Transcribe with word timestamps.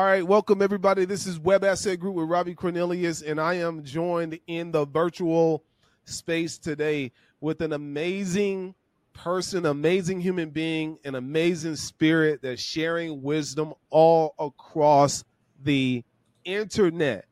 All 0.00 0.06
right, 0.06 0.26
welcome 0.26 0.62
everybody. 0.62 1.04
This 1.04 1.26
is 1.26 1.38
Web 1.38 1.62
Asset 1.62 2.00
Group 2.00 2.14
with 2.14 2.26
Robbie 2.26 2.54
Cornelius, 2.54 3.20
and 3.20 3.38
I 3.38 3.56
am 3.56 3.84
joined 3.84 4.40
in 4.46 4.72
the 4.72 4.86
virtual 4.86 5.62
space 6.06 6.56
today 6.56 7.12
with 7.42 7.60
an 7.60 7.74
amazing 7.74 8.74
person, 9.12 9.66
amazing 9.66 10.22
human 10.22 10.48
being, 10.48 10.96
an 11.04 11.16
amazing 11.16 11.76
spirit 11.76 12.40
that's 12.40 12.62
sharing 12.62 13.20
wisdom 13.20 13.74
all 13.90 14.34
across 14.38 15.22
the 15.62 16.02
internet. 16.44 17.26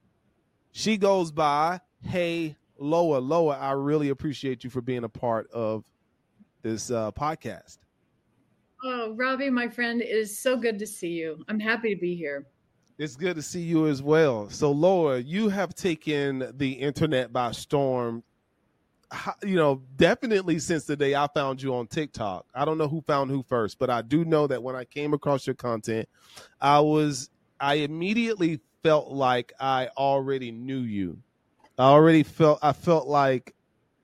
She 0.73 0.99
goes 0.99 1.33
by 1.33 1.81
Hey 2.03 2.55
Loa. 2.79 3.17
Loa, 3.17 3.57
I 3.57 3.71
really 3.71 4.11
appreciate 4.11 4.63
you 4.63 4.69
for 4.69 4.83
being 4.83 5.05
a 5.05 5.09
part 5.09 5.51
of 5.53 5.85
this 6.61 6.91
uh, 6.91 7.13
podcast. 7.13 7.79
Oh, 8.85 9.15
Robbie, 9.17 9.49
my 9.49 9.69
friend, 9.69 10.03
it 10.03 10.11
is 10.11 10.39
so 10.39 10.59
good 10.59 10.79
to 10.81 10.87
see 10.87 11.13
you. 11.13 11.43
I'm 11.49 11.59
happy 11.59 11.95
to 11.95 11.99
be 11.99 12.15
here. 12.15 12.47
It's 12.99 13.15
good 13.15 13.37
to 13.37 13.43
see 13.43 13.61
you 13.61 13.87
as 13.87 14.03
well. 14.03 14.51
So, 14.51 14.73
Loa, 14.73 15.19
you 15.19 15.49
have 15.51 15.73
taken 15.73 16.51
the 16.57 16.73
internet 16.73 17.33
by 17.33 17.53
storm. 17.53 18.25
You 19.43 19.55
know, 19.55 19.83
definitely 19.97 20.59
since 20.59 20.85
the 20.85 20.97
day 20.97 21.15
I 21.15 21.29
found 21.29 21.63
you 21.63 21.77
on 21.77 21.87
TikTok. 21.87 22.45
I 22.53 22.65
don't 22.65 22.77
know 22.77 22.89
who 22.89 23.01
found 23.03 23.31
who 23.31 23.45
first, 23.45 23.79
but 23.79 23.89
I 23.89 24.03
do 24.03 24.25
know 24.25 24.49
that 24.49 24.65
when 24.65 24.75
I 24.75 24.85
came 24.85 25.15
across 25.15 25.47
your 25.47 25.55
content, 25.55 26.09
I 26.61 26.81
was, 26.81 27.31
I 27.61 27.75
immediately 27.75 28.59
felt 28.83 29.13
like 29.13 29.53
I 29.61 29.91
already 29.97 30.51
knew 30.51 30.81
you. 30.81 31.19
I 31.79 31.85
already 31.85 32.25
felt, 32.25 32.59
I 32.63 32.73
felt 32.73 33.07
like, 33.07 33.55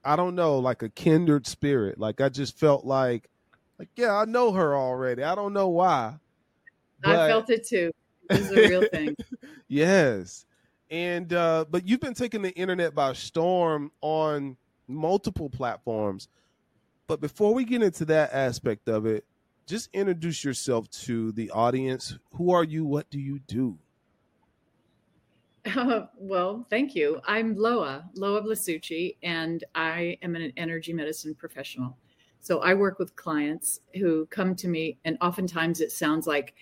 I 0.04 0.14
don't 0.14 0.36
know, 0.36 0.60
like 0.60 0.82
a 0.82 0.88
kindred 0.88 1.48
spirit. 1.48 1.98
Like 1.98 2.20
I 2.20 2.28
just 2.28 2.56
felt 2.56 2.84
like, 2.84 3.28
like, 3.76 3.88
yeah, 3.96 4.14
I 4.14 4.24
know 4.24 4.52
her 4.52 4.76
already. 4.76 5.24
I 5.24 5.34
don't 5.34 5.52
know 5.52 5.68
why. 5.68 6.14
But, 7.02 7.16
I 7.16 7.28
felt 7.28 7.50
it 7.50 7.66
too 7.66 7.90
is 8.30 8.50
a 8.50 8.68
real 8.68 8.86
thing. 8.88 9.14
yes. 9.68 10.46
And 10.90 11.32
uh, 11.32 11.64
but 11.70 11.86
you've 11.86 12.00
been 12.00 12.14
taking 12.14 12.42
the 12.42 12.52
internet 12.52 12.94
by 12.94 13.12
storm 13.14 13.90
on 14.00 14.56
multiple 14.86 15.50
platforms. 15.50 16.28
But 17.06 17.20
before 17.20 17.54
we 17.54 17.64
get 17.64 17.82
into 17.82 18.04
that 18.06 18.32
aspect 18.32 18.88
of 18.88 19.06
it, 19.06 19.24
just 19.66 19.88
introduce 19.92 20.44
yourself 20.44 20.88
to 20.90 21.32
the 21.32 21.50
audience. 21.50 22.18
Who 22.34 22.52
are 22.52 22.64
you? 22.64 22.84
What 22.84 23.10
do 23.10 23.18
you 23.18 23.40
do? 23.46 23.78
Uh, 25.74 26.06
well, 26.18 26.66
thank 26.68 26.94
you. 26.94 27.18
I'm 27.26 27.56
Loa, 27.56 28.10
Loa 28.14 28.42
Blasucci, 28.42 29.16
and 29.22 29.64
I 29.74 30.18
am 30.20 30.36
an 30.36 30.52
energy 30.58 30.92
medicine 30.92 31.34
professional. 31.34 31.96
So 32.40 32.58
I 32.60 32.74
work 32.74 32.98
with 32.98 33.16
clients 33.16 33.80
who 33.94 34.26
come 34.26 34.54
to 34.56 34.68
me, 34.68 34.98
and 35.06 35.16
oftentimes 35.22 35.80
it 35.80 35.90
sounds 35.90 36.26
like 36.26 36.54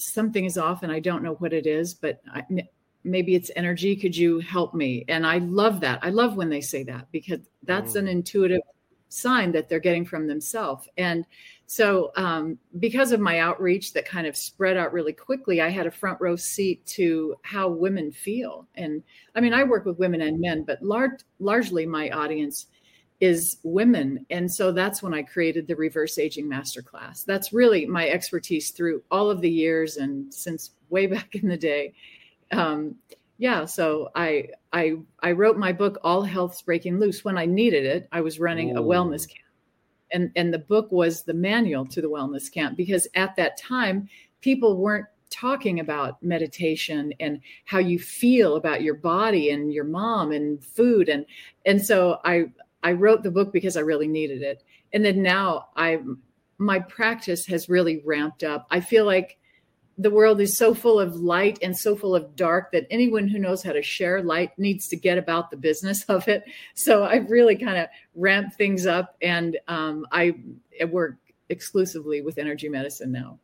something 0.00 0.44
is 0.44 0.58
off 0.58 0.82
and 0.82 0.92
I 0.92 1.00
don't 1.00 1.22
know 1.22 1.34
what 1.34 1.52
it 1.52 1.66
is, 1.66 1.94
but 1.94 2.20
I, 2.32 2.44
maybe 3.04 3.34
it's 3.34 3.50
energy. 3.56 3.96
Could 3.96 4.16
you 4.16 4.40
help 4.40 4.74
me? 4.74 5.04
And 5.08 5.26
I 5.26 5.38
love 5.38 5.80
that. 5.80 6.00
I 6.02 6.10
love 6.10 6.36
when 6.36 6.48
they 6.48 6.60
say 6.60 6.82
that 6.84 7.06
because 7.12 7.40
that's 7.62 7.94
an 7.94 8.06
mm. 8.06 8.10
intuitive 8.10 8.60
sign 9.08 9.52
that 9.52 9.68
they're 9.68 9.80
getting 9.80 10.04
from 10.04 10.26
themselves. 10.26 10.88
And 10.96 11.24
so, 11.66 12.12
um, 12.16 12.58
because 12.78 13.12
of 13.12 13.20
my 13.20 13.38
outreach 13.38 13.92
that 13.92 14.04
kind 14.04 14.26
of 14.26 14.36
spread 14.36 14.76
out 14.76 14.92
really 14.92 15.12
quickly, 15.12 15.60
I 15.60 15.68
had 15.68 15.86
a 15.86 15.90
front 15.90 16.20
row 16.20 16.36
seat 16.36 16.84
to 16.86 17.36
how 17.42 17.68
women 17.68 18.10
feel. 18.10 18.66
And 18.74 19.02
I 19.34 19.40
mean, 19.40 19.52
I 19.52 19.64
work 19.64 19.84
with 19.84 19.98
women 19.98 20.20
and 20.22 20.40
men, 20.40 20.64
but 20.64 20.82
large, 20.82 21.20
largely 21.38 21.86
my 21.86 22.10
audience 22.10 22.66
is 23.20 23.58
women. 23.62 24.24
And 24.30 24.50
so 24.50 24.72
that's 24.72 25.02
when 25.02 25.12
I 25.12 25.22
created 25.22 25.66
the 25.66 25.76
reverse 25.76 26.18
aging 26.18 26.46
masterclass. 26.46 27.24
That's 27.24 27.52
really 27.52 27.84
my 27.84 28.08
expertise 28.08 28.70
through 28.70 29.02
all 29.10 29.30
of 29.30 29.42
the 29.42 29.50
years 29.50 29.98
and 29.98 30.32
since 30.32 30.70
way 30.88 31.06
back 31.08 31.34
in 31.34 31.48
the 31.48 31.56
day. 31.56 31.92
Um, 32.50 32.96
yeah, 33.38 33.64
so 33.64 34.10
I 34.14 34.48
I 34.72 34.96
I 35.20 35.32
wrote 35.32 35.56
my 35.56 35.72
book 35.72 35.98
All 36.02 36.22
Health's 36.22 36.60
Breaking 36.60 36.98
Loose 36.98 37.24
when 37.24 37.38
I 37.38 37.46
needed 37.46 37.86
it. 37.86 38.08
I 38.12 38.20
was 38.20 38.38
running 38.38 38.76
Ooh. 38.76 38.80
a 38.80 38.84
wellness 38.84 39.26
camp. 39.26 39.46
And 40.12 40.30
and 40.36 40.52
the 40.52 40.58
book 40.58 40.90
was 40.90 41.22
the 41.22 41.34
manual 41.34 41.86
to 41.86 42.02
the 42.02 42.10
wellness 42.10 42.52
camp 42.52 42.76
because 42.76 43.06
at 43.14 43.36
that 43.36 43.56
time 43.56 44.08
people 44.40 44.76
weren't 44.76 45.06
talking 45.30 45.80
about 45.80 46.22
meditation 46.22 47.14
and 47.20 47.40
how 47.64 47.78
you 47.78 47.98
feel 47.98 48.56
about 48.56 48.82
your 48.82 48.94
body 48.94 49.50
and 49.50 49.72
your 49.72 49.84
mom 49.84 50.32
and 50.32 50.62
food 50.62 51.08
and 51.08 51.24
and 51.64 51.80
so 51.80 52.18
I 52.24 52.46
I 52.82 52.92
wrote 52.92 53.22
the 53.22 53.30
book 53.30 53.52
because 53.52 53.76
I 53.76 53.80
really 53.80 54.08
needed 54.08 54.42
it. 54.42 54.62
And 54.92 55.04
then 55.04 55.22
now 55.22 55.68
I 55.76 56.00
my 56.58 56.78
practice 56.78 57.46
has 57.46 57.68
really 57.68 58.02
ramped 58.04 58.44
up. 58.44 58.66
I 58.70 58.80
feel 58.80 59.06
like 59.06 59.38
the 59.96 60.10
world 60.10 60.40
is 60.40 60.56
so 60.56 60.74
full 60.74 60.98
of 60.98 61.16
light 61.16 61.58
and 61.62 61.76
so 61.76 61.94
full 61.94 62.14
of 62.14 62.34
dark 62.34 62.72
that 62.72 62.86
anyone 62.90 63.28
who 63.28 63.38
knows 63.38 63.62
how 63.62 63.72
to 63.72 63.82
share 63.82 64.22
light 64.22 64.50
needs 64.58 64.88
to 64.88 64.96
get 64.96 65.18
about 65.18 65.50
the 65.50 65.56
business 65.56 66.04
of 66.08 66.26
it. 66.28 66.44
So 66.74 67.04
I've 67.04 67.30
really 67.30 67.56
kind 67.56 67.78
of 67.78 67.88
ramped 68.14 68.56
things 68.56 68.86
up 68.86 69.16
and 69.20 69.58
um, 69.68 70.06
I 70.10 70.34
work 70.90 71.16
exclusively 71.50 72.22
with 72.22 72.38
energy 72.38 72.68
medicine 72.68 73.12
now. 73.12 73.38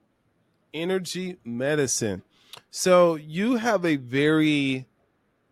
Energy 0.72 1.36
medicine. 1.44 2.22
So 2.70 3.16
you 3.16 3.56
have 3.56 3.84
a 3.84 3.96
very, 3.96 4.86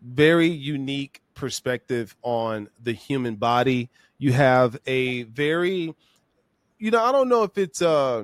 very 0.01 0.47
unique 0.47 1.21
perspective 1.35 2.15
on 2.21 2.69
the 2.81 2.93
human 2.93 3.35
body. 3.35 3.89
You 4.17 4.31
have 4.33 4.77
a 4.87 5.23
very, 5.23 5.93
you 6.79 6.91
know, 6.91 7.03
I 7.03 7.11
don't 7.11 7.29
know 7.29 7.43
if 7.43 7.57
it's 7.57 7.81
uh, 7.81 8.23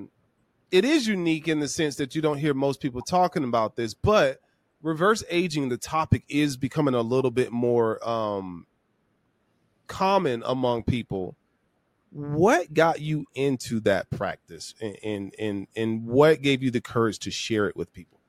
it 0.72 0.86
is 0.86 1.08
unique 1.08 1.48
in 1.48 1.60
the 1.60 1.68
sense 1.68 1.98
that 1.98 2.16
you 2.16 2.22
don't 2.22 2.38
hear 2.38 2.54
most 2.54 2.82
people 2.82 3.02
talking 3.02 3.44
about 3.44 3.76
this, 3.76 3.94
but 3.94 4.40
reverse 4.82 5.24
aging, 5.30 5.70
the 5.70 5.78
topic 5.78 6.24
is 6.28 6.58
becoming 6.58 6.94
a 6.94 7.02
little 7.02 7.32
bit 7.32 7.52
more 7.52 8.08
um, 8.08 8.66
common 9.88 10.42
among 10.46 10.84
people. 10.84 11.36
What 12.12 12.74
got 12.74 13.00
you 13.00 13.26
into 13.36 13.80
that 13.82 14.10
practice, 14.10 14.74
and 14.82 14.98
and 15.04 15.36
and, 15.40 15.68
and 15.76 16.06
what 16.06 16.42
gave 16.42 16.62
you 16.62 16.70
the 16.70 16.82
courage 16.82 17.20
to 17.20 17.32
share 17.32 17.68
it 17.68 17.76
with 17.76 17.94
people? 17.94 18.20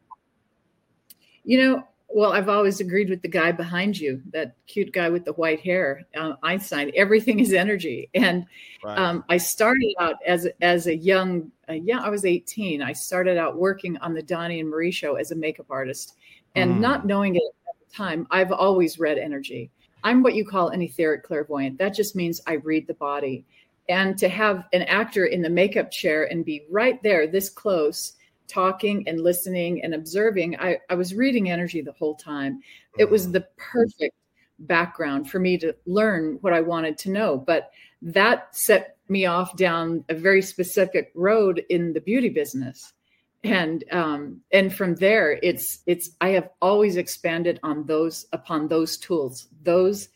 You 1.45 1.61
know, 1.61 1.89
well, 2.15 2.33
I've 2.33 2.49
always 2.49 2.81
agreed 2.81 3.09
with 3.09 3.23
the 3.23 3.29
guy 3.29 3.53
behind 3.53 3.99
you, 3.99 4.23
that 4.33 4.55
cute 4.67 4.93
guy 4.93 5.09
with 5.09 5.25
the 5.25 5.33
white 5.33 5.61
hair, 5.61 6.03
uh, 6.17 6.35
Einstein. 6.43 6.93
Everything 6.95 7.41
is 7.41 7.53
energy, 7.53 8.11
and 8.15 8.47
right. 8.85 8.99
um, 8.99 9.25
I 9.29 9.39
started 9.39 9.95
out 9.99 10.17
as 10.27 10.47
as 10.61 10.87
a 10.87 10.97
young, 10.97 11.51
uh, 11.69 11.75
yeah, 11.75 12.01
I 12.01 12.11
was 12.11 12.25
18. 12.25 12.83
I 12.83 12.93
started 12.93 13.39
out 13.39 13.57
working 13.57 13.97
on 13.99 14.15
the 14.15 14.23
Donnie 14.23 14.61
and 14.61 14.69
Marie 14.69 14.91
show 14.91 15.17
as 15.17 15.31
a 15.31 15.37
makeup 15.37 15.67
artist, 15.71 16.17
and 16.55 16.73
mm. 16.73 16.81
not 16.81 17.07
knowing 17.07 17.37
it 17.37 17.43
at 17.69 17.89
the 17.89 17.95
time, 17.95 18.27
I've 18.31 18.53
always 18.53 18.99
read 18.99 19.19
energy. 19.19 19.71
I'm 20.05 20.23
what 20.23 20.35
you 20.35 20.45
call 20.45 20.69
an 20.69 20.83
etheric 20.83 21.23
clairvoyant. 21.23 21.79
That 21.79 21.95
just 21.95 22.17
means 22.17 22.41
I 22.47 22.55
read 22.55 22.87
the 22.87 22.95
body, 22.95 23.45
and 23.89 24.19
to 24.19 24.29
have 24.29 24.65
an 24.73 24.83
actor 24.83 25.27
in 25.27 25.43
the 25.43 25.51
makeup 25.51 25.91
chair 25.91 26.25
and 26.31 26.45
be 26.45 26.65
right 26.71 27.03
there, 27.03 27.27
this 27.27 27.49
close 27.49 28.15
talking 28.49 29.09
and 29.09 29.21
listening 29.21 29.83
and 29.83 29.95
observing, 29.95 30.57
I, 30.59 30.79
I 30.91 30.95
was 30.95 31.15
reading 31.15 31.51
energy 31.51 31.81
the 31.81 31.93
whole 31.93 32.15
time. 32.15 32.61
It 32.99 33.11
was 33.11 33.25
mm-hmm. 33.25 33.33
the 33.33 33.47
perfect 33.57 34.15
background 34.59 35.31
for 35.31 35.39
me 35.39 35.59
to 35.59 35.75
learn 35.87 36.39
what 36.41 36.53
I 36.53 36.61
wanted 36.61 36.99
to 36.99 37.11
know. 37.11 37.37
But 37.37 37.71
that 38.03 38.55
set 38.57 38.97
me 39.09 39.27
off 39.27 39.57
down 39.57 40.05
a 40.09 40.15
very 40.15 40.43
specific 40.43 41.13
road 41.15 41.65
in 41.69 41.93
the 41.93 42.01
beauty 42.01 42.29
business. 42.29 42.93
And 43.45 43.83
um, 43.91 44.41
and 44.53 44.73
from 44.73 44.95
there, 44.97 45.41
it's 45.43 45.83
it's 45.87 46.11
I 46.21 46.29
have 46.31 46.49
always 46.61 46.97
expanded 46.97 47.59
on 47.65 47.87
those 47.87 48.27
upon 48.33 48.69
those 48.69 48.97
tools, 48.97 49.49
those 49.65 50.09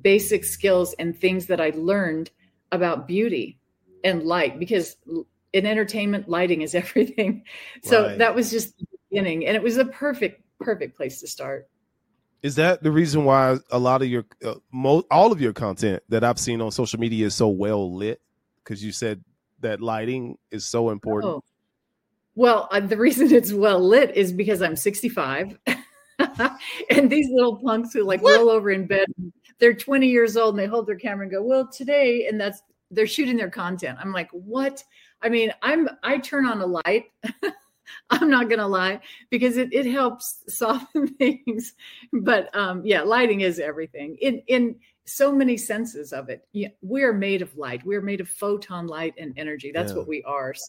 basic 0.00 0.44
skills 0.44 0.94
and 0.98 1.16
things 1.16 1.46
that 1.46 1.60
I 1.60 1.70
learned 1.76 2.30
about 2.72 3.06
beauty 3.06 3.58
and 4.02 4.24
light 4.24 4.58
because 4.58 4.96
in 5.52 5.66
entertainment, 5.66 6.28
lighting 6.28 6.62
is 6.62 6.74
everything. 6.74 7.44
So 7.82 8.06
right. 8.06 8.18
that 8.18 8.34
was 8.34 8.50
just 8.50 8.78
the 8.78 8.86
beginning, 9.10 9.46
and 9.46 9.56
it 9.56 9.62
was 9.62 9.76
a 9.76 9.84
perfect, 9.84 10.42
perfect 10.60 10.96
place 10.96 11.20
to 11.20 11.26
start. 11.26 11.68
Is 12.42 12.56
that 12.56 12.82
the 12.82 12.90
reason 12.90 13.24
why 13.24 13.58
a 13.70 13.78
lot 13.78 14.02
of 14.02 14.08
your, 14.08 14.24
uh, 14.44 14.54
mo- 14.72 15.04
all 15.12 15.30
of 15.30 15.40
your 15.40 15.52
content 15.52 16.02
that 16.08 16.24
I've 16.24 16.40
seen 16.40 16.60
on 16.60 16.72
social 16.72 16.98
media 16.98 17.26
is 17.26 17.36
so 17.36 17.48
well 17.48 17.94
lit? 17.94 18.20
Because 18.64 18.82
you 18.82 18.90
said 18.90 19.22
that 19.60 19.80
lighting 19.80 20.36
is 20.50 20.66
so 20.66 20.90
important. 20.90 21.34
Oh. 21.34 21.44
Well, 22.34 22.68
uh, 22.70 22.80
the 22.80 22.96
reason 22.96 23.32
it's 23.32 23.52
well 23.52 23.80
lit 23.80 24.16
is 24.16 24.32
because 24.32 24.60
I'm 24.60 24.74
65. 24.74 25.58
and 26.90 27.10
these 27.10 27.28
little 27.30 27.56
punks 27.56 27.92
who 27.92 28.02
like 28.02 28.22
what? 28.22 28.36
roll 28.36 28.50
over 28.50 28.70
in 28.70 28.86
bed, 28.86 29.06
they're 29.58 29.74
20 29.74 30.08
years 30.08 30.36
old 30.36 30.54
and 30.54 30.58
they 30.58 30.66
hold 30.66 30.86
their 30.86 30.96
camera 30.96 31.22
and 31.22 31.32
go, 31.32 31.42
Well, 31.42 31.68
today, 31.68 32.26
and 32.26 32.40
that's 32.40 32.62
they're 32.90 33.06
shooting 33.06 33.36
their 33.36 33.50
content. 33.50 33.98
I'm 34.00 34.12
like, 34.12 34.30
What? 34.32 34.82
I 35.22 35.28
mean, 35.28 35.52
I'm 35.62 35.88
I 36.02 36.18
turn 36.18 36.46
on 36.46 36.60
a 36.60 36.66
light. 36.66 37.12
I'm 38.10 38.30
not 38.30 38.48
gonna 38.48 38.66
lie 38.66 39.00
because 39.30 39.56
it, 39.56 39.72
it 39.72 39.86
helps 39.86 40.42
soften 40.48 41.08
things. 41.18 41.74
But 42.12 42.54
um, 42.56 42.82
yeah, 42.84 43.02
lighting 43.02 43.40
is 43.40 43.58
everything 43.58 44.16
in 44.20 44.42
in 44.46 44.76
so 45.04 45.32
many 45.32 45.56
senses 45.56 46.12
of 46.12 46.28
it. 46.28 46.46
Yeah, 46.52 46.68
we 46.80 47.02
are 47.02 47.12
made 47.12 47.42
of 47.42 47.56
light. 47.56 47.84
We 47.84 47.96
are 47.96 48.02
made 48.02 48.20
of 48.20 48.28
photon 48.28 48.86
light 48.86 49.14
and 49.18 49.34
energy. 49.36 49.72
That's 49.72 49.92
yeah. 49.92 49.98
what 49.98 50.08
we 50.08 50.22
are. 50.24 50.54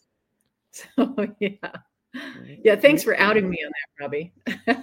So 0.96 1.14
yeah. 1.38 1.70
Yeah, 2.62 2.76
thanks 2.76 3.02
for 3.02 3.18
outing 3.18 3.48
me 3.48 3.58
on 3.64 3.72
that, 3.72 4.04
Robbie. 4.04 4.32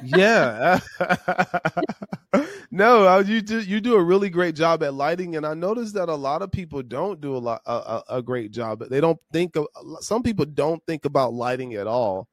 yeah. 0.04 0.80
no, 2.72 3.07
uh, 3.07 3.24
you 3.25 3.42
do 3.42 3.60
you 3.60 3.81
do 3.81 3.95
a 3.95 4.04
really 4.04 4.30
great 4.30 4.56
job 4.56 4.83
at 4.83 4.94
lighting, 4.94 5.36
and 5.36 5.45
I 5.45 5.54
noticed 5.54 5.94
that 5.95 6.10
a 6.10 6.16
lot 6.16 6.42
of 6.42 6.51
people 6.51 6.81
don't 6.81 7.19
do 7.22 7.36
a 7.36 7.39
lot 7.39 7.62
a, 7.66 8.01
a 8.10 8.22
great 8.22 8.51
job. 8.51 8.83
They 8.89 9.01
don't 9.01 9.19
think 9.31 9.56
of 9.56 9.68
some 10.00 10.24
people 10.24 10.45
don't 10.45 10.81
think 10.86 11.06
about 11.06 11.33
lighting 11.33 11.74
at 11.75 11.88
all. 11.88 12.28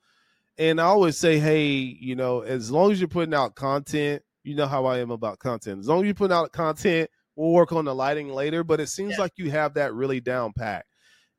And 0.59 0.81
I 0.81 0.85
always 0.85 1.17
say, 1.17 1.39
hey, 1.39 1.67
you 1.67 2.17
know, 2.17 2.41
as 2.41 2.71
long 2.71 2.91
as 2.91 3.01
you're 3.01 3.09
putting 3.09 3.35
out 3.35 3.55
content, 3.55 4.23
you 4.43 4.57
know 4.57 4.67
how 4.67 4.87
I 4.87 4.99
am 4.99 5.11
about 5.11 5.39
content. 5.39 5.81
As 5.81 5.89
long 5.89 6.01
as 6.01 6.07
you're 6.07 6.15
putting 6.15 6.37
out 6.37 6.53
content, 6.53 7.11
we'll 7.37 7.53
work 7.53 7.71
on 7.71 7.85
the 7.85 7.95
lighting 7.95 8.29
later. 8.31 8.65
But 8.65 8.81
it 8.81 8.89
seems 8.89 9.13
yeah. 9.13 9.21
like 9.21 9.33
you 9.37 9.51
have 9.51 9.75
that 9.75 9.95
really 9.95 10.21
down 10.21 10.53
pat. 10.53 10.85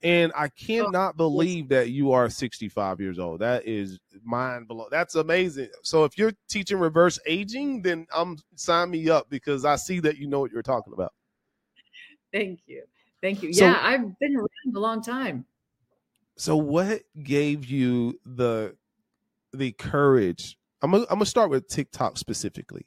And 0.01 0.31
I 0.36 0.48
cannot 0.48 1.18
believe 1.18 1.69
that 1.69 1.90
you 1.90 2.12
are 2.13 2.30
65 2.30 3.00
years 3.01 3.19
old. 3.19 3.42
That 3.42 3.68
is 3.68 4.00
mind 4.24 4.68
blowing. 4.68 4.90
That's 4.92 5.16
amazing. 5.16 5.69
So 5.84 6.06
if 6.06 6.18
you're 6.18 6.34
teaching 6.48 6.80
reverse 6.80 7.19
aging, 7.25 7.81
then 7.81 8.07
I'm 8.13 8.38
sign 8.56 8.92
me 8.92 9.10
up 9.10 9.30
because 9.30 9.66
I 9.66 9.75
see 9.75 10.00
that 10.01 10.18
you 10.18 10.28
know 10.28 10.40
what 10.40 10.51
you're 10.51 10.62
talking 10.62 10.94
about. 10.94 11.13
Thank 12.31 12.62
you. 12.68 12.84
Thank 13.22 13.44
you. 13.44 13.54
So, 13.54 13.66
yeah, 13.66 13.80
I've 13.81 14.18
been 14.19 14.36
around 14.36 14.75
a 14.75 14.80
long 14.80 15.01
time. 15.01 15.46
So 16.38 16.56
what 16.56 17.02
gave 17.22 17.66
you 17.66 18.19
the 18.25 18.75
the 19.52 19.74
courage? 19.74 20.57
I'm 20.81 20.92
gonna, 20.92 21.04
I'm 21.04 21.16
gonna 21.16 21.25
start 21.25 21.50
with 21.50 21.68
TikTok 21.68 22.18
specifically. 22.18 22.86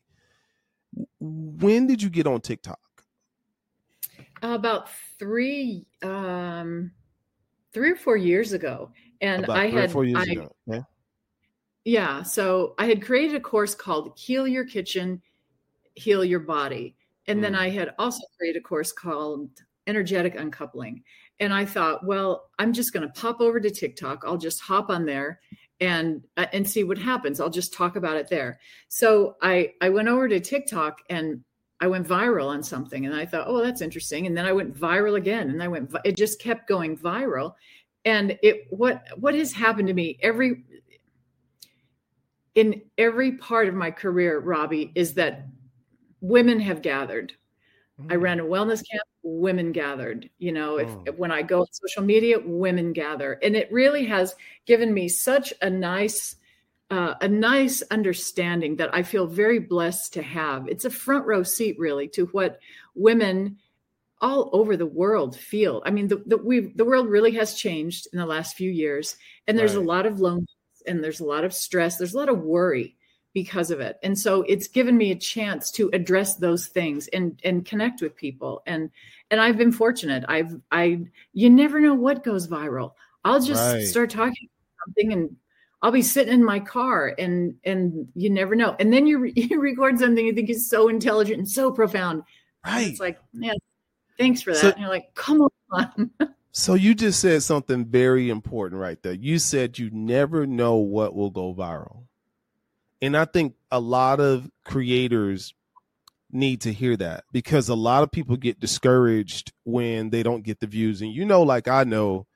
When 1.21 1.87
did 1.87 2.03
you 2.03 2.09
get 2.09 2.27
on 2.27 2.41
TikTok? 2.41 2.79
About 4.43 4.89
three 5.19 5.87
um 6.03 6.93
three 7.73 7.91
or 7.91 7.97
four 7.97 8.17
years 8.17 8.53
ago, 8.53 8.91
and 9.21 9.45
About 9.45 9.57
I 9.57 9.67
had 9.69 9.93
four 9.93 10.05
years 10.05 10.29
I, 10.29 10.33
ago. 10.33 10.57
Yeah. 10.67 10.83
yeah. 11.85 12.23
So 12.23 12.75
I 12.79 12.87
had 12.87 13.03
created 13.03 13.37
a 13.37 13.41
course 13.41 13.75
called 13.75 14.19
"Heal 14.19 14.47
Your 14.47 14.65
Kitchen, 14.65 15.23
Heal 15.95 16.25
Your 16.25 16.41
Body," 16.41 16.97
and 17.27 17.39
mm. 17.39 17.43
then 17.43 17.55
I 17.55 17.71
had 17.71 17.95
also 17.99 18.23
created 18.39 18.61
a 18.61 18.63
course 18.63 18.93
called 18.93 19.51
"Energetic 19.87 20.35
Uncoupling." 20.35 21.03
And 21.41 21.53
I 21.53 21.65
thought, 21.65 22.07
well, 22.07 22.51
I'm 22.59 22.73
just 22.73 22.93
going 22.93 23.05
to 23.05 23.21
pop 23.21 23.41
over 23.41 23.59
to 23.59 23.71
TikTok. 23.71 24.23
I'll 24.25 24.37
just 24.37 24.61
hop 24.61 24.91
on 24.91 25.07
there 25.07 25.41
and 25.81 26.23
uh, 26.37 26.47
and 26.53 26.69
see 26.69 26.85
what 26.85 26.99
happens. 26.99 27.41
I'll 27.41 27.51
just 27.51 27.75
talk 27.75 27.97
about 27.97 28.17
it 28.17 28.29
there. 28.29 28.61
So 28.89 29.37
I 29.43 29.73
I 29.81 29.89
went 29.89 30.09
over 30.09 30.29
to 30.29 30.39
TikTok 30.39 31.01
and 31.11 31.43
I 31.83 31.89
went 31.89 32.07
viral 32.07 32.47
on 32.47 32.63
something 32.63 33.07
and 33.07 33.15
I 33.15 33.27
thought, 33.27 33.49
oh, 33.49 33.61
that's 33.61 33.81
interesting. 33.81 34.29
And 34.29 34.37
then 34.37 34.47
I 34.47 34.53
went 34.53 34.73
viral 34.73 35.17
again 35.17 35.51
and 35.51 35.61
I 35.61 35.67
went, 35.67 35.93
it 36.05 36.17
just 36.17 36.41
kept 36.41 36.69
going 36.69 36.97
viral. 36.97 37.55
And 38.05 38.39
it, 38.41 38.69
what, 38.71 39.05
what 39.19 39.35
has 39.35 39.53
happened 39.53 39.89
to 39.89 39.95
me 39.95 40.17
every, 40.23 40.63
in 42.55 42.83
every 42.97 43.33
part 43.33 43.67
of 43.67 43.75
my 43.75 43.91
career, 43.91 44.39
Robbie, 44.39 44.93
is 44.95 45.15
that 45.15 45.49
women 46.21 46.61
have 46.61 46.83
gathered. 46.83 47.33
Mm. 48.01 48.13
I 48.13 48.15
ran 48.15 48.39
a 48.39 48.45
wellness 48.45 48.89
camp, 48.89 49.03
women 49.25 49.73
gathered. 49.73 50.31
You 50.39 50.53
know, 50.53 50.77
if, 50.77 50.89
oh. 50.89 51.13
when 51.17 51.33
I 51.33 51.43
go 51.43 51.63
on 51.63 51.67
social 51.73 52.05
media, 52.05 52.37
women 52.45 52.93
gather. 52.93 53.41
And 53.43 53.57
it 53.57 53.73
really 53.73 54.05
has 54.07 54.37
given 54.67 54.95
me 54.95 55.09
such 55.09 55.53
a 55.61 55.69
nice, 55.69 56.37
uh, 56.93 57.15
a 57.23 57.29
nice 57.29 57.83
understanding 57.91 58.77
that 58.77 58.95
I 58.95 59.03
feel 59.03 59.27
very 59.27 59.59
blessed 59.59 60.13
to 60.13 60.23
have. 60.23 60.69
It's 60.69 60.85
a 60.85 60.91
front 60.91 61.25
row 61.25 61.43
seat, 61.43 61.79
really, 61.79 62.07
to 62.09 62.27
what 62.27 62.61
women 62.95 63.57
all 64.21 64.51
over 64.53 64.77
the 64.77 64.85
world 64.85 65.35
feel. 65.35 65.83
I 65.87 65.91
mean, 65.91 66.09
the 66.09 66.23
the, 66.27 66.37
we 66.37 66.61
the 66.61 66.85
world 66.85 67.09
really 67.09 67.33
has 67.33 67.55
changed 67.55 68.09
in 68.13 68.19
the 68.19 68.27
last 68.27 68.57
few 68.57 68.71
years, 68.71 69.17
and 69.49 69.59
there's 69.59 69.75
right. 69.75 69.83
a 69.83 69.89
lot 69.89 70.05
of 70.05 70.21
loneliness, 70.21 70.53
and 70.87 71.03
there's 71.03 71.21
a 71.21 71.25
lot 71.25 71.45
of 71.45 71.55
stress, 71.55 71.97
there's 71.97 72.13
a 72.13 72.19
lot 72.19 72.29
of 72.29 72.43
worry 72.43 72.95
because 73.33 73.71
of 73.71 73.81
it, 73.81 73.97
and 74.03 74.19
so 74.19 74.43
it's 74.43 74.69
given 74.69 74.99
me 74.99 75.13
a 75.13 75.17
chance 75.17 75.71
to 75.71 75.89
address 75.95 76.37
those 76.37 76.67
things 76.67 77.09
and 77.09 77.41
and 77.43 77.65
connect 77.65 78.03
with 78.03 78.15
people, 78.15 78.63
and 78.67 78.91
and 79.31 79.41
I've 79.41 79.57
been 79.57 79.73
fortunate. 79.73 80.27
I've 80.29 80.61
I 80.71 81.07
you 81.33 81.49
never 81.49 81.81
know 81.81 81.95
what 81.95 82.23
goes 82.23 82.49
viral. 82.49 82.93
I'll 83.25 83.41
just 83.41 83.73
right. 83.73 83.87
start 83.87 84.11
talking 84.11 84.51
something 84.85 85.13
and 85.15 85.37
I'll 85.83 85.91
be 85.91 86.03
sitting 86.03 86.33
in 86.33 86.45
my 86.45 86.61
car 86.61 87.13
and 87.19 87.57
and 87.65 88.09
you 88.15 88.31
never 88.31 88.55
know. 88.55 88.77
And 88.79 88.93
then 88.93 89.07
you, 89.07 89.19
re- 89.19 89.33
you 89.37 89.61
record 89.61 89.99
something 89.99 90.25
you 90.25 90.33
think 90.33 90.49
is 90.49 90.69
so 90.69 90.89
intelligent 90.89 91.39
and 91.39 91.49
so 91.49 91.73
profound. 91.73 92.23
Right. 92.65 92.89
It's 92.89 93.01
like, 93.01 93.19
yeah, 93.33 93.55
thanks 94.19 94.43
for 94.43 94.53
that. 94.53 94.61
So, 94.61 94.71
and 94.71 94.79
you're 94.79 94.89
like, 94.89 95.15
come 95.15 95.49
on. 95.73 96.11
so 96.53 96.75
you 96.75 96.95
just 96.95 97.21
said 97.21 97.43
something 97.43 97.85
very 97.85 98.31
important 98.31 98.81
right 98.81 99.03
there. 99.03 99.13
You 99.13 99.41
said 99.41 99.79
you 99.79 99.91
never 99.91 100.47
know 100.47 100.77
what 100.77 101.15
will 101.15 101.31
go 101.31 101.53
viral. 101.53 102.05
And 103.01 103.17
I 103.17 103.25
think 103.25 103.55
a 103.73 103.81
lot 103.81 104.21
of 104.21 104.49
creators 104.65 105.55
need 106.31 106.61
to 106.61 106.73
hear 106.73 106.97
that 106.97 107.25
because 107.33 107.69
a 107.69 107.75
lot 107.75 108.05
of 108.05 108.13
people 108.13 108.37
get 108.37 108.61
discouraged 108.61 109.53
when 109.65 110.11
they 110.11 110.23
don't 110.23 110.45
get 110.45 110.61
the 110.61 110.69
views. 110.69 111.03
And 111.03 111.13
you 111.13 111.25
know, 111.25 111.43
like 111.43 111.67
I 111.67 111.83
know, 111.83 112.29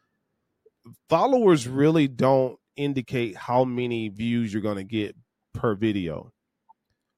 followers 1.08 1.68
really 1.68 2.08
don't 2.08 2.58
indicate 2.76 3.36
how 3.36 3.64
many 3.64 4.08
views 4.08 4.52
you're 4.52 4.62
going 4.62 4.76
to 4.76 4.84
get 4.84 5.16
per 5.54 5.74
video. 5.74 6.32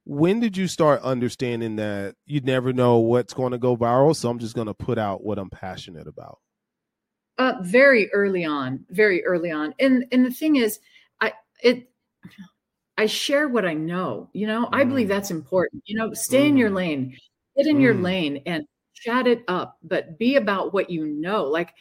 When 0.04 0.40
did 0.40 0.56
you 0.56 0.68
start 0.68 1.02
understanding 1.02 1.76
that 1.76 2.14
you 2.24 2.40
never 2.40 2.72
know 2.72 2.98
what's 2.98 3.34
going 3.34 3.52
to 3.52 3.58
go 3.58 3.76
viral? 3.76 4.16
So 4.16 4.30
I'm 4.30 4.38
just 4.38 4.54
going 4.54 4.68
to 4.68 4.74
put 4.74 4.98
out 4.98 5.22
what 5.22 5.38
I'm 5.38 5.50
passionate 5.50 6.06
about. 6.06 6.38
Uh, 7.36 7.54
very 7.60 8.10
early 8.12 8.44
on, 8.44 8.84
very 8.90 9.24
early 9.24 9.50
on, 9.50 9.72
and 9.78 10.04
and 10.10 10.26
the 10.26 10.30
thing 10.30 10.56
is, 10.56 10.80
I 11.20 11.34
it 11.62 11.88
I 12.96 13.06
share 13.06 13.46
what 13.46 13.64
I 13.64 13.74
know. 13.74 14.28
You 14.32 14.48
know, 14.48 14.64
mm. 14.64 14.70
I 14.72 14.82
believe 14.82 15.06
mm. 15.06 15.10
that's 15.10 15.30
important. 15.30 15.84
You 15.86 15.96
know, 15.96 16.12
stay 16.14 16.46
mm. 16.46 16.48
in 16.48 16.56
your 16.56 16.70
mm. 16.70 16.74
lane, 16.74 17.16
get 17.56 17.68
in 17.68 17.76
mm. 17.76 17.82
your 17.82 17.94
lane, 17.94 18.42
and 18.44 18.64
chat 18.92 19.28
it 19.28 19.44
up, 19.46 19.78
but 19.84 20.18
be 20.18 20.34
about 20.34 20.74
what 20.74 20.90
you 20.90 21.06
know. 21.06 21.44
Like 21.44 21.74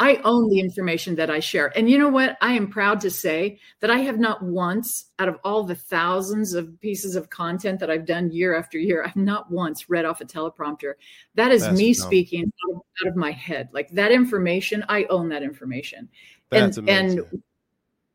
I 0.00 0.16
own 0.24 0.48
the 0.48 0.58
information 0.58 1.14
that 1.16 1.30
I 1.30 1.40
share. 1.40 1.76
And 1.76 1.88
you 1.88 1.98
know 1.98 2.08
what? 2.08 2.36
I 2.40 2.52
am 2.52 2.68
proud 2.68 3.00
to 3.02 3.10
say 3.10 3.58
that 3.80 3.90
I 3.90 3.98
have 3.98 4.18
not 4.18 4.42
once, 4.42 5.06
out 5.18 5.28
of 5.28 5.38
all 5.44 5.62
the 5.62 5.74
thousands 5.74 6.54
of 6.54 6.80
pieces 6.80 7.14
of 7.14 7.30
content 7.30 7.80
that 7.80 7.90
I've 7.90 8.06
done 8.06 8.30
year 8.30 8.56
after 8.56 8.78
year, 8.78 9.04
I've 9.04 9.16
not 9.16 9.50
once 9.50 9.88
read 9.88 10.04
off 10.04 10.20
a 10.20 10.24
teleprompter. 10.24 10.94
That 11.36 11.52
is 11.52 11.62
That's 11.62 11.78
me 11.78 11.94
dumb. 11.94 12.06
speaking 12.06 12.42
out 12.42 12.76
of, 12.76 12.82
out 13.02 13.08
of, 13.08 13.16
my 13.16 13.30
head. 13.30 13.68
Like 13.72 13.90
that 13.90 14.10
information, 14.10 14.84
I 14.88 15.04
own 15.04 15.28
that 15.28 15.42
information. 15.42 16.08
That's 16.50 16.76
and, 16.76 16.88
amazing. 16.88 17.18
and 17.30 17.42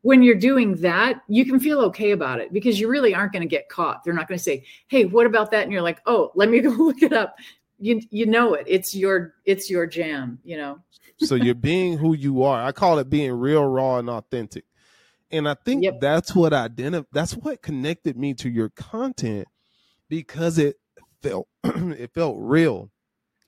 when 0.02 0.22
you're 0.22 0.34
doing 0.34 0.76
that, 0.76 1.22
you 1.28 1.44
can 1.44 1.60
feel 1.60 1.80
okay 1.80 2.12
about 2.12 2.40
it 2.40 2.52
because 2.52 2.80
you 2.80 2.88
really 2.88 3.14
aren't 3.14 3.32
going 3.32 3.42
to 3.42 3.48
get 3.48 3.68
caught. 3.68 4.02
They're 4.02 4.14
not 4.14 4.28
going 4.28 4.38
to 4.38 4.44
say, 4.44 4.64
"Hey, 4.88 5.04
what 5.04 5.26
about 5.26 5.50
that?" 5.50 5.64
And 5.64 5.72
you're 5.72 5.82
like, 5.82 6.00
"Oh, 6.06 6.32
let 6.34 6.48
me 6.48 6.60
go 6.60 6.70
look 6.70 7.02
it 7.02 7.12
up." 7.12 7.36
You 7.80 8.00
you 8.10 8.26
know 8.26 8.54
it. 8.54 8.66
It's 8.68 8.94
your 8.94 9.34
it's 9.44 9.68
your 9.70 9.86
jam. 9.86 10.38
You 10.44 10.58
know 10.58 10.80
so 11.26 11.34
you're 11.34 11.54
being 11.54 11.98
who 11.98 12.14
you 12.14 12.42
are. 12.42 12.62
I 12.62 12.72
call 12.72 12.98
it 12.98 13.10
being 13.10 13.32
real, 13.32 13.64
raw, 13.64 13.98
and 13.98 14.08
authentic. 14.08 14.64
And 15.30 15.48
I 15.48 15.54
think 15.64 15.84
yep. 15.84 16.00
that's 16.00 16.34
what 16.34 16.52
identify 16.52 17.06
that's 17.12 17.36
what 17.36 17.62
connected 17.62 18.16
me 18.16 18.34
to 18.34 18.48
your 18.48 18.70
content 18.70 19.46
because 20.08 20.58
it 20.58 20.76
felt 21.22 21.46
it 21.64 22.12
felt 22.14 22.36
real. 22.38 22.90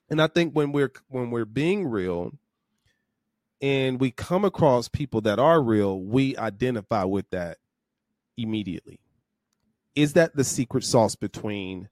And 0.09 0.21
I 0.21 0.29
think 0.29 0.55
when 0.55 0.73
we're 0.73 0.93
when 1.09 1.31
we're 1.31 1.45
being 1.45 1.87
real 1.87 2.33
and 3.61 4.01
we 4.01 4.11
come 4.11 4.45
across 4.45 4.89
people 4.89 5.23
that 5.23 5.39
are 5.39 5.62
real, 5.62 6.01
we 6.01 6.37
identify 6.37 7.05
with 7.05 7.29
that 7.31 7.59
immediately. 8.37 9.01
Is 9.95 10.12
that 10.12 10.37
the 10.37 10.45
secret 10.45 10.85
sauce 10.85 11.17
between 11.17 11.89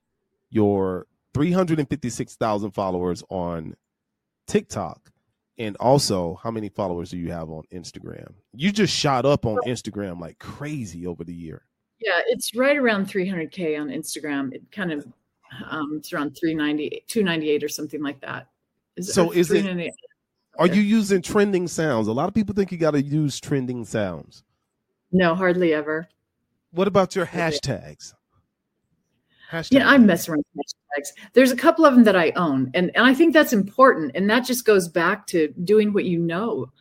your 0.49 1.05
356,000 1.33 2.71
followers 2.71 3.23
on 3.29 3.75
TikTok 4.47 5.11
and 5.61 5.77
also, 5.77 6.39
how 6.41 6.49
many 6.49 6.69
followers 6.69 7.11
do 7.11 7.17
you 7.17 7.31
have 7.31 7.51
on 7.51 7.61
Instagram? 7.71 8.33
You 8.51 8.71
just 8.71 8.91
shot 8.91 9.27
up 9.27 9.45
on 9.45 9.57
Instagram 9.67 10.19
like 10.19 10.39
crazy 10.39 11.05
over 11.05 11.23
the 11.23 11.35
year. 11.35 11.61
Yeah, 11.99 12.19
it's 12.25 12.55
right 12.55 12.75
around 12.75 13.07
300k 13.07 13.79
on 13.79 13.89
Instagram. 13.89 14.53
It 14.55 14.63
kind 14.71 14.91
of 14.91 15.05
um, 15.69 15.97
it's 15.97 16.13
around 16.13 16.35
390, 16.35 17.03
298 17.07 17.63
or 17.63 17.69
something 17.69 18.01
like 18.01 18.19
that. 18.21 18.47
Is 18.95 19.13
so 19.13 19.29
is 19.29 19.51
it? 19.51 19.93
Are 20.57 20.65
you 20.65 20.81
using 20.81 21.21
trending 21.21 21.67
sounds? 21.67 22.07
A 22.07 22.11
lot 22.11 22.27
of 22.27 22.33
people 22.33 22.55
think 22.55 22.71
you 22.71 22.79
got 22.79 22.91
to 22.91 23.01
use 23.01 23.39
trending 23.39 23.85
sounds. 23.85 24.43
No, 25.11 25.35
hardly 25.35 25.75
ever. 25.75 26.07
What 26.71 26.87
about 26.87 27.15
your 27.15 27.27
hashtags? 27.27 28.15
Hashtag. 29.51 29.73
Yeah, 29.73 29.89
I 29.89 29.99
mess 29.99 30.27
around 30.27 30.43
hashtags. 30.97 31.29
There's 31.33 31.51
a 31.51 31.55
couple 31.55 31.85
of 31.85 31.93
them 31.93 32.03
that 32.03 32.15
I 32.15 32.31
own, 32.35 32.71
and, 32.73 32.91
and 32.95 33.05
I 33.05 33.13
think 33.13 33.33
that's 33.33 33.53
important. 33.53 34.11
And 34.15 34.29
that 34.29 34.45
just 34.45 34.65
goes 34.65 34.87
back 34.87 35.27
to 35.27 35.53
doing 35.63 35.93
what 35.93 36.05
you 36.05 36.19
know. 36.19 36.71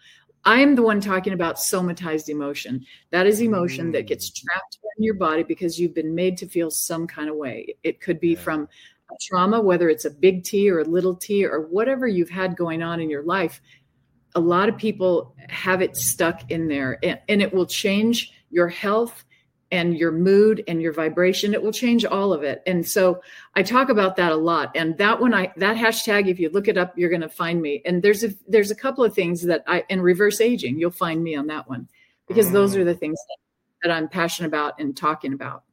I 0.44 0.60
am 0.60 0.74
the 0.74 0.82
one 0.82 1.00
talking 1.00 1.32
about 1.32 1.56
somatized 1.56 2.28
emotion. 2.28 2.86
That 3.10 3.26
is 3.26 3.40
emotion 3.42 3.88
mm. 3.88 3.92
that 3.92 4.06
gets 4.06 4.30
mm. 4.30 4.42
trapped 4.42 4.78
in 4.98 5.04
your 5.04 5.14
body 5.14 5.42
because 5.42 5.78
you've 5.78 5.94
been 5.94 6.14
made 6.14 6.36
to 6.38 6.46
feel 6.46 6.70
some 6.70 7.06
kind 7.06 7.28
of 7.28 7.36
way. 7.36 7.76
It 7.82 8.00
could 8.00 8.20
be 8.20 8.30
yeah. 8.30 8.40
from 8.40 8.68
trauma, 9.20 9.60
whether 9.60 9.88
it's 9.88 10.04
a 10.04 10.10
big 10.10 10.44
T 10.44 10.70
or 10.70 10.80
a 10.80 10.84
little 10.84 11.14
t 11.16 11.44
or 11.44 11.62
whatever 11.62 12.06
you've 12.06 12.30
had 12.30 12.56
going 12.56 12.82
on 12.82 13.00
in 13.00 13.10
your 13.10 13.24
life. 13.24 13.60
a 14.36 14.40
lot 14.40 14.68
of 14.68 14.76
people 14.76 15.34
have 15.48 15.82
it 15.82 15.96
stuck 15.96 16.50
in 16.50 16.68
there 16.68 16.98
and, 17.02 17.18
and 17.28 17.42
it 17.42 17.52
will 17.52 17.66
change 17.66 18.32
your 18.50 18.68
health 18.68 19.24
and 19.72 19.96
your 19.96 20.10
mood 20.10 20.64
and 20.66 20.82
your 20.82 20.92
vibration 20.92 21.54
it 21.54 21.62
will 21.62 21.72
change 21.72 22.04
all 22.04 22.32
of 22.32 22.42
it. 22.42 22.62
And 22.66 22.86
so 22.86 23.20
i 23.54 23.62
talk 23.62 23.88
about 23.88 24.16
that 24.16 24.32
a 24.32 24.36
lot. 24.36 24.72
And 24.74 24.96
that 24.98 25.20
one 25.20 25.34
i 25.34 25.52
that 25.56 25.76
hashtag 25.76 26.28
if 26.28 26.40
you 26.40 26.50
look 26.50 26.68
it 26.68 26.78
up 26.78 26.96
you're 26.96 27.10
going 27.10 27.20
to 27.20 27.28
find 27.28 27.60
me. 27.60 27.82
And 27.84 28.02
there's 28.02 28.24
a 28.24 28.34
there's 28.48 28.70
a 28.70 28.74
couple 28.74 29.04
of 29.04 29.14
things 29.14 29.42
that 29.42 29.62
i 29.66 29.84
in 29.88 30.00
reverse 30.00 30.40
aging 30.40 30.78
you'll 30.78 30.90
find 30.90 31.22
me 31.22 31.34
on 31.34 31.46
that 31.48 31.68
one. 31.68 31.88
Because 32.28 32.52
those 32.52 32.76
are 32.76 32.84
the 32.84 32.94
things 32.94 33.18
that, 33.28 33.88
that 33.88 33.94
i'm 33.94 34.08
passionate 34.08 34.48
about 34.48 34.78
and 34.78 34.96
talking 34.96 35.32
about. 35.32 35.64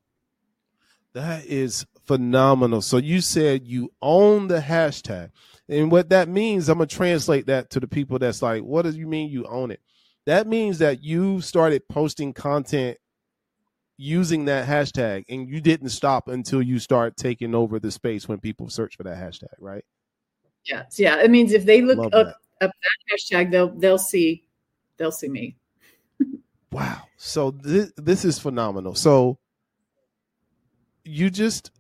That 1.14 1.46
is 1.46 1.86
phenomenal. 2.06 2.82
So 2.82 2.98
you 2.98 3.22
said 3.22 3.66
you 3.68 3.92
own 4.02 4.48
the 4.48 4.60
hashtag. 4.60 5.32
And 5.70 5.92
what 5.92 6.10
that 6.10 6.30
means 6.30 6.70
i'm 6.70 6.78
going 6.78 6.88
to 6.88 6.96
translate 6.96 7.48
that 7.48 7.72
to 7.72 7.80
the 7.80 7.88
people 7.88 8.20
that's 8.20 8.42
like 8.42 8.64
what 8.64 8.84
does 8.84 8.96
you 8.98 9.08
mean 9.08 9.30
you 9.30 9.46
own 9.46 9.72
it? 9.72 9.82
That 10.28 10.46
means 10.46 10.80
that 10.80 11.04
you 11.04 11.40
started 11.40 11.88
posting 11.88 12.34
content 12.34 12.98
using 13.98 14.46
that 14.46 14.68
hashtag 14.68 15.26
and 15.28 15.50
you 15.50 15.60
didn't 15.60 15.90
stop 15.90 16.28
until 16.28 16.62
you 16.62 16.80
start 16.80 17.18
taking 17.18 17.56
over 17.56 17.80
the 17.80 17.92
space 17.92 18.28
when 18.28 18.40
people 18.40 18.70
search 18.70 18.96
for 18.96 19.04
that 19.04 19.18
hashtag, 19.18 19.54
right? 19.60 19.84
Yes. 20.66 21.00
Yeah. 21.00 21.20
It 21.22 21.32
means 21.32 21.52
if 21.52 21.66
they 21.66 21.82
look 21.82 21.98
up, 21.98 22.12
that. 22.12 22.28
up 22.62 22.72
that 22.72 22.72
hashtag, 23.12 23.52
they'll 23.52 23.70
they'll 23.70 23.98
see 23.98 24.46
they'll 24.98 25.12
see 25.12 25.30
me. 25.30 25.56
wow. 26.72 27.02
So 27.18 27.52
this 27.52 27.92
this 27.98 28.24
is 28.24 28.38
phenomenal. 28.38 28.94
So 28.94 29.40
you 31.04 31.30
just 31.30 31.72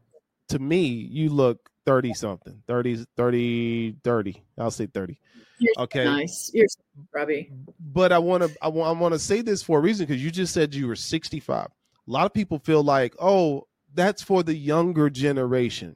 to 0.50 0.60
me, 0.60 0.88
you 0.88 1.30
look 1.30 1.70
30 1.86 2.14
something, 2.14 2.62
30, 2.68 3.06
30, 3.16 3.96
30. 4.04 4.44
I'll 4.58 4.72
say 4.72 4.88
30. 4.88 5.20
You're 5.60 5.74
okay. 5.80 6.04
nice. 6.04 6.52
You're 6.54 6.68
Robbie. 7.14 7.52
But 7.80 8.12
I 8.12 8.18
want 8.18 8.44
to 8.44 8.56
I 8.62 8.70
want 8.70 8.98
I 8.98 9.00
want 9.00 9.14
to 9.14 9.20
say 9.20 9.42
this 9.42 9.62
for 9.62 9.80
a 9.80 9.82
reason 9.82 10.06
because 10.06 10.24
you 10.24 10.32
just 10.32 10.54
said 10.54 10.74
you 10.74 10.88
were 10.88 10.96
65 10.96 11.68
a 12.08 12.12
lot 12.12 12.26
of 12.26 12.34
people 12.34 12.60
feel 12.60 12.84
like, 12.84 13.16
oh, 13.20 13.68
that's 13.94 14.22
for 14.22 14.44
the 14.44 14.56
younger 14.56 15.10
generation. 15.10 15.96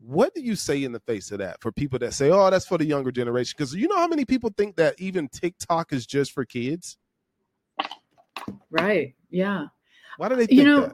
What 0.00 0.34
do 0.34 0.42
you 0.42 0.54
say 0.54 0.84
in 0.84 0.92
the 0.92 1.00
face 1.00 1.32
of 1.32 1.38
that 1.38 1.60
for 1.60 1.72
people 1.72 1.98
that 2.00 2.14
say, 2.14 2.30
oh, 2.30 2.50
that's 2.50 2.66
for 2.66 2.78
the 2.78 2.84
younger 2.84 3.10
generation? 3.10 3.54
Because 3.56 3.74
you 3.74 3.88
know 3.88 3.96
how 3.96 4.06
many 4.06 4.24
people 4.24 4.52
think 4.56 4.76
that 4.76 4.94
even 4.98 5.28
TikTok 5.28 5.92
is 5.92 6.06
just 6.06 6.32
for 6.32 6.44
kids? 6.44 6.96
Right. 8.70 9.14
Yeah. 9.30 9.66
Why 10.16 10.28
do 10.28 10.36
they 10.36 10.46
think 10.46 10.58
you 10.58 10.64
know, 10.64 10.92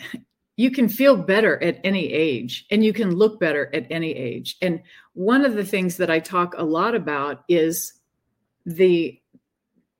that? 0.00 0.20
You 0.56 0.70
can 0.70 0.88
feel 0.88 1.16
better 1.16 1.60
at 1.60 1.80
any 1.82 2.12
age 2.12 2.64
and 2.70 2.84
you 2.84 2.92
can 2.92 3.12
look 3.12 3.40
better 3.40 3.74
at 3.74 3.88
any 3.90 4.14
age. 4.14 4.56
And 4.62 4.82
one 5.12 5.44
of 5.44 5.54
the 5.54 5.64
things 5.64 5.96
that 5.96 6.10
I 6.10 6.20
talk 6.20 6.54
a 6.56 6.62
lot 6.62 6.94
about 6.94 7.42
is 7.48 7.92
the 8.64 9.20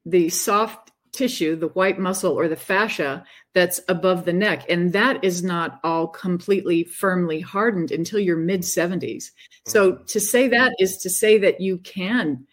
the 0.06 0.28
soft 0.28 0.83
tissue, 1.14 1.56
the 1.56 1.68
white 1.68 1.98
muscle 1.98 2.32
or 2.32 2.48
the 2.48 2.56
fascia 2.56 3.24
that's 3.54 3.80
above 3.88 4.24
the 4.24 4.32
neck. 4.32 4.64
And 4.68 4.92
that 4.92 5.22
is 5.24 5.42
not 5.42 5.80
all 5.84 6.08
completely 6.08 6.84
firmly 6.84 7.40
hardened 7.40 7.90
until 7.90 8.18
your 8.18 8.36
mid 8.36 8.62
70s. 8.62 9.30
So 9.66 9.92
mm-hmm. 9.92 10.04
to 10.04 10.20
say 10.20 10.48
that 10.48 10.72
is 10.78 10.98
to 10.98 11.10
say 11.10 11.38
that 11.38 11.60
you 11.60 11.78
can 11.78 12.46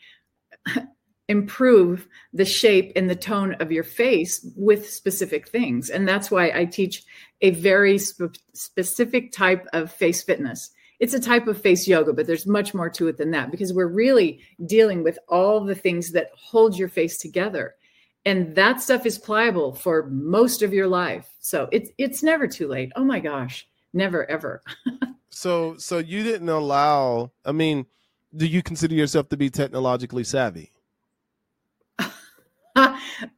improve 1.28 2.08
the 2.34 2.46
shape 2.46 2.92
and 2.96 3.10
the 3.10 3.16
tone 3.16 3.56
of 3.56 3.72
your 3.72 3.84
face 3.84 4.46
with 4.56 4.90
specific 4.90 5.48
things. 5.48 5.90
And 5.90 6.08
that's 6.08 6.30
why 6.30 6.52
I 6.52 6.66
teach 6.66 7.04
a 7.42 7.52
very 7.52 7.98
sp- 7.98 8.38
specific 8.54 9.32
type 9.32 9.68
of 9.74 9.92
face 9.92 10.24
fitness. 10.24 10.72
It's 11.00 11.16
a 11.16 11.20
type 11.20 11.48
of 11.48 11.60
face 11.60 11.88
yoga, 11.88 12.14
but 12.14 12.28
there's 12.28 12.46
much 12.46 12.76
more 12.76 12.90
to 12.92 13.08
it 13.08 13.18
than 13.18 13.32
that 13.32 13.50
because 13.50 13.74
we're 13.74 13.88
really 13.88 14.42
dealing 14.68 15.04
with 15.04 15.18
all 15.28 15.64
the 15.64 15.74
things 15.74 16.12
that 16.12 16.30
hold 16.36 16.78
your 16.78 16.90
face 16.90 17.18
together 17.18 17.76
and 18.26 18.56
that 18.56 18.82
stuff 18.82 19.06
is 19.06 19.18
pliable 19.18 19.74
for 19.74 20.08
most 20.10 20.62
of 20.62 20.74
your 20.74 20.88
life. 20.88 21.28
So 21.40 21.68
it's 21.72 21.90
it's 21.98 22.24
never 22.24 22.48
too 22.48 22.68
late. 22.68 22.92
Oh 22.96 23.04
my 23.04 23.20
gosh 23.20 23.68
never 23.94 24.30
ever. 24.30 24.62
So 25.34 25.78
so 25.78 25.98
you 25.98 26.24
didn't 26.24 26.50
allow 26.50 27.32
i 27.46 27.54
mean 27.54 27.86
do 28.36 28.46
you 28.46 28.62
consider 28.62 28.96
yourself 28.96 29.30
to 29.30 29.38
be 29.38 29.50
technologically 29.50 30.26
savvy? 30.26 30.74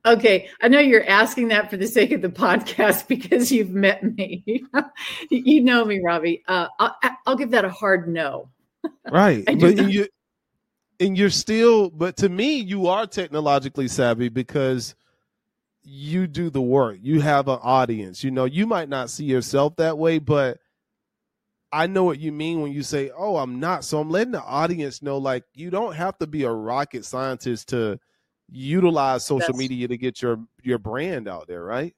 Okay 0.06 0.50
i 0.60 0.68
know 0.68 0.80
you're 0.80 1.08
asking 1.08 1.50
that 1.50 1.70
for 1.70 1.78
the 1.78 1.86
sake 1.86 2.12
of 2.12 2.24
the 2.24 2.30
podcast 2.30 3.08
because 3.16 3.52
you've 3.52 3.70
met 3.70 4.04
me. 4.04 4.64
You 5.30 5.62
know 5.62 5.86
me 5.86 6.02
robbie. 6.04 6.44
Uh, 6.48 6.68
I'll, 6.80 6.96
I'll 7.28 7.36
give 7.36 7.52
that 7.52 7.64
a 7.64 7.70
hard 7.70 8.08
no. 8.08 8.50
Right 9.12 9.46
but 9.46 9.78
you 9.92 10.08
and 11.04 11.18
you're 11.18 11.30
still 11.30 11.90
but 11.90 12.18
to 12.18 12.30
me 12.30 12.56
you 12.56 12.88
are 12.88 13.06
technologically 13.06 13.88
savvy 13.88 14.30
because 14.30 14.96
you 15.86 16.28
do 16.28 16.50
the 16.50 16.62
work. 16.62 16.98
You 17.02 17.20
have 17.20 17.50
an 17.50 17.60
audience. 17.62 18.24
You 18.24 18.32
know 18.32 18.46
you 18.46 18.66
might 18.66 18.90
not 18.90 19.10
see 19.10 19.26
yourself 19.26 19.76
that 19.78 19.98
way 19.98 20.20
but 20.20 20.60
i 21.72 21.88
know 21.88 22.04
what 22.04 22.20
you 22.20 22.32
mean 22.32 22.62
when 22.62 22.72
you 22.72 22.84
say 22.84 23.12
oh 23.18 23.38
i'm 23.38 23.60
not. 23.60 23.84
So 23.84 24.00
i'm 24.00 24.10
letting 24.10 24.32
the 24.32 24.44
audience 24.44 25.02
know 25.02 25.18
like 25.18 25.44
you 25.54 25.70
don't 25.70 25.96
have 25.96 26.18
to 26.20 26.28
be 26.28 26.44
a 26.44 26.52
rocket 26.52 27.06
scientist 27.06 27.70
to 27.70 28.00
utilize 28.50 29.26
social 29.26 29.48
That's, 29.48 29.58
media 29.58 29.88
to 29.88 29.98
get 29.98 30.22
your 30.22 30.40
your 30.62 30.78
brand 30.78 31.28
out 31.28 31.48
there 31.48 31.64
right? 31.64 31.94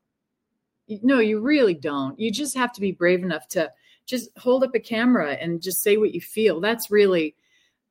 No 1.01 1.19
you 1.19 1.39
really 1.41 1.73
don't. 1.73 2.19
You 2.19 2.31
just 2.31 2.55
have 2.55 2.71
to 2.73 2.81
be 2.81 2.91
brave 2.91 3.23
enough 3.23 3.47
to 3.49 3.71
just 4.05 4.29
hold 4.37 4.63
up 4.63 4.75
a 4.75 4.79
camera 4.79 5.33
and 5.33 5.61
just 5.61 5.81
say 5.81 5.97
what 5.97 6.13
you 6.13 6.21
feel. 6.21 6.59
That's 6.61 6.91
really 6.91 7.35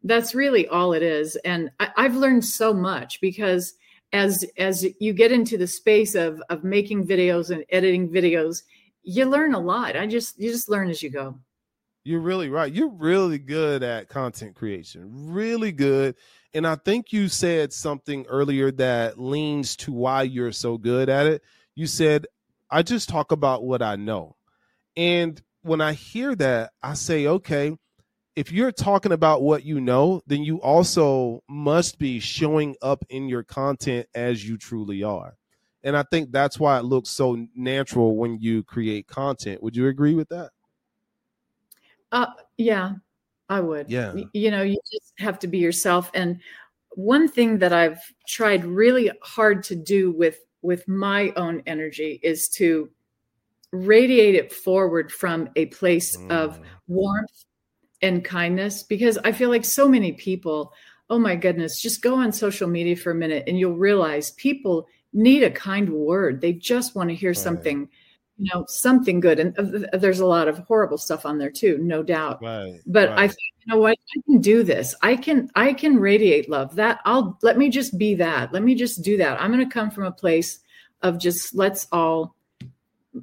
that's 0.04 0.34
really 0.34 0.68
all 0.68 0.92
it 0.92 1.02
is. 1.02 1.36
And 1.36 1.70
I, 1.80 1.90
i've 1.96 2.16
learned 2.16 2.44
so 2.44 2.72
much 2.72 3.20
because 3.20 3.74
as 4.12 4.44
as 4.56 4.86
you 5.00 5.12
get 5.12 5.32
into 5.32 5.58
the 5.58 5.66
space 5.66 6.14
of 6.14 6.40
of 6.48 6.62
making 6.62 7.06
videos 7.06 7.50
and 7.50 7.64
editing 7.70 8.08
videos 8.10 8.62
you 9.04 9.26
learn 9.26 9.54
a 9.54 9.60
lot. 9.60 9.96
I 9.96 10.06
just 10.06 10.38
you 10.38 10.50
just 10.50 10.68
learn 10.68 10.88
as 10.88 11.02
you 11.02 11.10
go. 11.10 11.38
You're 12.04 12.20
really 12.20 12.48
right. 12.48 12.72
You're 12.72 12.90
really 12.90 13.38
good 13.38 13.82
at 13.82 14.08
content 14.08 14.54
creation 14.54 15.32
really 15.32 15.72
good. 15.72 16.16
And 16.54 16.66
i 16.66 16.76
think 16.76 17.12
you 17.12 17.28
said 17.28 17.72
something 17.72 18.26
earlier 18.26 18.70
that 18.72 19.18
leans 19.18 19.74
to 19.76 19.92
why 19.92 20.22
you're 20.22 20.52
so 20.52 20.78
good 20.78 21.08
at 21.08 21.26
it. 21.26 21.42
You 21.74 21.86
said 21.86 22.26
i 22.70 22.82
just 22.82 23.08
talk 23.08 23.32
about 23.32 23.64
what 23.64 23.82
i 23.82 23.96
know. 23.96 24.36
And 24.96 25.40
when 25.62 25.80
i 25.80 25.92
hear 25.92 26.34
that 26.36 26.72
i 26.82 26.94
say 26.94 27.26
okay 27.26 27.76
if 28.36 28.50
you're 28.50 28.72
talking 28.72 29.12
about 29.12 29.42
what 29.42 29.64
you 29.64 29.80
know, 29.80 30.20
then 30.26 30.42
you 30.42 30.60
also 30.60 31.42
must 31.48 31.98
be 31.98 32.18
showing 32.18 32.74
up 32.82 33.04
in 33.08 33.28
your 33.28 33.42
content 33.42 34.08
as 34.14 34.46
you 34.46 34.58
truly 34.58 35.02
are. 35.02 35.36
And 35.84 35.96
I 35.96 36.02
think 36.02 36.32
that's 36.32 36.58
why 36.58 36.78
it 36.78 36.84
looks 36.84 37.10
so 37.10 37.46
natural 37.54 38.16
when 38.16 38.40
you 38.40 38.62
create 38.62 39.06
content. 39.06 39.62
Would 39.62 39.76
you 39.76 39.88
agree 39.88 40.14
with 40.14 40.28
that? 40.30 40.50
Uh, 42.10 42.26
yeah, 42.56 42.92
I 43.48 43.60
would. 43.60 43.90
Yeah. 43.90 44.14
You 44.32 44.50
know, 44.50 44.62
you 44.62 44.78
just 44.90 45.12
have 45.18 45.38
to 45.40 45.46
be 45.46 45.58
yourself. 45.58 46.10
And 46.14 46.40
one 46.90 47.28
thing 47.28 47.58
that 47.58 47.72
I've 47.72 48.00
tried 48.26 48.64
really 48.64 49.10
hard 49.22 49.62
to 49.64 49.76
do 49.76 50.10
with 50.12 50.40
with 50.62 50.88
my 50.88 51.30
own 51.36 51.62
energy 51.66 52.18
is 52.22 52.48
to 52.48 52.88
radiate 53.70 54.34
it 54.34 54.50
forward 54.50 55.12
from 55.12 55.50
a 55.56 55.66
place 55.66 56.16
mm. 56.16 56.30
of 56.30 56.58
warmth 56.88 57.44
and 58.04 58.24
kindness 58.24 58.82
because 58.82 59.18
I 59.18 59.32
feel 59.32 59.48
like 59.48 59.64
so 59.64 59.88
many 59.88 60.12
people, 60.12 60.72
oh 61.10 61.18
my 61.18 61.34
goodness, 61.34 61.80
just 61.80 62.02
go 62.02 62.14
on 62.16 62.32
social 62.32 62.68
media 62.68 62.96
for 62.96 63.10
a 63.10 63.14
minute 63.14 63.44
and 63.46 63.58
you'll 63.58 63.76
realize 63.76 64.32
people 64.32 64.86
need 65.12 65.42
a 65.42 65.50
kind 65.50 65.88
word. 65.88 66.40
They 66.40 66.52
just 66.52 66.94
want 66.94 67.08
to 67.08 67.16
hear 67.16 67.30
right. 67.30 67.36
something, 67.36 67.88
you 68.36 68.50
know, 68.52 68.64
something 68.68 69.20
good. 69.20 69.40
And 69.40 69.58
uh, 69.58 69.96
there's 69.96 70.20
a 70.20 70.26
lot 70.26 70.48
of 70.48 70.58
horrible 70.58 70.98
stuff 70.98 71.24
on 71.24 71.38
there 71.38 71.50
too, 71.50 71.78
no 71.78 72.02
doubt. 72.02 72.42
Right. 72.42 72.80
But 72.86 73.08
right. 73.08 73.18
I 73.18 73.26
think, 73.28 73.38
you 73.60 73.74
know 73.74 73.80
what, 73.80 73.96
I 74.16 74.20
can 74.26 74.40
do 74.40 74.62
this. 74.62 74.94
I 75.02 75.16
can, 75.16 75.50
I 75.54 75.72
can 75.72 75.98
radiate 75.98 76.50
love. 76.50 76.76
That 76.76 77.00
I'll 77.06 77.38
let 77.42 77.56
me 77.56 77.70
just 77.70 77.96
be 77.96 78.14
that. 78.16 78.52
Let 78.52 78.62
me 78.62 78.74
just 78.74 79.02
do 79.02 79.16
that. 79.16 79.40
I'm 79.40 79.50
going 79.50 79.66
to 79.66 79.72
come 79.72 79.90
from 79.90 80.04
a 80.04 80.12
place 80.12 80.60
of 81.00 81.18
just 81.18 81.54
let's 81.54 81.86
all 81.90 82.34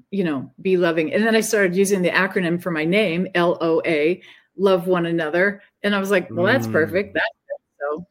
you 0.10 0.24
know 0.24 0.50
be 0.62 0.78
loving 0.78 1.14
and 1.14 1.24
then 1.26 1.36
i 1.36 1.42
started 1.42 1.76
using 1.76 2.02
the 2.02 2.10
acronym 2.10 2.62
for 2.62 2.72
my 2.72 2.86
name 2.86 3.28
loa 3.36 4.16
love 4.62 4.88
one 4.88 5.06
another. 5.06 5.62
And 5.84 5.96
I 5.96 6.00
was 6.00 6.12
like, 6.12 6.30
well, 6.30 6.46
that's 6.46 6.68
mm. 6.68 6.72
perfect. 6.72 7.16
That's 7.16 7.26
so. 7.80 8.06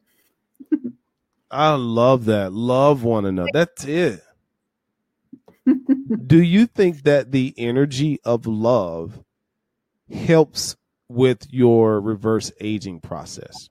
I 1.51 1.73
love 1.75 2.25
that. 2.25 2.53
Love 2.53 3.03
one 3.03 3.25
another. 3.25 3.49
That's 3.53 3.85
it. 3.85 4.21
Do 6.27 6.41
you 6.41 6.65
think 6.65 7.03
that 7.03 7.31
the 7.31 7.53
energy 7.57 8.19
of 8.23 8.47
love 8.47 9.23
helps 10.11 10.75
with 11.07 11.45
your 11.51 12.01
reverse 12.01 12.51
aging 12.59 13.01
process? 13.01 13.69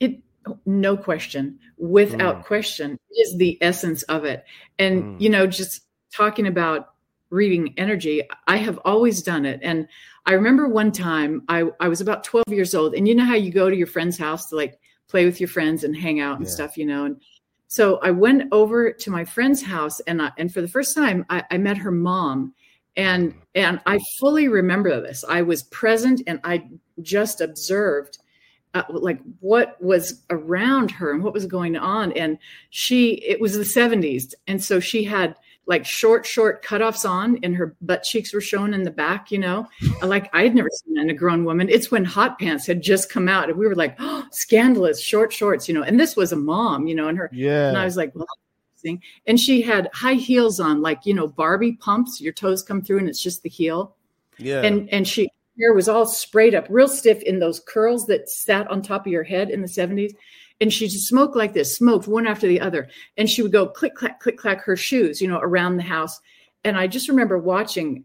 It 0.00 0.20
no 0.66 0.96
question, 0.96 1.60
without 1.78 2.40
mm. 2.40 2.44
question, 2.44 2.98
is 3.16 3.36
the 3.36 3.56
essence 3.60 4.02
of 4.04 4.24
it. 4.24 4.44
And 4.78 5.02
mm. 5.02 5.20
you 5.20 5.30
know, 5.30 5.46
just 5.46 5.82
talking 6.14 6.46
about 6.46 6.92
reading 7.32 7.74
energy, 7.76 8.22
I 8.46 8.58
have 8.58 8.78
always 8.84 9.22
done 9.22 9.44
it. 9.44 9.58
And 9.62 9.88
I 10.26 10.34
remember 10.34 10.68
one 10.68 10.92
time 10.92 11.42
I, 11.48 11.64
I 11.80 11.88
was 11.88 12.00
about 12.00 12.22
12 12.22 12.44
years 12.48 12.74
old, 12.74 12.94
and 12.94 13.08
you 13.08 13.14
know 13.14 13.24
how 13.24 13.34
you 13.34 13.50
go 13.50 13.68
to 13.68 13.76
your 13.76 13.86
friend's 13.86 14.18
house 14.18 14.50
to 14.50 14.56
like 14.56 14.78
play 15.08 15.24
with 15.24 15.40
your 15.40 15.48
friends 15.48 15.82
and 15.82 15.96
hang 15.96 16.20
out 16.20 16.36
and 16.36 16.46
yeah. 16.46 16.52
stuff, 16.52 16.76
you 16.76 16.86
know. 16.86 17.06
And 17.06 17.20
so 17.66 17.98
I 18.02 18.10
went 18.10 18.52
over 18.52 18.92
to 18.92 19.10
my 19.10 19.24
friend's 19.24 19.62
house, 19.62 19.98
and 20.00 20.22
I, 20.22 20.30
and 20.38 20.52
for 20.52 20.60
the 20.60 20.68
first 20.68 20.94
time, 20.94 21.24
I, 21.28 21.42
I 21.50 21.58
met 21.58 21.78
her 21.78 21.90
mom, 21.90 22.54
and 22.96 23.34
and 23.54 23.80
I 23.86 23.98
fully 24.20 24.48
remember 24.48 25.00
this. 25.00 25.24
I 25.28 25.42
was 25.42 25.64
present, 25.64 26.22
and 26.26 26.38
I 26.44 26.68
just 27.00 27.40
observed 27.40 28.18
uh, 28.74 28.84
like 28.88 29.20
what 29.40 29.82
was 29.82 30.22
around 30.30 30.90
her 30.90 31.12
and 31.12 31.22
what 31.22 31.34
was 31.34 31.44
going 31.44 31.76
on 31.76 32.10
and 32.12 32.38
she 32.70 33.14
it 33.16 33.38
was 33.38 33.54
the 33.54 33.64
70s 33.64 34.32
and 34.46 34.64
so 34.64 34.80
she 34.80 35.04
had 35.04 35.36
like 35.66 35.84
short 35.84 36.26
short 36.26 36.64
cutoffs 36.64 37.08
on 37.08 37.38
and 37.42 37.54
her 37.54 37.76
butt 37.80 38.02
cheeks 38.02 38.34
were 38.34 38.40
shown 38.40 38.74
in 38.74 38.82
the 38.82 38.90
back 38.90 39.30
you 39.30 39.38
know? 39.38 39.66
Like 40.02 40.28
i 40.34 40.42
had 40.42 40.54
never 40.54 40.68
seen 40.70 40.94
that 40.94 41.02
in 41.02 41.10
a 41.10 41.14
grown 41.14 41.44
woman. 41.44 41.68
It's 41.68 41.90
when 41.90 42.04
hot 42.04 42.38
pants 42.38 42.66
had 42.66 42.82
just 42.82 43.10
come 43.10 43.28
out 43.28 43.48
and 43.48 43.58
we 43.58 43.66
were 43.66 43.76
like 43.76 43.96
oh, 43.98 44.24
scandalous 44.30 45.00
short 45.00 45.32
shorts 45.32 45.68
you 45.68 45.74
know? 45.74 45.82
And 45.82 45.98
this 45.98 46.16
was 46.16 46.32
a 46.32 46.36
mom 46.36 46.86
you 46.86 46.94
know 46.94 47.08
and 47.08 47.18
her 47.18 47.30
yeah 47.32 47.68
and 47.68 47.78
i 47.78 47.84
was 47.84 47.96
like 47.96 48.14
well 48.14 48.26
and 49.26 49.38
she 49.38 49.62
had 49.62 49.88
high 49.92 50.14
heels 50.14 50.60
on 50.60 50.82
like 50.82 51.04
you 51.06 51.14
know 51.14 51.28
barbie 51.28 51.72
pumps 51.72 52.20
your 52.20 52.32
toes 52.32 52.62
come 52.62 52.82
through 52.82 52.98
and 52.98 53.08
it's 53.08 53.22
just 53.22 53.42
the 53.42 53.48
heel. 53.48 53.94
Yeah. 54.38 54.62
And 54.62 54.88
and 54.90 55.06
she 55.06 55.30
hair 55.58 55.74
was 55.74 55.88
all 55.88 56.06
sprayed 56.06 56.54
up 56.54 56.66
real 56.70 56.88
stiff 56.88 57.22
in 57.22 57.38
those 57.38 57.60
curls 57.60 58.06
that 58.06 58.28
sat 58.28 58.68
on 58.68 58.82
top 58.82 59.06
of 59.06 59.12
your 59.12 59.22
head 59.22 59.50
in 59.50 59.60
the 59.60 59.68
70s 59.68 60.14
and 60.62 60.72
she 60.72 60.86
just 60.86 61.08
smoked 61.08 61.36
like 61.36 61.52
this 61.52 61.76
smoked 61.76 62.06
one 62.06 62.26
after 62.26 62.46
the 62.46 62.60
other. 62.60 62.88
And 63.16 63.28
she 63.28 63.42
would 63.42 63.52
go 63.52 63.66
click 63.66 63.96
clack 63.96 64.20
click 64.20 64.38
clack 64.38 64.62
her 64.62 64.76
shoes 64.76 65.20
you 65.20 65.28
know 65.28 65.40
around 65.40 65.76
the 65.76 65.82
house. 65.82 66.20
And 66.64 66.76
i 66.76 66.86
just 66.86 67.08
remember 67.08 67.36
watching 67.36 68.04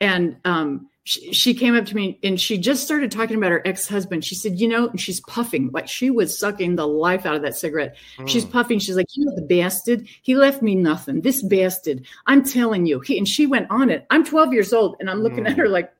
and 0.00 0.36
um, 0.44 0.90
she, 1.04 1.32
she, 1.32 1.54
came 1.54 1.76
up 1.76 1.86
to 1.86 1.94
me 1.94 2.18
and 2.24 2.40
she 2.40 2.58
just 2.58 2.82
started 2.82 3.12
talking 3.12 3.36
about 3.36 3.52
her 3.52 3.62
ex-husband. 3.64 4.24
She 4.24 4.34
said 4.34 4.58
you 4.58 4.66
know 4.66 4.88
and 4.88 5.00
she's 5.00 5.20
puffing. 5.20 5.70
Like 5.72 5.86
she 5.86 6.10
was 6.10 6.36
sucking 6.36 6.74
the 6.74 6.88
life 6.88 7.24
out 7.24 7.36
of 7.36 7.42
that 7.42 7.56
cigarette. 7.56 7.96
Mm. 8.18 8.28
she's 8.28 8.44
puffing. 8.44 8.80
She's 8.80 8.96
like 8.96 9.06
you 9.14 9.24
know 9.24 9.34
the 9.36 9.42
bastard. 9.42 10.06
He 10.22 10.34
left 10.34 10.62
me 10.62 10.74
nothing. 10.74 11.20
This 11.20 11.42
bastard. 11.42 12.04
I'm 12.26 12.42
telling 12.42 12.86
you. 12.86 13.00
He, 13.00 13.16
and 13.16 13.28
she 13.28 13.46
went 13.46 13.70
on 13.70 13.88
it. 13.88 14.04
I'm 14.10 14.24
12 14.24 14.52
years 14.52 14.72
old 14.72 14.96
and 14.98 15.08
i'm 15.08 15.22
looking 15.22 15.44
mm. 15.44 15.50
at 15.50 15.56
her 15.56 15.68
like 15.68 15.92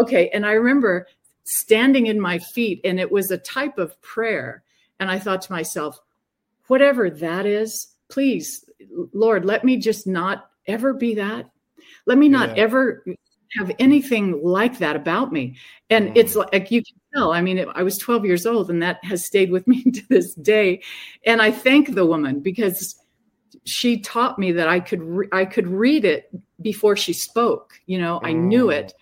okay. 0.00 0.30
And 0.30 0.44
i 0.44 0.52
remember 0.52 1.06
standing 1.44 2.06
in 2.06 2.20
my 2.20 2.38
feet 2.38 2.80
and 2.84 2.98
it 2.98 3.12
was 3.12 3.30
a 3.30 3.38
type 3.38 3.78
of 3.78 3.98
prayer 4.02 4.64
and 5.00 5.10
I 5.10 5.18
thought 5.18 5.42
to 5.42 5.52
myself, 5.52 6.00
whatever 6.66 7.10
that 7.10 7.46
is, 7.46 7.88
please, 8.08 8.64
Lord, 9.12 9.44
let 9.44 9.64
me 9.64 9.76
just 9.76 10.06
not 10.06 10.50
ever 10.66 10.92
be 10.92 11.14
that. 11.14 11.50
Let 12.06 12.18
me 12.18 12.28
not 12.28 12.56
yeah. 12.56 12.64
ever 12.64 13.04
have 13.56 13.72
anything 13.78 14.42
like 14.42 14.78
that 14.78 14.96
about 14.96 15.32
me. 15.32 15.56
And 15.90 16.08
mm. 16.08 16.16
it's 16.16 16.34
like 16.34 16.70
you 16.70 16.82
can 16.82 16.96
tell. 17.14 17.32
I 17.32 17.40
mean, 17.40 17.64
I 17.74 17.82
was 17.82 17.98
12 17.98 18.24
years 18.24 18.46
old, 18.46 18.70
and 18.70 18.82
that 18.82 19.02
has 19.04 19.24
stayed 19.24 19.50
with 19.50 19.66
me 19.66 19.82
to 19.84 20.08
this 20.08 20.34
day. 20.34 20.82
And 21.24 21.40
I 21.40 21.50
thank 21.50 21.94
the 21.94 22.06
woman 22.06 22.40
because 22.40 22.96
she 23.64 23.98
taught 24.00 24.38
me 24.38 24.52
that 24.52 24.68
I 24.68 24.80
could 24.80 25.02
re- 25.02 25.28
I 25.32 25.44
could 25.44 25.66
read 25.66 26.04
it 26.04 26.30
before 26.60 26.96
she 26.96 27.12
spoke. 27.12 27.80
You 27.86 27.98
know, 27.98 28.20
I 28.22 28.32
knew 28.32 28.66
mm. 28.66 28.74
it, 28.74 28.94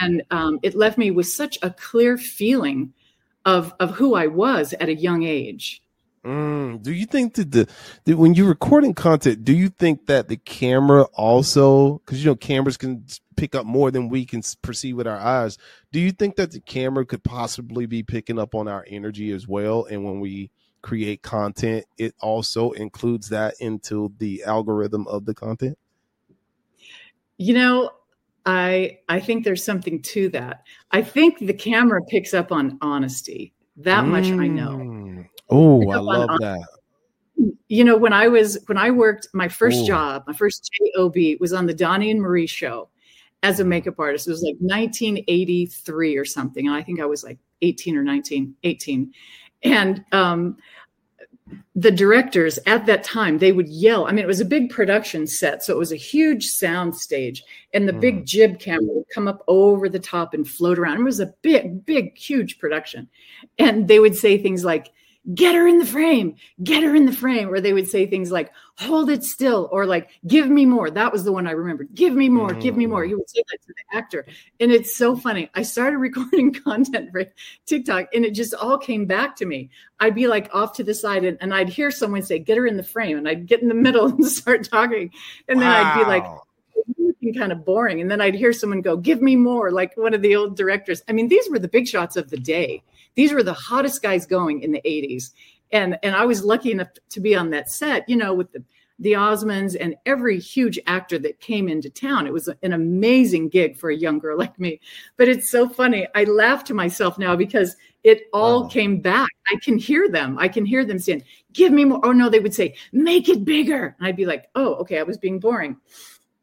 and 0.00 0.22
um, 0.30 0.58
it 0.62 0.74
left 0.74 0.98
me 0.98 1.10
with 1.10 1.28
such 1.28 1.58
a 1.62 1.70
clear 1.70 2.16
feeling 2.16 2.92
of 3.44 3.74
of 3.80 3.92
who 3.92 4.14
I 4.14 4.26
was 4.26 4.74
at 4.74 4.88
a 4.88 4.94
young 4.94 5.22
age. 5.22 5.82
Mm, 6.24 6.82
do 6.82 6.90
you 6.90 7.04
think 7.04 7.34
that 7.34 7.50
the, 7.50 7.68
the, 8.04 8.14
when 8.14 8.32
you're 8.32 8.48
recording 8.48 8.94
content, 8.94 9.44
do 9.44 9.52
you 9.52 9.68
think 9.68 10.06
that 10.06 10.28
the 10.28 10.38
camera 10.38 11.02
also 11.12 11.98
because 11.98 12.24
you 12.24 12.30
know 12.30 12.34
cameras 12.34 12.78
can 12.78 13.04
pick 13.36 13.54
up 13.54 13.66
more 13.66 13.90
than 13.90 14.08
we 14.08 14.24
can 14.24 14.42
perceive 14.62 14.96
with 14.96 15.06
our 15.06 15.18
eyes? 15.18 15.58
Do 15.92 16.00
you 16.00 16.12
think 16.12 16.36
that 16.36 16.52
the 16.52 16.60
camera 16.60 17.04
could 17.04 17.22
possibly 17.22 17.84
be 17.84 18.02
picking 18.02 18.38
up 18.38 18.54
on 18.54 18.68
our 18.68 18.86
energy 18.88 19.32
as 19.32 19.46
well? 19.46 19.84
And 19.84 20.04
when 20.04 20.18
we 20.18 20.50
create 20.80 21.20
content, 21.20 21.84
it 21.98 22.14
also 22.20 22.70
includes 22.70 23.28
that 23.28 23.54
into 23.60 24.12
the 24.18 24.44
algorithm 24.44 25.06
of 25.08 25.26
the 25.26 25.34
content. 25.34 25.76
You 27.36 27.52
know, 27.52 27.90
I 28.46 28.98
I 29.08 29.20
think 29.20 29.44
there's 29.44 29.64
something 29.64 30.02
to 30.02 30.28
that. 30.30 30.64
I 30.90 31.02
think 31.02 31.38
the 31.38 31.54
camera 31.54 32.02
picks 32.08 32.34
up 32.34 32.52
on 32.52 32.78
honesty. 32.80 33.54
That 33.76 34.04
mm. 34.04 34.08
much 34.08 34.26
I 34.26 34.46
know. 34.46 35.24
Oh, 35.50 35.90
I 35.90 35.96
love 35.96 36.30
that. 36.40 36.66
You 37.68 37.84
know, 37.84 37.96
when 37.96 38.12
I 38.12 38.28
was 38.28 38.58
when 38.66 38.78
I 38.78 38.90
worked 38.90 39.28
my 39.32 39.48
first 39.48 39.82
Ooh. 39.82 39.86
job, 39.86 40.24
my 40.26 40.32
first 40.32 40.70
job 40.94 41.14
was 41.40 41.52
on 41.52 41.66
the 41.66 41.74
Donnie 41.74 42.10
and 42.10 42.20
Marie 42.20 42.46
show 42.46 42.88
as 43.42 43.60
a 43.60 43.64
makeup 43.64 43.98
artist. 43.98 44.26
It 44.26 44.30
was 44.30 44.42
like 44.42 44.56
1983 44.60 46.16
or 46.16 46.24
something, 46.24 46.66
and 46.66 46.76
I 46.76 46.82
think 46.82 47.00
I 47.00 47.06
was 47.06 47.24
like 47.24 47.38
18 47.62 47.96
or 47.96 48.02
19, 48.02 48.54
18. 48.62 49.12
And 49.64 50.04
um, 50.12 50.56
the 51.74 51.90
directors 51.90 52.58
at 52.66 52.86
that 52.86 53.04
time 53.04 53.38
they 53.38 53.52
would 53.52 53.68
yell. 53.68 54.06
I 54.06 54.12
mean 54.12 54.24
it 54.24 54.28
was 54.28 54.40
a 54.40 54.46
big 54.46 54.70
production 54.70 55.26
set 55.26 55.62
so 55.62 55.74
it 55.74 55.78
was 55.78 55.92
a 55.92 55.96
huge 55.96 56.46
sound 56.46 56.96
stage 56.96 57.44
and 57.72 57.88
the 57.88 57.92
mm. 57.92 58.00
big 58.00 58.26
jib 58.26 58.58
camera 58.58 58.94
would 58.94 59.08
come 59.12 59.28
up 59.28 59.42
over 59.46 59.88
the 59.88 59.98
top 59.98 60.34
and 60.34 60.48
float 60.48 60.78
around. 60.78 61.00
It 61.00 61.04
was 61.04 61.20
a 61.20 61.34
big 61.42 61.84
big 61.84 62.16
huge 62.16 62.58
production. 62.58 63.08
And 63.58 63.88
they 63.88 64.00
would 64.00 64.16
say 64.16 64.38
things 64.38 64.64
like 64.64 64.92
get 65.32 65.54
her 65.54 65.66
in 65.66 65.78
the 65.78 65.86
frame, 65.86 66.36
get 66.62 66.82
her 66.82 66.94
in 66.94 67.06
the 67.06 67.12
frame. 67.12 67.48
Or 67.48 67.60
they 67.60 67.72
would 67.72 67.88
say 67.88 68.06
things 68.06 68.30
like, 68.30 68.52
hold 68.76 69.08
it 69.08 69.22
still, 69.22 69.68
or 69.72 69.86
like, 69.86 70.10
give 70.26 70.48
me 70.48 70.66
more. 70.66 70.90
That 70.90 71.12
was 71.12 71.24
the 71.24 71.32
one 71.32 71.46
I 71.46 71.52
remembered. 71.52 71.94
Give 71.94 72.12
me 72.12 72.28
more, 72.28 72.50
mm. 72.50 72.60
give 72.60 72.76
me 72.76 72.86
more. 72.86 73.04
He 73.04 73.14
would 73.14 73.30
say 73.30 73.42
that 73.50 73.62
to 73.62 73.68
the 73.68 73.96
actor. 73.96 74.26
And 74.60 74.72
it's 74.72 74.96
so 74.96 75.16
funny. 75.16 75.48
I 75.54 75.62
started 75.62 75.98
recording 75.98 76.52
content 76.52 77.10
for 77.12 77.24
TikTok 77.66 78.08
and 78.12 78.24
it 78.24 78.34
just 78.34 78.54
all 78.54 78.78
came 78.78 79.06
back 79.06 79.36
to 79.36 79.46
me. 79.46 79.70
I'd 80.00 80.14
be 80.14 80.26
like 80.26 80.54
off 80.54 80.74
to 80.76 80.84
the 80.84 80.94
side 80.94 81.24
and, 81.24 81.38
and 81.40 81.54
I'd 81.54 81.68
hear 81.68 81.90
someone 81.90 82.22
say, 82.22 82.38
get 82.38 82.58
her 82.58 82.66
in 82.66 82.76
the 82.76 82.82
frame. 82.82 83.16
And 83.16 83.28
I'd 83.28 83.46
get 83.46 83.62
in 83.62 83.68
the 83.68 83.74
middle 83.84 84.06
and 84.06 84.26
start 84.26 84.68
talking. 84.68 85.10
And 85.48 85.60
then. 85.60 85.68
I'd 85.68 85.98
be 85.98 86.04
like, 86.04 86.24
kind 87.32 87.52
of 87.52 87.64
boring. 87.64 88.00
And 88.00 88.10
then 88.10 88.20
I'd 88.20 88.34
hear 88.34 88.52
someone 88.52 88.80
go, 88.80 88.96
give 88.96 89.22
me 89.22 89.36
more, 89.36 89.70
like 89.70 89.96
one 89.96 90.14
of 90.14 90.22
the 90.22 90.36
old 90.36 90.56
directors. 90.56 91.02
I 91.08 91.12
mean, 91.12 91.28
these 91.28 91.48
were 91.48 91.58
the 91.58 91.68
big 91.68 91.86
shots 91.86 92.16
of 92.16 92.30
the 92.30 92.36
day. 92.36 92.82
These 93.14 93.32
were 93.32 93.42
the 93.42 93.54
hottest 93.54 94.02
guys 94.02 94.26
going 94.26 94.62
in 94.62 94.72
the 94.72 94.82
80s. 94.84 95.30
And 95.72 95.98
and 96.02 96.14
I 96.14 96.24
was 96.24 96.44
lucky 96.44 96.70
enough 96.70 96.88
to 97.10 97.20
be 97.20 97.34
on 97.34 97.50
that 97.50 97.70
set, 97.70 98.08
you 98.08 98.16
know, 98.16 98.34
with 98.34 98.52
the 98.52 98.62
the 98.98 99.12
Osmonds 99.12 99.76
and 99.78 99.96
every 100.06 100.38
huge 100.38 100.78
actor 100.86 101.18
that 101.18 101.40
came 101.40 101.68
into 101.68 101.90
town. 101.90 102.26
It 102.26 102.32
was 102.32 102.48
an 102.62 102.72
amazing 102.72 103.48
gig 103.48 103.76
for 103.76 103.90
a 103.90 103.96
young 103.96 104.18
girl 104.18 104.38
like 104.38 104.58
me. 104.58 104.80
But 105.16 105.28
it's 105.28 105.50
so 105.50 105.68
funny. 105.68 106.06
I 106.14 106.24
laugh 106.24 106.64
to 106.64 106.74
myself 106.74 107.18
now 107.18 107.34
because 107.34 107.76
it 108.04 108.22
all 108.32 108.62
wow. 108.62 108.68
came 108.68 109.00
back. 109.00 109.30
I 109.50 109.56
can 109.62 109.78
hear 109.78 110.08
them. 110.08 110.38
I 110.38 110.48
can 110.48 110.64
hear 110.64 110.84
them 110.84 110.98
saying, 110.98 111.24
"Give 111.52 111.72
me 111.72 111.84
more." 111.84 112.00
Oh 112.04 112.12
no, 112.12 112.28
they 112.28 112.40
would 112.40 112.54
say, 112.54 112.74
"Make 112.92 113.28
it 113.28 113.44
bigger." 113.44 113.96
And 113.98 114.06
I'd 114.06 114.16
be 114.16 114.26
like, 114.26 114.48
"Oh, 114.54 114.74
okay, 114.76 114.98
I 114.98 115.02
was 115.02 115.18
being 115.18 115.40
boring." 115.40 115.76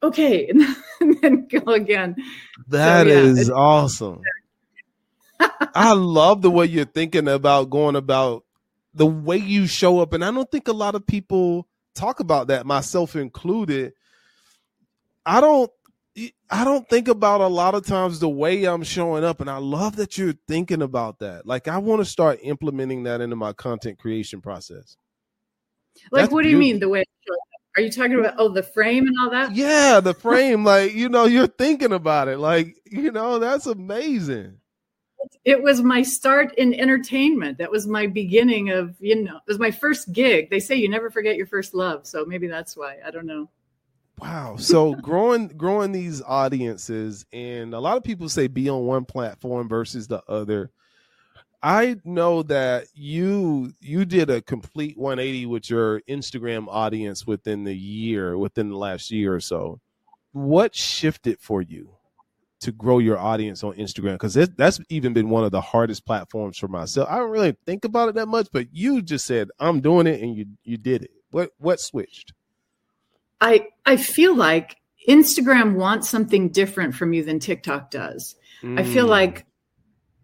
Okay, 0.04 0.48
and 1.00 1.18
then 1.22 1.48
go 1.48 1.72
again. 1.72 2.16
That 2.68 3.06
so, 3.06 3.14
yeah, 3.14 3.20
is 3.20 3.50
awesome. 3.50 4.22
I 5.74 5.94
love 5.94 6.42
the 6.42 6.52
way 6.52 6.66
you're 6.66 6.86
thinking 6.86 7.28
about 7.28 7.70
going 7.70 7.96
about 7.96 8.44
the 8.94 9.06
way 9.06 9.38
you 9.38 9.68
show 9.68 10.00
up. 10.00 10.14
And 10.14 10.24
I 10.24 10.32
don't 10.32 10.50
think 10.50 10.68
a 10.68 10.74
lot 10.74 10.96
of 10.96 11.06
people 11.06 11.68
talk 11.96 12.20
about 12.20 12.48
that, 12.48 12.66
myself 12.66 13.16
included. 13.16 13.94
I 15.26 15.42
don't 15.42 15.72
I 16.50 16.66
don't 16.66 16.90
think 16.90 17.08
about 17.08 17.40
a 17.40 17.48
lot 17.48 17.74
of 17.74 17.86
times 17.86 18.20
the 18.20 18.28
way 18.28 18.66
I'm 18.66 18.84
showing 18.84 19.24
up. 19.24 19.40
And 19.40 19.50
I 19.50 19.58
love 19.58 19.96
that 19.96 20.18
you're 20.18 20.34
thinking 20.48 20.82
about 20.82 21.20
that. 21.20 21.46
Like 21.46 21.68
I 21.68 21.78
want 21.78 22.02
to 22.02 22.06
start 22.06 22.40
implementing 22.44 23.04
that 23.04 23.22
into 23.22 23.36
my 23.36 23.54
content 23.54 23.98
creation 23.98 24.42
process. 24.42 24.98
Like 26.12 26.24
That's 26.24 26.34
what 26.34 26.44
do 26.44 26.50
you 26.50 26.58
mean 26.58 26.80
the 26.80 26.90
way 26.90 27.04
are 27.78 27.82
you 27.82 27.90
talking 27.90 28.20
about 28.20 28.34
oh 28.38 28.50
the 28.50 28.64
frame 28.64 29.08
and 29.08 29.16
all 29.22 29.30
that? 29.30 29.56
Yeah, 29.56 30.02
the 30.02 30.14
frame. 30.14 30.66
like, 30.66 30.94
you 30.94 31.08
know, 31.08 31.24
you're 31.24 31.48
thinking 31.48 31.94
about 31.94 32.28
it. 32.28 32.38
Like, 32.38 32.76
you 32.86 33.14
know, 33.14 33.40
that's 33.40 33.66
amazing 33.66 34.58
it 35.44 35.62
was 35.62 35.82
my 35.82 36.02
start 36.02 36.54
in 36.56 36.74
entertainment. 36.74 37.58
That 37.58 37.72
was 37.72 37.88
my 37.88 38.08
beginning 38.08 38.70
of, 38.70 38.96
you 39.00 39.24
know, 39.24 39.38
it 39.38 39.44
was 39.48 39.60
my 39.60 39.72
first 39.72 40.12
gig. 40.14 40.50
They 40.50 40.60
say 40.60 40.76
you 40.76 40.90
never 40.90 41.10
forget 41.10 41.36
your 41.36 41.48
first 41.48 41.74
love. 41.74 42.06
So 42.06 42.26
maybe 42.26 42.48
that's 42.48 42.78
why. 42.78 42.98
I 43.06 43.12
don't 43.12 43.26
know. 43.26 43.50
Wow. 44.20 44.56
So 44.58 44.94
growing 44.94 45.48
growing 45.48 45.92
these 45.92 46.22
audiences 46.22 47.26
and 47.34 47.74
a 47.74 47.80
lot 47.80 47.98
of 47.98 48.04
people 48.04 48.30
say 48.30 48.48
be 48.48 48.70
on 48.70 48.86
one 48.86 49.06
platform 49.06 49.68
versus 49.68 50.08
the 50.08 50.22
other. 50.28 50.72
I 51.64 51.98
know 52.04 52.44
that 52.44 52.88
you 52.94 53.74
you 53.80 54.06
did 54.06 54.30
a 54.30 54.42
complete 54.42 54.98
180 54.98 55.46
with 55.48 55.70
your 55.70 56.02
Instagram 56.02 56.68
audience 56.70 57.26
within 57.26 57.64
the 57.64 57.76
year, 57.76 58.38
within 58.38 58.70
the 58.70 58.78
last 58.78 59.12
year 59.12 59.34
or 59.34 59.40
so. 59.40 59.80
What 60.34 60.76
shifted 60.76 61.40
for 61.40 61.62
you? 61.62 61.90
To 62.62 62.72
grow 62.72 63.00
your 63.00 63.18
audience 63.18 63.64
on 63.64 63.74
Instagram 63.74 64.14
because 64.14 64.34
that's 64.34 64.80
even 64.90 65.14
been 65.14 65.30
one 65.30 65.44
of 65.44 65.52
the 65.52 65.62
hardest 65.62 66.06
platforms 66.06 66.58
for 66.58 66.68
myself. 66.68 67.10
I 67.10 67.18
don't 67.18 67.32
really 67.32 67.56
think 67.66 67.86
about 67.86 68.10
it 68.10 68.16
that 68.16 68.28
much, 68.28 68.48
but 68.54 68.68
you 68.72 69.02
just 69.02 69.26
said 69.26 69.50
I'm 69.60 69.82
doing 69.82 70.08
it 70.08 70.22
and 70.22 70.36
you 70.36 70.46
you 70.64 70.78
did 70.78 71.04
it. 71.04 71.12
What 71.32 71.52
what 71.58 71.80
switched? 71.80 72.34
I 73.42 73.68
I 73.86 73.98
feel 73.98 74.36
like 74.36 74.78
Instagram 75.08 75.76
wants 75.76 76.08
something 76.08 76.50
different 76.50 76.96
from 76.96 77.14
you 77.14 77.24
than 77.24 77.40
TikTok 77.40 77.90
does. 77.90 78.36
Mm. 78.62 78.80
I 78.80 78.84
feel 78.84 79.08
mm. 79.08 79.10
like 79.10 79.46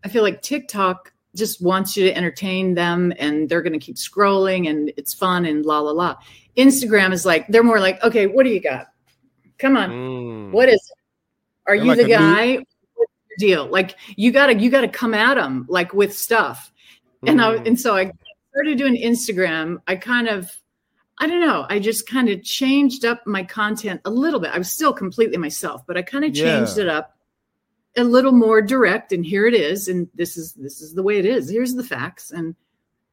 I 0.03 0.09
feel 0.09 0.23
like 0.23 0.41
TikTok 0.41 1.13
just 1.35 1.61
wants 1.61 1.97
you 1.97 2.05
to 2.05 2.15
entertain 2.15 2.75
them 2.75 3.13
and 3.17 3.49
they're 3.49 3.61
going 3.61 3.73
to 3.73 3.79
keep 3.79 3.95
scrolling 3.95 4.69
and 4.69 4.91
it's 4.97 5.13
fun 5.13 5.45
and 5.45 5.65
la 5.65 5.79
la 5.79 5.91
la. 5.91 6.15
Instagram 6.55 7.13
is 7.13 7.25
like 7.25 7.47
they're 7.47 7.63
more 7.63 7.79
like, 7.79 8.01
okay, 8.03 8.27
what 8.27 8.43
do 8.43 8.49
you 8.49 8.61
got? 8.61 8.87
Come 9.57 9.75
on, 9.75 9.89
mm. 9.89 10.51
what 10.51 10.69
is 10.69 10.75
it? 10.75 10.96
Are 11.67 11.75
they're 11.75 11.85
you 11.85 11.89
like 11.89 11.97
the 11.97 12.09
guy? 12.09 12.45
New- 12.55 12.65
deal? 13.37 13.67
Like 13.67 13.95
you 14.15 14.31
gotta 14.31 14.55
you 14.55 14.69
gotta 14.69 14.87
come 14.87 15.13
at 15.13 15.35
them 15.35 15.65
like 15.69 15.93
with 15.93 16.15
stuff. 16.15 16.71
Mm. 17.23 17.29
And 17.29 17.41
I 17.41 17.55
and 17.55 17.79
so 17.79 17.95
I 17.95 18.11
started 18.51 18.77
doing 18.77 18.95
Instagram. 18.95 19.77
I 19.87 19.95
kind 19.95 20.27
of 20.27 20.49
I 21.19 21.27
don't 21.27 21.41
know. 21.41 21.65
I 21.69 21.79
just 21.79 22.07
kind 22.07 22.29
of 22.29 22.43
changed 22.43 23.05
up 23.05 23.25
my 23.25 23.43
content 23.43 24.01
a 24.05 24.09
little 24.09 24.39
bit. 24.39 24.51
I 24.51 24.57
was 24.57 24.71
still 24.71 24.93
completely 24.93 25.37
myself, 25.37 25.85
but 25.85 25.97
I 25.97 26.01
kind 26.01 26.25
of 26.25 26.33
changed 26.33 26.77
yeah. 26.77 26.83
it 26.83 26.89
up 26.89 27.17
a 27.95 28.03
little 28.03 28.31
more 28.31 28.61
direct 28.61 29.11
and 29.11 29.25
here 29.25 29.47
it 29.47 29.55
is 29.55 29.87
and 29.87 30.07
this 30.13 30.37
is 30.37 30.53
this 30.53 30.81
is 30.81 30.93
the 30.93 31.01
way 31.01 31.17
it 31.17 31.25
is 31.25 31.49
here's 31.49 31.73
the 31.73 31.83
facts 31.83 32.29
and 32.29 32.55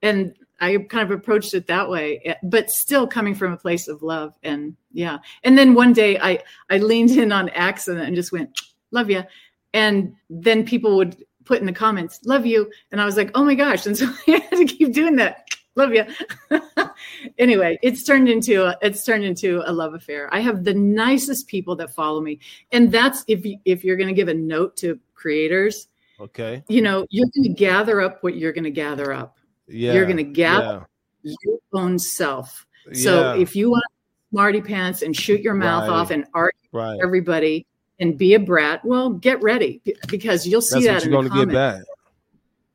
and 0.05 0.35
i 0.61 0.77
kind 0.77 1.03
of 1.03 1.11
approached 1.11 1.55
it 1.55 1.67
that 1.67 1.89
way 1.89 2.21
eh, 2.25 2.35
but 2.45 2.71
still 2.71 3.07
coming 3.07 3.35
from 3.35 3.53
a 3.53 3.57
place 3.57 3.89
of 3.89 4.03
love 4.03 4.35
and 4.45 4.77
yeah. 4.95 5.19
And 5.43 5.59
then 5.59 5.75
one 5.75 5.93
day 5.93 6.19
i 6.21 6.39
i 6.71 6.79
leaned 6.79 7.11
in 7.11 7.33
on 7.33 7.49
accident 7.51 8.07
and 8.07 8.15
just 8.15 8.33
went 8.33 8.61
love 8.93 9.11
you 9.11 9.25
and 9.73 10.15
then 10.31 10.65
people 10.65 10.97
would 10.97 11.23
put 11.45 11.61
in 11.61 11.67
the 11.67 11.73
comments 11.73 12.21
love 12.25 12.47
you. 12.47 12.71
And 12.93 13.01
i 13.01 13.05
was 13.05 13.17
like 13.17 13.33
oh 13.35 13.45
my 13.45 13.57
gosh. 13.57 13.87
And 13.87 13.97
so 13.97 14.07
i 14.29 14.31
had 14.31 14.59
to 14.59 14.65
keep 14.65 14.95
doing 14.95 15.17
that 15.17 15.49
love 15.77 15.93
you 15.93 16.05
anyway 17.39 17.77
it's 17.83 18.05
turned 18.05 18.29
into 18.29 18.65
a, 18.65 18.79
it's 18.81 19.05
turned 19.05 19.25
into 19.25 19.63
a 19.67 19.73
love 19.73 19.95
affair. 19.95 20.33
I 20.33 20.41
have 20.41 20.63
the 20.63 20.75
nicest 20.75 21.49
people 21.49 21.75
that 21.77 21.91
follow 21.91 22.21
me. 22.21 22.39
And 22.71 22.93
that's 22.93 23.25
if 23.27 23.45
you, 23.45 23.59
if 23.65 23.83
you're 23.85 23.97
going 23.97 24.09
to 24.09 24.15
give 24.15 24.29
a 24.29 24.35
note 24.35 24.77
to 24.79 25.01
creators 25.17 25.89
okay. 26.21 26.63
you 26.69 26.81
know 26.81 27.05
you're 27.11 27.29
going 27.35 27.49
to 27.49 27.55
gather 27.55 28.01
up 28.01 28.23
what 28.23 28.37
you're 28.37 28.53
going 28.53 28.65
to 28.65 28.71
gather 28.71 29.13
up 29.13 29.39
yeah 29.69 29.93
you're 29.93 30.05
going 30.05 30.17
to 30.17 30.23
gather 30.23 30.87
yeah. 31.23 31.35
your 31.45 31.59
own 31.73 31.99
self 31.99 32.67
so 32.93 33.35
yeah. 33.35 33.41
if 33.41 33.57
you 33.57 33.71
want 33.71 33.85
smarty 34.31 34.61
pants 34.61 35.03
and 35.03 35.17
shoot 35.17 35.41
your 35.41 35.55
mouth 35.55 35.89
right. 35.89 35.95
off 35.95 36.11
and 36.11 36.25
argue 36.35 36.69
right. 36.73 36.99
everybody 37.03 37.67
and 38.01 38.19
be 38.19 38.35
a 38.35 38.41
brat 38.41 38.85
well 38.85 39.11
get 39.11 39.41
ready 39.43 39.81
because 40.09 40.47
you'll 40.47 40.61
see 40.61 40.85
that's 40.85 41.05
that 41.05 41.11
what 41.11 41.23
you're 41.23 41.31
going 41.31 41.47
to 41.47 41.47
get 41.47 41.53
back 41.53 41.83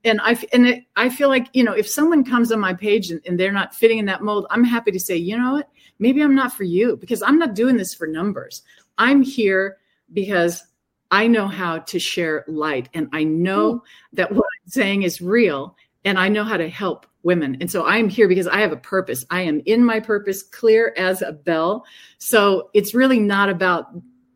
and 0.04 0.19
I 0.21 0.38
and 0.54 0.67
it, 0.67 0.84
I 0.95 1.10
feel 1.10 1.30
like 1.30 1.47
you 1.54 1.63
know 1.63 1.73
if 1.73 1.88
someone 1.88 2.23
comes 2.23 2.52
on 2.52 2.60
my 2.60 2.73
page 2.73 3.12
and, 3.12 3.21
and, 3.25 3.39
they're 3.39 3.52
not 3.52 3.75
fitting 3.75 3.99
in 3.99 4.06
that 4.06 4.23
mold, 4.23 4.47
I'm 4.49 4.63
happy 4.63 4.91
to 4.91 4.99
say, 4.99 5.15
you 5.15 5.38
know 5.38 5.54
what, 5.54 5.69
maybe 5.99 6.21
I'm 6.21 6.36
not 6.36 6.54
for 6.54 6.63
you 6.63 6.97
because 6.97 7.21
I'm 7.21 7.38
not 7.38 7.54
doing 7.54 7.78
this 7.78 7.93
for 7.93 8.08
numbers. 8.08 8.62
I'm 8.97 9.21
here 9.21 9.78
because 10.13 10.63
I 11.12 11.28
know 11.28 11.47
how 11.47 11.80
to 11.80 11.99
share 11.99 12.45
light, 12.47 12.89
and 12.93 13.10
I 13.12 13.23
know 13.23 13.84
that 14.13 14.32
what 14.32 14.45
I'm 14.63 14.69
saying 14.69 15.04
is 15.04 15.21
real, 15.21 15.75
and 16.06 16.18
I 16.18 16.30
know 16.30 16.44
how 16.44 16.58
to 16.58 16.70
help 16.70 17.06
women. 17.24 17.58
And 17.60 17.70
so 17.70 17.86
I'm 17.86 18.10
here 18.10 18.28
because 18.28 18.48
I 18.48 18.60
have 18.60 18.72
a 18.72 18.78
purpose. 18.78 19.26
I 19.30 19.42
am 19.42 19.62
in 19.66 19.84
my 19.84 20.00
purpose, 20.00 20.42
clear 20.42 20.94
as 20.98 21.22
a 21.22 21.34
bell. 21.34 21.86
So 22.18 22.70
it's 22.74 22.94
really 22.94 23.20
not 23.20 23.50
about 23.50 23.88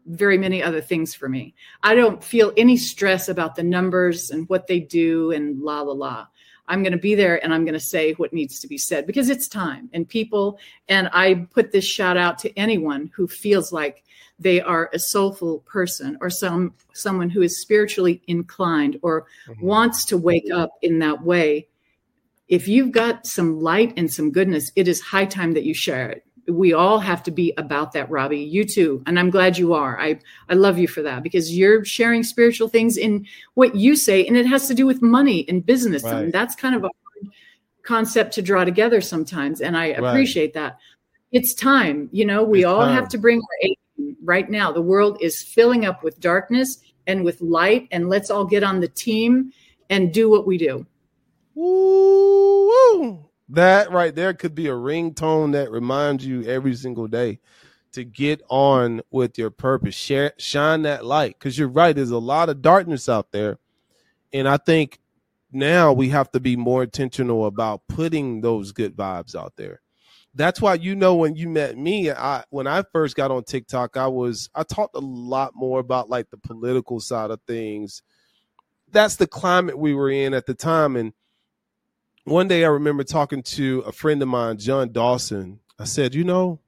very 0.06 0.38
many 0.38 0.62
other 0.62 0.82
things 0.82 1.16
for 1.16 1.30
me. 1.30 1.56
I 1.82 1.96
don't 1.96 2.24
feel 2.24 2.52
any 2.58 2.76
stress 2.76 3.30
about 3.30 3.56
the 3.56 3.64
numbers 3.64 4.32
and 4.32 4.50
what 4.50 4.68
they 4.68 4.80
do 4.80 5.32
and 5.32 5.62
la 5.62 5.82
la 5.82 5.94
la. 5.94 6.28
I'm 6.68 6.82
going 6.82 6.94
to 6.94 7.00
be 7.00 7.16
there 7.16 7.44
and 7.44 7.54
I'm 7.54 7.66
going 7.66 7.74
to 7.74 7.80
say 7.80 8.14
what 8.14 8.34
needs 8.34 8.60
to 8.60 8.68
be 8.68 8.78
said 8.78 9.06
because 9.06 9.30
it's 9.30 9.48
time 9.48 9.90
and 9.94 10.08
people. 10.08 10.60
And 10.88 11.10
I 11.12 11.48
put 11.52 11.72
this 11.72 11.86
shout 11.86 12.18
out 12.18 12.38
to 12.40 12.58
anyone 12.58 13.12
who 13.14 13.28
feels 13.28 13.72
like 13.72 14.04
they 14.44 14.62
are 14.62 14.90
a 14.94 15.00
soulful 15.00 15.60
person 15.60 16.18
or 16.22 16.30
some 16.30 16.74
someone 16.94 17.30
who 17.30 17.42
is 17.42 17.62
spiritually 17.62 18.22
inclined 18.28 19.00
or 19.02 19.26
mm-hmm. 19.48 19.66
wants 19.66 20.06
to 20.06 20.18
wake 20.18 20.52
up 20.54 20.72
in 20.82 21.00
that 21.00 21.24
way. 21.24 21.68
If 22.48 22.68
you've 22.68 22.92
got 22.92 23.26
some 23.26 23.60
light 23.60 23.94
and 23.98 24.12
some 24.12 24.32
goodness, 24.32 24.72
it 24.76 24.88
is 24.88 25.02
high 25.02 25.26
time 25.26 25.54
that 25.54 25.64
you 25.64 25.74
share 25.74 26.10
it 26.10 26.26
we 26.48 26.74
all 26.74 27.00
have 27.00 27.24
to 27.24 27.32
be 27.32 27.54
about 27.58 27.94
that 27.94 28.10
robbie 28.10 28.40
you 28.40 28.66
too 28.66 29.02
and 29.06 29.18
i'm 29.18 29.30
glad 29.30 29.58
you 29.58 29.74
are 29.74 30.00
i 30.00 30.20
i 30.50 30.54
love 30.54 30.78
you 30.78 30.88
for 30.88 31.02
that 31.02 31.24
because 31.24 31.56
you're 31.56 31.86
sharing 31.86 32.24
spiritual 32.24 32.68
things 32.68 32.98
in 32.98 33.26
what 33.54 33.76
you 33.76 33.96
say 33.96 34.26
and 34.26 34.36
it 34.36 34.46
has 34.46 34.68
to 34.68 34.74
do 34.74 34.86
with 34.86 35.02
money 35.02 35.46
and 35.48 35.66
business 35.66 36.04
right. 36.04 36.16
and 36.16 36.34
that's 36.34 36.56
kind 36.56 36.76
of 36.76 36.84
a 36.84 36.90
concept 37.84 38.34
to 38.34 38.42
draw 38.42 38.64
together 38.66 39.00
sometimes 39.00 39.62
and 39.62 39.78
i 39.78 39.86
appreciate 39.86 40.48
right. 40.48 40.54
that 40.54 40.78
it's 41.32 41.54
time 41.54 42.10
you 42.12 42.26
know 42.26 42.44
we 42.44 42.60
it's 42.60 42.68
all 42.68 42.82
time. 42.82 42.94
have 42.94 43.08
to 43.08 43.18
bring 43.18 43.40
our 43.40 43.58
aid 43.70 43.78
right 44.24 44.50
now 44.50 44.72
the 44.72 44.82
world 44.82 45.18
is 45.22 45.42
filling 45.42 45.86
up 45.86 46.04
with 46.04 46.20
darkness 46.20 46.80
and 47.08 47.24
with 47.24 47.42
light 47.42 47.88
and 47.92 48.10
let's 48.10 48.30
all 48.30 48.46
get 48.46 48.64
on 48.64 48.80
the 48.80 48.88
team 48.88 49.52
and 49.90 50.14
do 50.14 50.30
what 50.30 50.46
we 50.48 50.58
do 50.58 50.86
Woo! 51.56 53.30
That 53.50 53.92
right 53.92 54.16
there 54.16 54.34
could 54.34 54.56
be 54.56 54.68
a 54.68 54.74
ringtone 54.74 55.52
that 55.54 55.72
reminds 55.72 56.26
you 56.26 56.44
every 56.44 56.76
single 56.76 57.08
day 57.08 57.40
to 57.92 58.04
get 58.04 58.42
on 58.50 59.02
with 59.12 59.38
your 59.38 59.52
purpose. 59.52 59.94
Share, 59.94 60.34
shine 60.38 60.82
that 60.84 61.06
light 61.06 61.38
because 61.38 61.58
you're 61.58 61.68
right. 61.68 61.96
There's 61.96 62.10
a 62.10 62.18
lot 62.18 62.50
of 62.50 62.62
darkness 62.62 63.08
out 63.08 63.32
there, 63.32 63.60
and 64.32 64.48
I 64.48 64.58
think 64.58 65.00
now 65.52 65.94
we 65.94 66.10
have 66.10 66.32
to 66.32 66.40
be 66.40 66.56
more 66.56 66.84
intentional 66.84 67.46
about 67.46 67.88
putting 67.88 68.42
those 68.42 68.72
good 68.72 68.96
vibes 68.96 69.36
out 69.36 69.54
there. 69.56 69.82
That's 70.36 70.60
why 70.60 70.76
you 70.76 70.96
know 70.96 71.16
when 71.16 71.36
you 71.36 71.48
met 71.48 71.78
me, 71.78 72.12
I 72.12 72.44
when 72.50 72.66
I 72.66 72.84
first 72.92 73.16
got 73.16 73.32
on 73.32 73.44
TikTok, 73.44 73.98
I 73.98 74.08
was 74.08 74.50
I 74.56 74.64
talked 74.64 74.96
a 74.96 75.00
lot 75.00 75.52
more 75.56 75.80
about 75.80 76.10
like 76.10 76.30
the 76.32 76.38
political 76.38 77.00
side 77.00 77.30
of 77.30 77.40
things. 77.46 78.02
That's 78.92 79.16
the 79.16 79.28
climate 79.28 79.78
we 79.78 79.94
were 79.94 80.10
in 80.10 80.34
at 80.34 80.46
the 80.46 80.54
time, 80.54 80.96
and 80.96 81.14
one 82.26 82.48
day 82.48 82.64
I 82.64 82.70
remember 82.70 83.04
talking 83.04 83.44
to 83.44 83.84
a 83.86 83.92
friend 83.92 84.22
of 84.22 84.28
mine, 84.28 84.58
John 84.58 84.92
Dawson. 84.92 85.60
I 85.78 85.86
said, 85.86 86.16
you 86.16 86.24
know, 86.24 86.60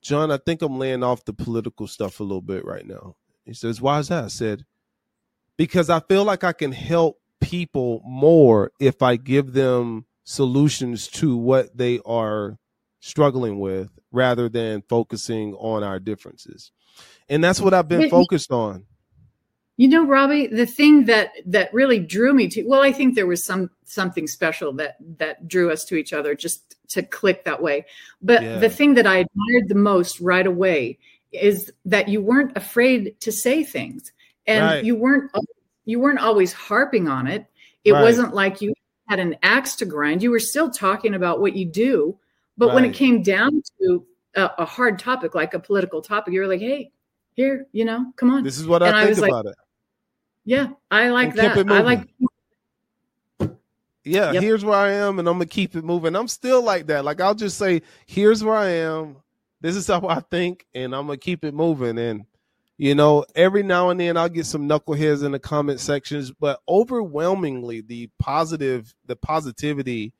John, 0.00 0.30
I 0.30 0.38
think 0.38 0.62
I'm 0.62 0.78
laying 0.78 1.02
off 1.02 1.24
the 1.24 1.32
political 1.32 1.86
stuff 1.86 2.20
a 2.20 2.22
little 2.22 2.40
bit 2.40 2.64
right 2.64 2.86
now. 2.86 3.16
He 3.44 3.52
says, 3.54 3.80
why 3.80 3.98
is 3.98 4.08
that? 4.08 4.24
I 4.24 4.28
said, 4.28 4.64
because 5.56 5.90
I 5.90 6.00
feel 6.00 6.24
like 6.24 6.44
I 6.44 6.52
can 6.52 6.72
help 6.72 7.20
people 7.40 8.02
more 8.04 8.72
if 8.80 9.02
I 9.02 9.16
give 9.16 9.52
them 9.52 10.06
solutions 10.26 11.06
to 11.06 11.36
what 11.36 11.74
they 11.76 12.00
are 12.04 12.58
struggling 12.98 13.60
with 13.60 13.88
rather 14.10 14.48
than 14.48 14.82
focusing 14.82 15.54
on 15.54 15.84
our 15.84 16.00
differences. 16.00 16.72
And 17.28 17.42
that's 17.42 17.60
what 17.60 17.72
I've 17.72 17.88
been 17.88 18.10
focused 18.10 18.50
on. 18.50 18.84
You 19.76 19.88
know, 19.88 20.06
Robbie, 20.06 20.48
the 20.48 20.66
thing 20.66 21.04
that 21.04 21.32
that 21.46 21.72
really 21.72 21.98
drew 21.98 22.34
me 22.34 22.48
to 22.48 22.64
well, 22.64 22.82
I 22.82 22.92
think 22.92 23.14
there 23.14 23.26
was 23.26 23.44
some 23.44 23.70
something 23.84 24.26
special 24.26 24.72
that 24.74 24.96
that 25.18 25.46
drew 25.46 25.70
us 25.70 25.84
to 25.86 25.96
each 25.96 26.12
other 26.12 26.34
just 26.34 26.76
to 26.88 27.02
click 27.02 27.44
that 27.44 27.62
way. 27.62 27.84
But 28.20 28.42
yeah. 28.42 28.58
the 28.58 28.70
thing 28.70 28.94
that 28.94 29.06
I 29.06 29.18
admired 29.18 29.68
the 29.68 29.74
most 29.74 30.18
right 30.20 30.46
away 30.46 30.98
is 31.30 31.72
that 31.84 32.08
you 32.08 32.20
weren't 32.22 32.56
afraid 32.56 33.20
to 33.20 33.30
say 33.30 33.62
things 33.64 34.12
and 34.46 34.64
right. 34.64 34.84
you 34.84 34.96
weren't 34.96 35.30
you 35.84 36.00
weren't 36.00 36.20
always 36.20 36.52
harping 36.52 37.06
on 37.06 37.26
it. 37.26 37.46
It 37.84 37.92
right. 37.92 38.02
wasn't 38.02 38.34
like 38.34 38.62
you 38.62 38.72
had 39.08 39.18
an 39.18 39.36
axe 39.42 39.76
to 39.76 39.84
grind. 39.84 40.22
You 40.22 40.30
were 40.30 40.40
still 40.40 40.70
talking 40.70 41.14
about 41.14 41.40
what 41.40 41.54
you 41.54 41.64
do, 41.64 42.18
but 42.58 42.66
right. 42.66 42.74
when 42.74 42.84
it 42.84 42.94
came 42.94 43.22
down 43.22 43.62
to 43.80 44.06
a, 44.34 44.50
a, 44.58 44.64
hard 44.64 44.98
topic 44.98 45.34
like 45.34 45.54
a 45.54 45.60
political 45.60 46.02
topic, 46.02 46.34
you 46.34 46.40
were 46.40 46.46
like, 46.46 46.60
"Hey, 46.60 46.90
here, 47.34 47.66
you 47.72 47.84
know, 47.84 48.12
come 48.16 48.30
on." 48.30 48.42
This 48.42 48.58
is 48.58 48.66
what 48.66 48.82
and 48.82 48.94
I 48.94 49.06
think 49.06 49.18
I 49.18 49.28
about 49.28 49.44
like, 49.46 49.52
it 49.52 49.58
yeah, 50.46 50.68
I 50.92 51.08
like 51.08 51.34
that. 51.34 51.58
I 51.58 51.80
like. 51.80 52.08
Yeah, 54.04 54.30
yep. 54.30 54.42
here's 54.44 54.64
where 54.64 54.78
I 54.78 54.92
am, 54.92 55.18
and 55.18 55.28
I'm 55.28 55.34
gonna 55.34 55.46
keep 55.46 55.74
it 55.74 55.84
moving. 55.84 56.14
I'm 56.14 56.28
still 56.28 56.62
like 56.62 56.86
that. 56.86 57.04
Like 57.04 57.20
I'll 57.20 57.34
just 57.34 57.58
say, 57.58 57.82
here's 58.06 58.44
where 58.44 58.54
I 58.54 58.68
am. 58.68 59.16
This 59.60 59.74
is 59.74 59.88
how 59.88 60.06
I 60.08 60.20
think, 60.20 60.64
and 60.72 60.94
I'm 60.94 61.06
gonna 61.06 61.18
keep 61.18 61.44
it 61.44 61.52
moving. 61.52 61.98
And 61.98 62.24
you 62.78 62.94
know, 62.94 63.24
every 63.34 63.62
now 63.62 63.88
and 63.88 63.98
then 63.98 64.16
I'll 64.16 64.28
get 64.28 64.46
some 64.46 64.68
knuckleheads 64.68 65.24
in 65.24 65.32
the 65.32 65.38
comment 65.38 65.80
sections, 65.80 66.30
but 66.30 66.60
overwhelmingly 66.68 67.80
the 67.80 68.10
positive, 68.18 68.94
the 69.06 69.16
positivity, 69.16 70.12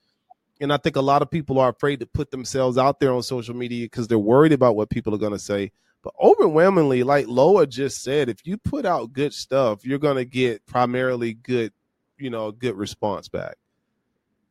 and 0.60 0.72
I 0.72 0.78
think 0.78 0.96
a 0.96 1.02
lot 1.02 1.20
of 1.20 1.30
people 1.30 1.58
are 1.58 1.68
afraid 1.68 2.00
to 2.00 2.06
put 2.06 2.30
themselves 2.30 2.78
out 2.78 2.98
there 2.98 3.12
on 3.12 3.22
social 3.22 3.54
media 3.54 3.84
because 3.84 4.08
they're 4.08 4.18
worried 4.18 4.52
about 4.52 4.74
what 4.74 4.88
people 4.88 5.14
are 5.14 5.18
gonna 5.18 5.38
say. 5.38 5.70
But 6.02 6.14
overwhelmingly, 6.22 7.02
like 7.02 7.26
Loa 7.26 7.66
just 7.66 8.02
said, 8.02 8.28
if 8.30 8.46
you 8.46 8.56
put 8.56 8.86
out 8.86 9.12
good 9.12 9.34
stuff, 9.34 9.84
you're 9.84 9.98
gonna 9.98 10.24
get 10.24 10.64
primarily 10.64 11.34
good, 11.34 11.72
you 12.16 12.30
know, 12.30 12.52
good 12.52 12.74
response 12.74 13.28
back. 13.28 13.56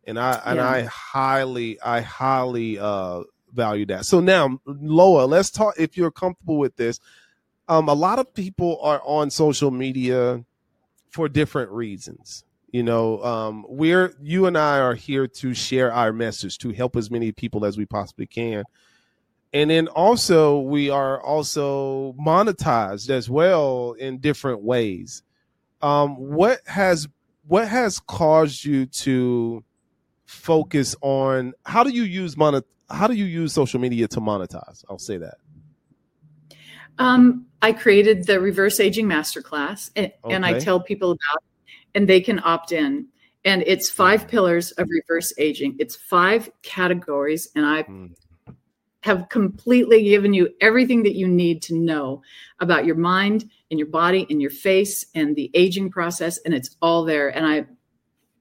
And 0.05 0.19
I 0.19 0.33
yeah. 0.33 0.51
and 0.51 0.59
I 0.61 0.83
highly, 0.83 1.81
I 1.81 2.01
highly 2.01 2.77
uh 2.77 3.23
value 3.51 3.87
that. 3.87 4.05
So 4.05 4.19
now, 4.19 4.59
Loa, 4.65 5.25
let's 5.25 5.49
talk 5.49 5.73
if 5.79 5.97
you're 5.97 6.11
comfortable 6.11 6.59
with 6.59 6.75
this. 6.75 6.99
Um, 7.67 7.89
a 7.89 7.93
lot 7.93 8.19
of 8.19 8.33
people 8.33 8.79
are 8.81 9.01
on 9.03 9.29
social 9.29 9.71
media 9.71 10.43
for 11.09 11.27
different 11.27 11.71
reasons. 11.71 12.43
You 12.71 12.83
know, 12.83 13.23
um, 13.23 13.65
we're 13.69 14.13
you 14.21 14.47
and 14.47 14.57
I 14.57 14.79
are 14.79 14.95
here 14.95 15.27
to 15.27 15.53
share 15.53 15.93
our 15.93 16.11
message 16.11 16.57
to 16.57 16.71
help 16.71 16.95
as 16.95 17.09
many 17.09 17.31
people 17.31 17.63
as 17.65 17.77
we 17.77 17.85
possibly 17.85 18.27
can. 18.27 18.65
And 19.53 19.69
then 19.69 19.87
also 19.87 20.59
we 20.59 20.89
are 20.89 21.21
also 21.23 22.13
monetized 22.19 23.09
as 23.09 23.29
well 23.29 23.93
in 23.93 24.17
different 24.17 24.61
ways. 24.61 25.23
Um, 25.81 26.17
what 26.17 26.59
has 26.65 27.07
what 27.47 27.69
has 27.69 27.99
caused 27.99 28.65
you 28.65 28.85
to 28.87 29.63
focus 30.25 30.95
on 31.01 31.53
how 31.65 31.83
do 31.83 31.91
you 31.91 32.03
use 32.03 32.35
monet 32.35 32.63
how 32.89 33.07
do 33.07 33.13
you 33.13 33.25
use 33.25 33.53
social 33.53 33.79
media 33.79 34.07
to 34.09 34.19
monetize? 34.19 34.83
I'll 34.89 34.99
say 34.99 35.17
that 35.17 35.35
um, 36.99 37.45
i 37.61 37.71
created 37.71 38.25
the 38.25 38.39
reverse 38.39 38.79
aging 38.79 39.07
masterclass 39.07 39.91
and, 39.95 40.11
okay. 40.23 40.35
and 40.35 40.45
i 40.45 40.57
tell 40.57 40.79
people 40.79 41.11
about 41.11 41.43
it, 41.43 41.71
and 41.95 42.09
they 42.09 42.21
can 42.21 42.41
opt 42.43 42.71
in 42.71 43.07
and 43.43 43.63
it's 43.67 43.89
five 43.89 44.27
pillars 44.27 44.71
of 44.71 44.87
reverse 44.89 45.33
aging 45.37 45.75
it's 45.79 45.95
five 45.95 46.49
categories 46.61 47.49
and 47.55 47.65
i 47.65 47.83
mm. 47.83 48.09
have 49.01 49.29
completely 49.29 50.03
given 50.03 50.33
you 50.33 50.49
everything 50.61 51.03
that 51.03 51.15
you 51.15 51.27
need 51.27 51.61
to 51.61 51.75
know 51.75 52.21
about 52.59 52.85
your 52.85 52.95
mind 52.95 53.49
and 53.69 53.79
your 53.79 53.89
body 53.89 54.25
and 54.29 54.41
your 54.41 54.51
face 54.51 55.05
and 55.15 55.35
the 55.35 55.51
aging 55.53 55.89
process 55.89 56.39
and 56.45 56.53
it's 56.53 56.75
all 56.81 57.03
there 57.03 57.29
and 57.29 57.45
i 57.45 57.65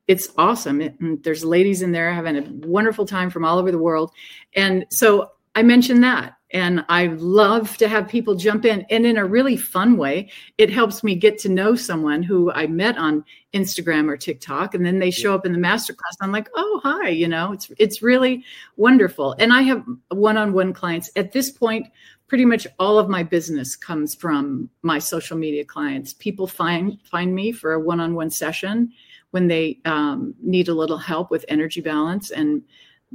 it's 0.06 0.28
awesome. 0.36 0.80
It, 0.80 1.22
there's 1.22 1.44
ladies 1.44 1.82
in 1.82 1.92
there 1.92 2.12
having 2.12 2.36
a 2.36 2.66
wonderful 2.66 3.06
time 3.06 3.30
from 3.30 3.44
all 3.44 3.58
over 3.58 3.70
the 3.70 3.78
world. 3.78 4.10
And 4.54 4.84
so 4.90 5.30
I 5.54 5.62
mentioned 5.62 6.04
that. 6.04 6.34
And 6.54 6.84
I 6.88 7.08
love 7.08 7.76
to 7.78 7.88
have 7.88 8.08
people 8.08 8.36
jump 8.36 8.64
in. 8.64 8.86
And 8.88 9.04
in 9.04 9.18
a 9.18 9.26
really 9.26 9.56
fun 9.56 9.96
way, 9.96 10.30
it 10.56 10.70
helps 10.70 11.02
me 11.02 11.16
get 11.16 11.36
to 11.40 11.48
know 11.48 11.74
someone 11.74 12.22
who 12.22 12.52
I 12.52 12.68
met 12.68 12.96
on 12.96 13.24
Instagram 13.52 14.08
or 14.08 14.16
TikTok. 14.16 14.72
And 14.72 14.86
then 14.86 15.00
they 15.00 15.10
show 15.10 15.34
up 15.34 15.44
in 15.44 15.52
the 15.52 15.58
masterclass. 15.58 16.14
I'm 16.20 16.30
like, 16.30 16.48
oh, 16.54 16.80
hi, 16.84 17.08
you 17.08 17.26
know, 17.26 17.52
it's 17.52 17.72
it's 17.78 18.02
really 18.02 18.44
wonderful. 18.76 19.34
And 19.40 19.52
I 19.52 19.62
have 19.62 19.84
one-on-one 20.10 20.74
clients. 20.74 21.10
At 21.16 21.32
this 21.32 21.50
point, 21.50 21.88
pretty 22.28 22.44
much 22.44 22.68
all 22.78 23.00
of 23.00 23.08
my 23.08 23.24
business 23.24 23.74
comes 23.74 24.14
from 24.14 24.70
my 24.82 25.00
social 25.00 25.36
media 25.36 25.64
clients. 25.64 26.12
People 26.12 26.46
find 26.46 27.00
find 27.02 27.34
me 27.34 27.50
for 27.50 27.72
a 27.72 27.80
one-on-one 27.80 28.30
session 28.30 28.92
when 29.32 29.48
they 29.48 29.80
um, 29.86 30.36
need 30.40 30.68
a 30.68 30.74
little 30.74 30.98
help 30.98 31.32
with 31.32 31.44
energy 31.48 31.80
balance. 31.80 32.30
And 32.30 32.62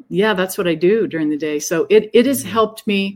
yeah, 0.10 0.34
that's 0.34 0.58
what 0.58 0.68
I 0.68 0.76
do 0.76 1.08
during 1.08 1.30
the 1.30 1.38
day. 1.38 1.60
So 1.60 1.88
it 1.90 2.10
it 2.14 2.26
has 2.26 2.42
mm-hmm. 2.42 2.52
helped 2.52 2.86
me 2.86 3.16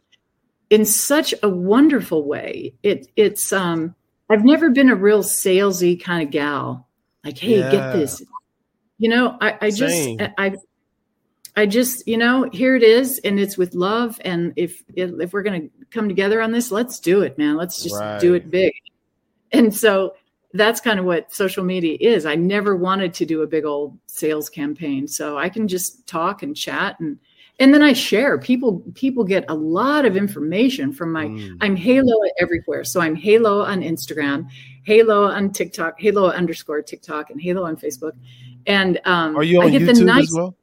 in 0.73 0.85
such 0.85 1.35
a 1.43 1.47
wonderful 1.47 2.23
way. 2.23 2.73
It 2.81 3.07
it's 3.15 3.53
um 3.53 3.93
I've 4.27 4.43
never 4.43 4.71
been 4.71 4.89
a 4.89 4.95
real 4.95 5.21
salesy 5.21 6.01
kind 6.01 6.23
of 6.23 6.31
gal. 6.31 6.87
Like, 7.23 7.37
hey, 7.37 7.59
yeah. 7.59 7.71
get 7.71 7.93
this. 7.93 8.23
You 8.97 9.09
know, 9.09 9.37
I, 9.39 9.55
I 9.61 9.69
just 9.69 10.09
I 10.39 10.55
I 11.55 11.67
just, 11.67 12.07
you 12.07 12.17
know, 12.17 12.49
here 12.51 12.75
it 12.75 12.81
is, 12.81 13.19
and 13.19 13.39
it's 13.39 13.55
with 13.55 13.75
love. 13.75 14.19
And 14.25 14.53
if 14.55 14.83
if 14.95 15.31
we're 15.31 15.43
gonna 15.43 15.67
come 15.91 16.09
together 16.09 16.41
on 16.41 16.51
this, 16.51 16.71
let's 16.71 16.99
do 16.99 17.21
it, 17.21 17.37
man. 17.37 17.55
Let's 17.55 17.83
just 17.83 17.95
right. 17.95 18.19
do 18.19 18.33
it 18.33 18.49
big. 18.49 18.73
And 19.51 19.75
so 19.75 20.15
that's 20.53 20.81
kind 20.81 20.99
of 20.99 21.05
what 21.05 21.31
social 21.31 21.63
media 21.63 21.97
is. 22.01 22.25
I 22.25 22.33
never 22.33 22.75
wanted 22.75 23.13
to 23.15 23.27
do 23.27 23.43
a 23.43 23.47
big 23.47 23.65
old 23.65 23.99
sales 24.07 24.49
campaign, 24.49 25.07
so 25.07 25.37
I 25.37 25.49
can 25.49 25.67
just 25.67 26.07
talk 26.07 26.41
and 26.41 26.57
chat 26.57 26.99
and 26.99 27.19
and 27.59 27.73
then 27.73 27.81
I 27.81 27.93
share. 27.93 28.37
People 28.37 28.83
people 28.95 29.23
get 29.23 29.45
a 29.47 29.53
lot 29.53 30.05
of 30.05 30.17
information 30.17 30.91
from 30.91 31.11
my. 31.11 31.25
Mm. 31.25 31.57
I'm 31.61 31.75
Hey 31.75 32.01
Loa 32.01 32.29
everywhere, 32.39 32.83
so 32.83 32.99
I'm 32.99 33.15
Hey 33.15 33.37
Loa 33.37 33.65
on 33.65 33.81
Instagram, 33.81 34.49
Hey 34.83 35.03
Loa 35.03 35.33
on 35.33 35.51
TikTok, 35.51 35.99
Hey 35.99 36.11
Loa 36.11 36.31
underscore 36.31 36.81
TikTok, 36.81 37.29
and 37.29 37.41
Hey 37.41 37.53
Loa 37.53 37.67
on 37.67 37.77
Facebook. 37.77 38.13
And 38.65 38.99
um, 39.05 39.35
are 39.35 39.43
you 39.43 39.61
on 39.61 39.67
I 39.67 39.69
get 39.69 39.83
YouTube 39.83 39.97
the 39.99 40.05
nice, 40.05 40.23
as 40.23 40.33
well? 40.35 40.55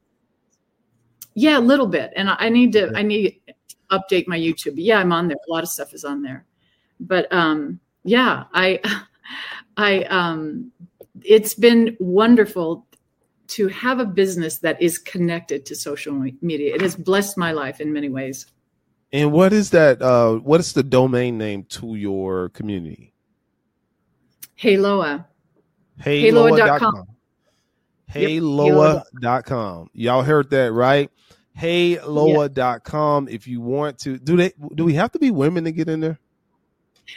Yeah, 1.33 1.59
a 1.59 1.61
little 1.61 1.87
bit, 1.87 2.11
and 2.15 2.29
I 2.29 2.49
need 2.49 2.73
to 2.73 2.91
I 2.95 3.03
need 3.03 3.39
to 3.47 3.75
update 3.91 4.27
my 4.27 4.37
YouTube. 4.37 4.73
Yeah, 4.75 4.99
I'm 4.99 5.11
on 5.11 5.27
there. 5.27 5.37
A 5.47 5.51
lot 5.51 5.63
of 5.63 5.69
stuff 5.69 5.93
is 5.93 6.03
on 6.03 6.21
there, 6.21 6.45
but 6.99 7.31
um, 7.33 7.79
yeah, 8.03 8.45
I. 8.53 8.79
I 9.77 10.03
um, 10.03 10.71
it's 11.23 11.53
been 11.53 11.95
wonderful 11.99 12.85
to 13.51 13.67
have 13.67 13.99
a 13.99 14.05
business 14.05 14.59
that 14.59 14.81
is 14.81 14.97
connected 14.97 15.65
to 15.65 15.75
social 15.75 16.13
media. 16.41 16.73
It 16.73 16.81
has 16.81 16.95
blessed 16.95 17.37
my 17.37 17.51
life 17.51 17.81
in 17.81 17.91
many 17.91 18.09
ways. 18.09 18.45
And 19.13 19.31
what 19.31 19.51
is 19.51 19.71
that? 19.71 20.01
Uh, 20.01 20.35
what 20.35 20.59
is 20.59 20.73
the 20.73 20.83
domain 20.83 21.37
name 21.37 21.65
to 21.65 21.95
your 21.95 22.49
community? 22.49 23.13
Heyloa. 24.59 25.25
Heyloa.com. 26.01 27.05
Heyloa.com. 28.13 29.89
Y'all 29.93 30.23
heard 30.23 30.49
that 30.51 30.71
right? 30.71 31.11
Heyloa.com. 31.57 33.27
If 33.27 33.47
you 33.47 33.59
want 33.59 33.99
to, 33.99 34.17
do 34.17 34.37
they 34.37 34.53
do 34.75 34.85
we 34.85 34.93
have 34.93 35.11
to 35.11 35.19
be 35.19 35.31
women 35.31 35.65
to 35.65 35.71
get 35.71 35.89
in 35.89 35.99
there? 35.99 36.19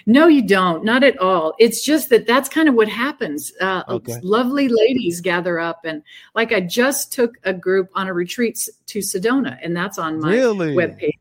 No, 0.07 0.27
you 0.27 0.47
don't. 0.47 0.85
Not 0.85 1.05
at 1.05 1.19
all. 1.19 1.55
It's 1.59 1.85
just 1.85 2.11
that 2.11 2.27
that's 2.27 2.49
kind 2.49 2.69
of 2.69 2.75
what 2.75 2.89
happens. 2.89 3.53
Uh, 3.61 3.83
okay. 3.89 4.19
Lovely 4.23 4.69
ladies 4.69 5.21
gather 5.21 5.59
up, 5.59 5.81
and 5.85 6.03
like 6.35 6.53
I 6.53 6.61
just 6.61 7.13
took 7.13 7.37
a 7.45 7.53
group 7.53 7.89
on 7.95 8.09
a 8.09 8.15
retreat 8.15 8.69
to 8.87 8.99
Sedona, 9.01 9.59
and 9.63 9.77
that's 9.77 9.99
on 9.99 10.21
my 10.21 10.35
really? 10.35 10.75
webpage, 10.75 11.13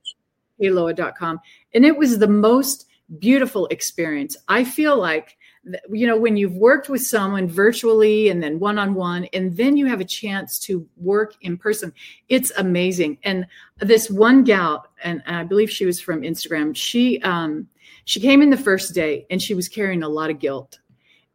heyloa.com. 0.61 1.39
And 1.73 1.85
it 1.85 1.97
was 1.97 2.19
the 2.19 2.27
most 2.27 2.87
beautiful 3.19 3.67
experience. 3.67 4.37
I 4.47 4.63
feel 4.63 4.97
like 4.97 5.37
you 5.89 6.05
know 6.05 6.17
when 6.17 6.35
you've 6.35 6.55
worked 6.57 6.89
with 6.89 7.01
someone 7.01 7.47
virtually 7.47 8.27
and 8.29 8.43
then 8.43 8.59
one 8.59 8.77
on 8.77 8.93
one 8.93 9.25
and 9.31 9.55
then 9.55 9.77
you 9.77 9.85
have 9.85 10.01
a 10.01 10.05
chance 10.05 10.59
to 10.59 10.85
work 10.97 11.35
in 11.41 11.57
person 11.57 11.93
it's 12.27 12.51
amazing 12.57 13.17
and 13.23 13.47
this 13.79 14.09
one 14.09 14.43
gal 14.43 14.85
and 15.05 15.23
i 15.25 15.41
believe 15.41 15.71
she 15.71 15.85
was 15.85 16.01
from 16.01 16.21
instagram 16.21 16.75
she 16.75 17.21
um 17.21 17.65
she 18.05 18.19
came 18.19 18.41
in 18.41 18.49
the 18.49 18.57
first 18.57 18.93
day 18.93 19.25
and 19.29 19.41
she 19.41 19.53
was 19.53 19.67
carrying 19.67 20.03
a 20.03 20.09
lot 20.09 20.29
of 20.29 20.39
guilt 20.39 20.79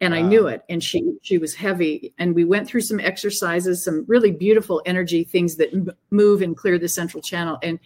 and 0.00 0.12
wow. 0.12 0.20
I 0.20 0.22
knew 0.22 0.46
it. 0.46 0.62
And 0.68 0.82
she 0.82 1.02
she 1.22 1.38
was 1.38 1.54
heavy. 1.54 2.12
And 2.18 2.34
we 2.34 2.44
went 2.44 2.66
through 2.66 2.82
some 2.82 3.00
exercises, 3.00 3.84
some 3.84 4.04
really 4.06 4.30
beautiful 4.30 4.82
energy 4.86 5.24
things 5.24 5.56
that 5.56 5.72
m- 5.72 5.90
move 6.10 6.42
and 6.42 6.56
clear 6.56 6.78
the 6.78 6.88
central 6.88 7.22
channel. 7.22 7.58
And 7.62 7.78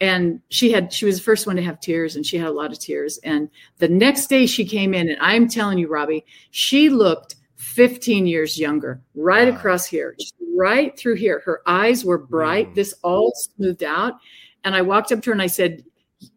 and 0.00 0.40
she 0.48 0.70
had 0.70 0.92
she 0.92 1.06
was 1.06 1.16
the 1.16 1.24
first 1.24 1.46
one 1.46 1.56
to 1.56 1.62
have 1.62 1.80
tears, 1.80 2.16
and 2.16 2.24
she 2.24 2.38
had 2.38 2.48
a 2.48 2.52
lot 2.52 2.72
of 2.72 2.78
tears. 2.78 3.18
And 3.18 3.48
the 3.78 3.88
next 3.88 4.28
day 4.28 4.46
she 4.46 4.64
came 4.64 4.94
in, 4.94 5.08
and 5.08 5.18
I'm 5.20 5.48
telling 5.48 5.78
you, 5.78 5.88
Robbie, 5.88 6.24
she 6.50 6.88
looked 6.88 7.36
15 7.56 8.26
years 8.26 8.58
younger, 8.58 9.00
right 9.14 9.48
wow. 9.48 9.56
across 9.56 9.86
here, 9.86 10.14
right 10.54 10.96
through 10.98 11.16
here. 11.16 11.42
Her 11.44 11.62
eyes 11.66 12.04
were 12.04 12.18
bright. 12.18 12.70
Mm. 12.70 12.74
This 12.74 12.94
all 13.02 13.32
smoothed 13.34 13.82
out. 13.82 14.14
And 14.64 14.74
I 14.74 14.82
walked 14.82 15.12
up 15.12 15.22
to 15.22 15.30
her 15.30 15.32
and 15.32 15.42
I 15.42 15.46
said, 15.46 15.84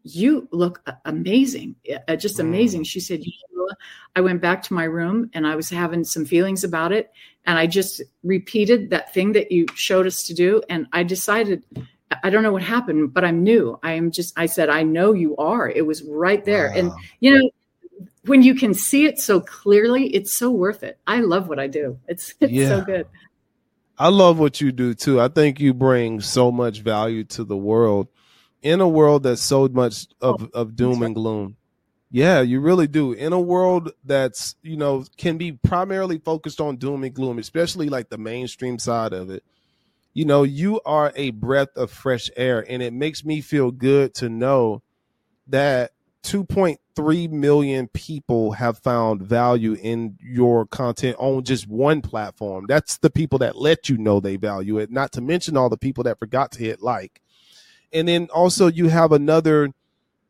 you 0.03 0.47
look 0.51 0.83
amazing, 1.05 1.75
just 2.17 2.39
amazing. 2.39 2.83
She 2.83 2.99
said, 2.99 3.21
I 4.15 4.21
went 4.21 4.41
back 4.41 4.63
to 4.63 4.73
my 4.73 4.83
room 4.83 5.29
and 5.33 5.47
I 5.47 5.55
was 5.55 5.69
having 5.69 6.03
some 6.03 6.25
feelings 6.25 6.63
about 6.63 6.91
it. 6.91 7.11
And 7.45 7.57
I 7.57 7.67
just 7.67 8.01
repeated 8.23 8.89
that 8.89 9.13
thing 9.13 9.33
that 9.33 9.51
you 9.51 9.65
showed 9.75 10.05
us 10.05 10.23
to 10.23 10.33
do. 10.33 10.61
And 10.69 10.87
I 10.91 11.03
decided, 11.03 11.63
I 12.23 12.29
don't 12.29 12.43
know 12.43 12.51
what 12.51 12.61
happened, 12.61 13.13
but 13.13 13.23
I'm 13.23 13.43
new. 13.43 13.79
I 13.81 13.93
am 13.93 14.11
just, 14.11 14.37
I 14.37 14.45
said, 14.45 14.69
I 14.69 14.83
know 14.83 15.13
you 15.13 15.35
are. 15.37 15.69
It 15.69 15.85
was 15.85 16.03
right 16.03 16.43
there. 16.43 16.69
Wow. 16.69 16.77
And, 16.77 16.91
you 17.19 17.37
know, 17.37 17.49
when 18.25 18.43
you 18.43 18.55
can 18.55 18.73
see 18.73 19.05
it 19.05 19.19
so 19.19 19.39
clearly, 19.39 20.07
it's 20.07 20.37
so 20.37 20.51
worth 20.51 20.83
it. 20.83 20.99
I 21.07 21.21
love 21.21 21.47
what 21.47 21.59
I 21.59 21.67
do. 21.67 21.97
It's, 22.07 22.33
it's 22.41 22.51
yeah. 22.51 22.69
so 22.69 22.81
good. 22.81 23.07
I 23.97 24.09
love 24.09 24.39
what 24.39 24.61
you 24.61 24.71
do 24.71 24.93
too. 24.93 25.19
I 25.19 25.27
think 25.27 25.59
you 25.59 25.73
bring 25.73 26.21
so 26.21 26.51
much 26.51 26.81
value 26.81 27.23
to 27.25 27.43
the 27.43 27.57
world 27.57 28.07
in 28.61 28.81
a 28.81 28.87
world 28.87 29.23
that's 29.23 29.41
so 29.41 29.67
much 29.67 30.07
of, 30.21 30.43
oh, 30.43 30.59
of 30.59 30.75
doom 30.75 31.01
and 31.03 31.15
gloom. 31.15 31.55
Yeah, 32.11 32.41
you 32.41 32.59
really 32.59 32.87
do. 32.87 33.13
In 33.13 33.33
a 33.33 33.39
world 33.39 33.91
that's, 34.03 34.55
you 34.63 34.77
know, 34.77 35.05
can 35.17 35.37
be 35.37 35.51
primarily 35.51 36.17
focused 36.17 36.59
on 36.59 36.77
doom 36.77 37.03
and 37.03 37.13
gloom, 37.13 37.37
especially 37.37 37.87
like 37.87 38.09
the 38.09 38.17
mainstream 38.17 38.79
side 38.79 39.13
of 39.13 39.29
it. 39.29 39.43
You 40.13 40.25
know, 40.25 40.41
you 40.41 40.81
are 40.85 41.13
a 41.15 41.29
breath 41.29 41.69
of 41.75 41.91
fresh 41.91 42.31
air, 42.35 42.65
and 42.67 42.81
it 42.81 42.93
makes 42.93 43.23
me 43.23 43.41
feel 43.41 43.69
good 43.69 44.15
to 44.15 44.27
know 44.27 44.81
that 45.47 45.91
2.3 46.23 47.29
million 47.29 47.87
people 47.89 48.53
have 48.53 48.79
found 48.79 49.21
value 49.21 49.73
in 49.73 50.17
your 50.19 50.65
content 50.65 51.15
on 51.19 51.43
just 51.43 51.67
one 51.67 52.01
platform. 52.01 52.65
That's 52.67 52.97
the 52.97 53.11
people 53.11 53.37
that 53.39 53.55
let 53.55 53.87
you 53.87 53.97
know 53.97 54.19
they 54.19 54.35
value 54.35 54.79
it, 54.79 54.91
not 54.91 55.11
to 55.13 55.21
mention 55.21 55.55
all 55.55 55.69
the 55.69 55.77
people 55.77 56.03
that 56.05 56.19
forgot 56.19 56.51
to 56.53 56.59
hit 56.59 56.81
like 56.81 57.21
and 57.91 58.07
then 58.07 58.27
also 58.33 58.67
you 58.67 58.89
have 58.89 59.11
another 59.11 59.73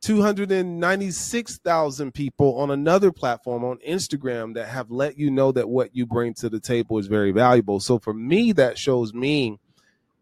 296,000 0.01 2.13
people 2.13 2.57
on 2.57 2.71
another 2.71 3.11
platform 3.11 3.65
on 3.65 3.77
Instagram 3.87 4.53
that 4.53 4.69
have 4.69 4.89
let 4.89 5.17
you 5.17 5.29
know 5.29 5.51
that 5.51 5.67
what 5.67 5.93
you 5.95 6.05
bring 6.05 6.33
to 6.35 6.47
the 6.49 6.59
table 6.59 6.97
is 6.97 7.07
very 7.07 7.31
valuable. 7.31 7.81
So 7.81 7.99
for 7.99 8.13
me, 8.13 8.53
that 8.53 8.77
shows 8.77 9.13
me 9.13 9.59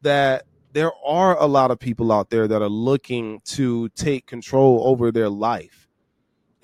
that 0.01 0.45
there 0.73 0.91
are 1.05 1.39
a 1.39 1.45
lot 1.45 1.71
of 1.71 1.79
people 1.79 2.11
out 2.11 2.31
there 2.31 2.47
that 2.47 2.61
are 2.61 2.69
looking 2.69 3.41
to 3.45 3.89
take 3.89 4.25
control 4.25 4.81
over 4.85 5.11
their 5.11 5.29
life. 5.29 5.87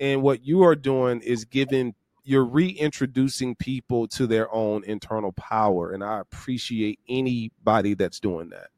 And 0.00 0.22
what 0.22 0.44
you 0.44 0.64
are 0.64 0.74
doing 0.74 1.20
is 1.20 1.44
giving, 1.44 1.94
you're 2.24 2.44
reintroducing 2.44 3.54
people 3.54 4.08
to 4.08 4.26
their 4.26 4.52
own 4.52 4.82
internal 4.84 5.30
power. 5.32 5.92
And 5.92 6.02
I 6.02 6.18
appreciate 6.18 6.98
anybody 7.08 7.94
that's 7.94 8.18
doing 8.18 8.48
that. 8.50 8.70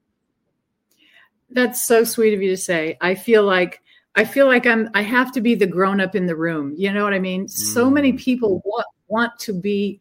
That's 1.50 1.86
so 1.86 2.04
sweet 2.04 2.34
of 2.34 2.42
you 2.42 2.50
to 2.50 2.56
say. 2.56 2.96
I 3.00 3.14
feel 3.14 3.44
like 3.44 3.82
I 4.14 4.24
feel 4.24 4.46
like 4.46 4.66
I'm 4.66 4.90
I 4.94 5.02
have 5.02 5.32
to 5.32 5.40
be 5.40 5.54
the 5.54 5.66
grown 5.66 6.00
up 6.00 6.14
in 6.14 6.26
the 6.26 6.36
room. 6.36 6.74
You 6.76 6.92
know 6.92 7.04
what 7.04 7.14
I 7.14 7.18
mean? 7.18 7.46
Mm. 7.46 7.50
So 7.50 7.90
many 7.90 8.12
people 8.14 8.62
want 8.64 8.86
want 9.08 9.38
to 9.40 9.52
be 9.52 10.00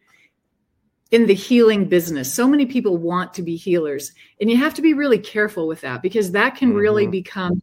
in 1.12 1.28
the 1.28 1.34
healing 1.34 1.86
business. 1.86 2.34
So 2.34 2.48
many 2.48 2.66
people 2.66 2.98
want 2.98 3.34
to 3.36 3.44
be 3.44 3.56
healers, 3.56 4.12
and 4.42 4.50
you 4.50 4.58
have 4.58 4.74
to 4.76 4.82
be 4.82 4.94
really 4.94 5.20
careful 5.20 5.68
with 5.68 5.82
that 5.82 6.02
because 6.02 6.32
that 6.32 6.56
can 6.56 6.70
mm-hmm. 6.70 6.78
really 6.78 7.08
become 7.08 7.62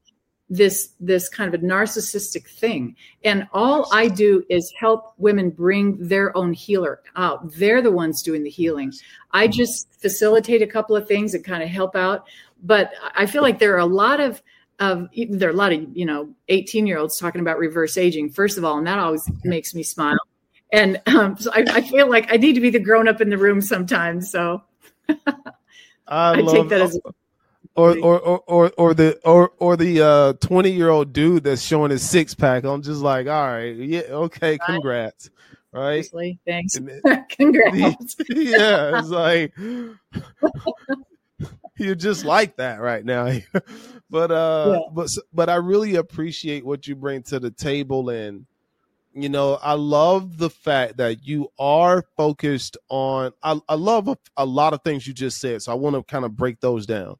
this 0.52 0.90
this 1.00 1.28
kind 1.28 1.52
of 1.52 1.60
a 1.60 1.64
narcissistic 1.64 2.46
thing. 2.46 2.94
And 3.24 3.48
all 3.52 3.88
I 3.92 4.08
do 4.08 4.44
is 4.50 4.72
help 4.78 5.14
women 5.18 5.50
bring 5.50 5.96
their 5.98 6.36
own 6.36 6.52
healer 6.52 7.00
out. 7.16 7.52
They're 7.54 7.82
the 7.82 7.92
ones 7.92 8.22
doing 8.22 8.42
the 8.42 8.50
healing. 8.50 8.92
I 9.32 9.48
just 9.48 9.88
facilitate 10.00 10.62
a 10.62 10.66
couple 10.66 10.94
of 10.94 11.08
things 11.08 11.34
and 11.34 11.44
kind 11.44 11.62
of 11.62 11.68
help 11.68 11.96
out. 11.96 12.26
But 12.62 12.92
I 13.14 13.26
feel 13.26 13.42
like 13.42 13.58
there 13.58 13.74
are 13.74 13.78
a 13.78 13.86
lot 13.86 14.20
of 14.20 14.42
of 14.78 15.08
there 15.30 15.48
are 15.48 15.52
a 15.52 15.56
lot 15.56 15.72
of 15.72 15.86
you 15.94 16.04
know 16.04 16.34
18 16.48 16.86
year 16.86 16.98
olds 16.98 17.18
talking 17.18 17.40
about 17.40 17.58
reverse 17.58 17.96
aging 17.96 18.30
first 18.30 18.56
of 18.56 18.64
all 18.64 18.78
and 18.78 18.86
that 18.86 18.98
always 18.98 19.22
makes 19.44 19.74
me 19.74 19.82
smile 19.82 20.18
and 20.72 21.00
um, 21.06 21.36
so 21.36 21.50
I, 21.52 21.64
I, 21.68 21.80
feel 21.82 22.08
like 22.08 22.32
I 22.32 22.38
need 22.38 22.54
to 22.54 22.60
be 22.60 22.70
the 22.70 22.80
grown 22.80 23.06
up 23.06 23.20
in 23.20 23.28
the 23.28 23.36
room 23.36 23.60
sometimes. 23.60 24.30
So 24.30 24.62
I, 25.08 25.34
I 26.06 26.40
love, 26.40 26.54
take 26.54 26.68
that 26.70 26.80
as. 26.80 26.98
Or, 27.04 27.12
or, 27.74 27.98
or, 27.98 28.40
or, 28.46 28.72
or 28.76 28.94
the 28.94 29.18
or 29.24 29.52
or 29.58 29.76
the 29.76 30.02
uh, 30.02 30.32
twenty 30.34 30.70
year 30.70 30.90
old 30.90 31.12
dude 31.12 31.44
that's 31.44 31.62
showing 31.62 31.90
his 31.90 32.08
six 32.08 32.34
pack. 32.34 32.64
I'm 32.64 32.82
just 32.82 33.00
like, 33.00 33.26
all 33.26 33.46
right, 33.46 33.74
yeah, 33.74 34.02
okay, 34.10 34.58
congrats, 34.58 35.30
right? 35.72 36.04
Seriously, 36.04 36.38
thanks, 36.46 36.78
congrats. 37.30 38.16
yeah, 38.28 38.98
it's 38.98 39.08
like 39.08 39.54
you're 41.78 41.94
just 41.94 42.24
like 42.24 42.56
that 42.56 42.80
right 42.80 43.04
now. 43.04 43.32
but 44.10 44.30
uh, 44.30 44.74
yeah. 44.74 44.80
but 44.92 45.08
but 45.32 45.48
I 45.48 45.56
really 45.56 45.96
appreciate 45.96 46.64
what 46.64 46.86
you 46.86 46.94
bring 46.94 47.22
to 47.24 47.40
the 47.40 47.50
table 47.50 48.10
and 48.10 48.46
you 49.14 49.28
know 49.28 49.58
i 49.62 49.74
love 49.74 50.38
the 50.38 50.50
fact 50.50 50.96
that 50.96 51.26
you 51.26 51.48
are 51.58 52.04
focused 52.16 52.76
on 52.88 53.32
i, 53.42 53.60
I 53.68 53.74
love 53.74 54.08
a, 54.08 54.16
a, 54.36 54.46
lot 54.46 54.72
of 54.72 54.82
things 54.82 55.06
you 55.06 55.12
just 55.12 55.38
said 55.38 55.62
so 55.62 55.72
i 55.72 55.74
want 55.74 55.96
to 55.96 56.02
kind 56.02 56.24
of 56.24 56.36
break 56.36 56.60
those 56.60 56.86
down 56.86 57.16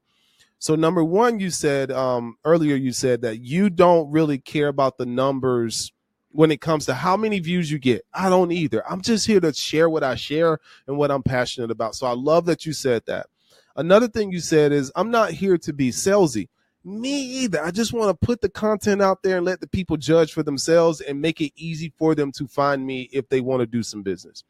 so 0.62 0.76
number 0.76 1.02
one 1.02 1.40
you 1.40 1.50
said 1.50 1.90
um, 1.90 2.36
earlier 2.44 2.76
you 2.76 2.92
said 2.92 3.22
that 3.22 3.40
you 3.40 3.68
don't 3.68 4.08
really 4.12 4.38
care 4.38 4.68
about 4.68 4.96
the 4.96 5.04
numbers 5.04 5.90
when 6.30 6.52
it 6.52 6.60
comes 6.60 6.86
to 6.86 6.94
how 6.94 7.16
many 7.16 7.40
views 7.40 7.68
you 7.68 7.80
get. 7.80 8.06
I 8.14 8.30
don't 8.30 8.52
either. 8.52 8.88
I'm 8.88 9.00
just 9.00 9.26
here 9.26 9.40
to 9.40 9.52
share 9.52 9.90
what 9.90 10.04
i 10.04 10.14
share 10.14 10.60
and 10.86 10.96
what 10.96 11.10
i'm 11.10 11.24
passionate 11.24 11.72
about. 11.72 11.96
So 11.96 12.06
i 12.06 12.12
love 12.12 12.46
that 12.46 12.64
you 12.64 12.72
said 12.72 13.02
that. 13.06 13.26
Another 13.74 14.06
thing 14.06 14.30
you 14.30 14.38
said 14.38 14.70
is 14.70 14.92
i'm 14.94 15.10
not 15.10 15.32
here 15.32 15.58
to 15.58 15.72
be 15.72 15.90
salesy. 15.90 16.48
Me 16.84 17.10
either. 17.10 17.60
I 17.60 17.72
just 17.72 17.92
want 17.92 18.10
to 18.10 18.26
put 18.26 18.40
the 18.40 18.48
content 18.48 19.02
out 19.02 19.24
there 19.24 19.38
and 19.38 19.46
let 19.46 19.60
the 19.60 19.66
people 19.66 19.96
judge 19.96 20.32
for 20.32 20.44
themselves 20.44 21.00
and 21.00 21.20
make 21.20 21.40
it 21.40 21.50
easy 21.56 21.92
for 21.98 22.14
them 22.14 22.30
to 22.30 22.46
find 22.46 22.86
me 22.86 23.08
if 23.12 23.28
they 23.28 23.40
want 23.40 23.62
to 23.62 23.66
do 23.66 23.82
some 23.82 24.04
business. 24.04 24.44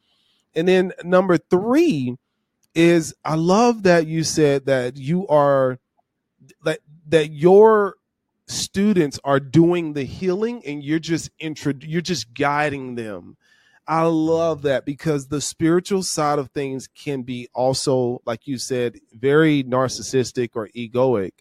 And 0.54 0.68
then 0.68 0.92
number 1.04 1.38
three 1.38 2.18
is 2.74 3.14
I 3.24 3.36
love 3.36 3.84
that 3.84 4.06
you 4.06 4.24
said 4.24 4.66
that 4.66 4.98
you 4.98 5.26
are 5.28 5.78
that 6.64 6.80
that 7.08 7.30
your 7.32 7.96
students 8.46 9.18
are 9.24 9.40
doing 9.40 9.92
the 9.92 10.04
healing 10.04 10.62
and 10.66 10.82
you're 10.82 10.98
just 10.98 11.30
intro 11.38 11.72
you're 11.80 12.00
just 12.00 12.34
guiding 12.34 12.94
them. 12.94 13.36
I 13.86 14.04
love 14.04 14.62
that 14.62 14.84
because 14.86 15.26
the 15.26 15.40
spiritual 15.40 16.04
side 16.04 16.38
of 16.38 16.50
things 16.50 16.86
can 16.86 17.22
be 17.22 17.48
also, 17.52 18.22
like 18.24 18.46
you 18.46 18.56
said, 18.56 19.00
very 19.12 19.64
narcissistic 19.64 20.50
or 20.54 20.68
egoic 20.68 21.32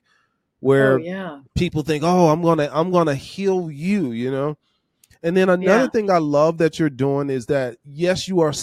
where 0.62 0.94
oh, 0.94 0.98
yeah. 0.98 1.40
people 1.56 1.84
think, 1.84 2.04
"Oh, 2.04 2.30
I'm 2.30 2.42
gonna 2.42 2.70
I'm 2.72 2.92
gonna 2.92 3.16
heal 3.16 3.70
you," 3.70 4.12
you 4.12 4.32
know. 4.32 4.58
And 5.22 5.36
then 5.36 5.50
another 5.50 5.84
yeah. 5.84 5.90
thing 5.90 6.10
I 6.10 6.20
love 6.20 6.58
that 6.60 6.80
you're 6.80 6.90
doing 6.90 7.30
is 7.30 7.48
that 7.48 7.78
yes, 7.84 8.28
you 8.28 8.40
are 8.40 8.54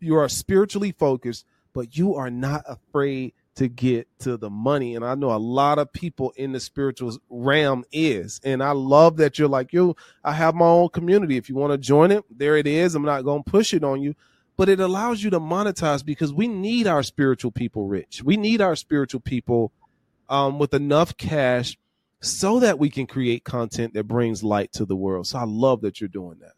you 0.00 0.16
are 0.16 0.28
spiritually 0.28 0.92
focused, 0.92 1.44
but 1.72 1.96
you 1.96 2.14
are 2.14 2.30
not 2.30 2.62
afraid 2.68 3.34
to 3.56 3.68
get 3.68 4.06
to 4.20 4.36
the 4.36 4.50
money. 4.50 4.94
And 4.94 5.04
I 5.04 5.14
know 5.14 5.32
a 5.32 5.38
lot 5.38 5.78
of 5.78 5.92
people 5.92 6.32
in 6.36 6.52
the 6.52 6.60
spiritual 6.60 7.16
realm 7.28 7.84
is. 7.90 8.40
And 8.44 8.62
I 8.62 8.72
love 8.72 9.16
that 9.16 9.38
you're 9.38 9.48
like, 9.48 9.72
yo, 9.72 9.96
I 10.22 10.32
have 10.32 10.54
my 10.54 10.66
own 10.66 10.90
community. 10.90 11.36
If 11.36 11.48
you 11.48 11.56
want 11.56 11.72
to 11.72 11.78
join 11.78 12.10
it, 12.10 12.24
there 12.30 12.56
it 12.56 12.66
is. 12.66 12.94
I'm 12.94 13.04
not 13.04 13.22
going 13.22 13.42
to 13.42 13.50
push 13.50 13.72
it 13.72 13.82
on 13.82 14.02
you, 14.02 14.14
but 14.56 14.68
it 14.68 14.78
allows 14.78 15.22
you 15.22 15.30
to 15.30 15.40
monetize 15.40 16.04
because 16.04 16.32
we 16.32 16.48
need 16.48 16.86
our 16.86 17.02
spiritual 17.02 17.50
people 17.50 17.86
rich. 17.86 18.22
We 18.22 18.36
need 18.36 18.60
our 18.60 18.76
spiritual 18.76 19.20
people 19.20 19.72
um, 20.28 20.58
with 20.58 20.74
enough 20.74 21.16
cash 21.16 21.78
so 22.20 22.60
that 22.60 22.78
we 22.78 22.90
can 22.90 23.06
create 23.06 23.44
content 23.44 23.94
that 23.94 24.04
brings 24.04 24.42
light 24.42 24.72
to 24.72 24.84
the 24.84 24.96
world. 24.96 25.26
So 25.26 25.38
I 25.38 25.44
love 25.44 25.80
that 25.80 26.00
you're 26.00 26.08
doing 26.08 26.38
that. 26.40 26.52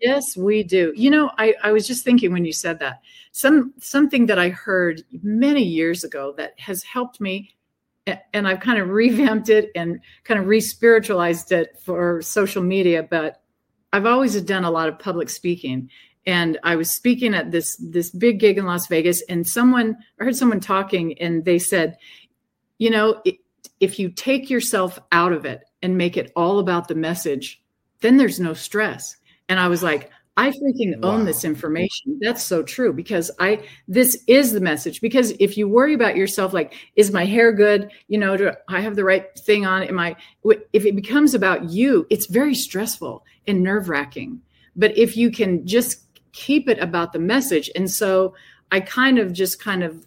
Yes, 0.00 0.36
we 0.36 0.62
do. 0.62 0.92
You 0.94 1.10
know, 1.10 1.30
I, 1.38 1.54
I 1.62 1.72
was 1.72 1.86
just 1.86 2.04
thinking 2.04 2.32
when 2.32 2.44
you 2.44 2.52
said 2.52 2.78
that, 2.78 3.00
some 3.32 3.74
something 3.78 4.26
that 4.26 4.38
I 4.38 4.48
heard 4.48 5.02
many 5.22 5.62
years 5.62 6.04
ago 6.04 6.34
that 6.36 6.58
has 6.58 6.82
helped 6.82 7.20
me 7.20 7.54
and 8.32 8.48
I've 8.48 8.60
kind 8.60 8.78
of 8.78 8.88
revamped 8.88 9.48
it 9.48 9.70
and 9.74 10.00
kind 10.24 10.40
of 10.40 10.46
re-spiritualized 10.46 11.52
it 11.52 11.78
for 11.82 12.22
social 12.22 12.62
media, 12.62 13.02
but 13.02 13.42
I've 13.92 14.06
always 14.06 14.40
done 14.42 14.64
a 14.64 14.70
lot 14.70 14.88
of 14.88 14.98
public 14.98 15.30
speaking. 15.30 15.90
And 16.26 16.58
I 16.62 16.76
was 16.76 16.90
speaking 16.90 17.34
at 17.34 17.50
this 17.50 17.76
this 17.76 18.10
big 18.10 18.38
gig 18.38 18.58
in 18.58 18.66
Las 18.66 18.86
Vegas, 18.86 19.22
and 19.28 19.46
someone 19.46 19.96
I 20.20 20.24
heard 20.24 20.36
someone 20.36 20.60
talking, 20.60 21.18
and 21.18 21.44
they 21.44 21.58
said, 21.58 21.96
you 22.78 22.90
know, 22.90 23.22
if 23.80 23.98
you 23.98 24.10
take 24.10 24.50
yourself 24.50 24.98
out 25.10 25.32
of 25.32 25.44
it 25.46 25.64
and 25.82 25.96
make 25.96 26.16
it 26.16 26.32
all 26.36 26.58
about 26.58 26.88
the 26.88 26.94
message, 26.94 27.62
then 28.00 28.18
there's 28.18 28.40
no 28.40 28.52
stress. 28.52 29.16
And 29.48 29.58
I 29.58 29.68
was 29.68 29.82
like, 29.82 30.10
I 30.38 30.50
freaking 30.50 31.00
wow. 31.00 31.10
own 31.10 31.24
this 31.24 31.44
information. 31.44 32.16
That's 32.20 32.44
so 32.44 32.62
true 32.62 32.92
because 32.92 33.28
I 33.40 33.60
this 33.88 34.22
is 34.28 34.52
the 34.52 34.60
message. 34.60 35.00
Because 35.00 35.32
if 35.40 35.58
you 35.58 35.68
worry 35.68 35.94
about 35.94 36.16
yourself, 36.16 36.52
like, 36.52 36.74
is 36.94 37.10
my 37.10 37.24
hair 37.24 37.52
good? 37.52 37.90
You 38.06 38.18
know, 38.18 38.36
do 38.36 38.52
I 38.68 38.80
have 38.80 38.94
the 38.94 39.04
right 39.04 39.36
thing 39.36 39.66
on? 39.66 39.82
Am 39.82 39.98
I? 39.98 40.14
If 40.72 40.86
it 40.86 40.94
becomes 40.94 41.34
about 41.34 41.70
you, 41.70 42.06
it's 42.08 42.26
very 42.26 42.54
stressful 42.54 43.24
and 43.48 43.64
nerve 43.64 43.88
wracking. 43.88 44.40
But 44.76 44.96
if 44.96 45.16
you 45.16 45.32
can 45.32 45.66
just 45.66 46.04
keep 46.30 46.68
it 46.68 46.78
about 46.78 47.12
the 47.12 47.18
message, 47.18 47.68
and 47.74 47.90
so 47.90 48.34
I 48.70 48.78
kind 48.78 49.18
of 49.18 49.32
just 49.32 49.60
kind 49.60 49.82
of 49.82 50.06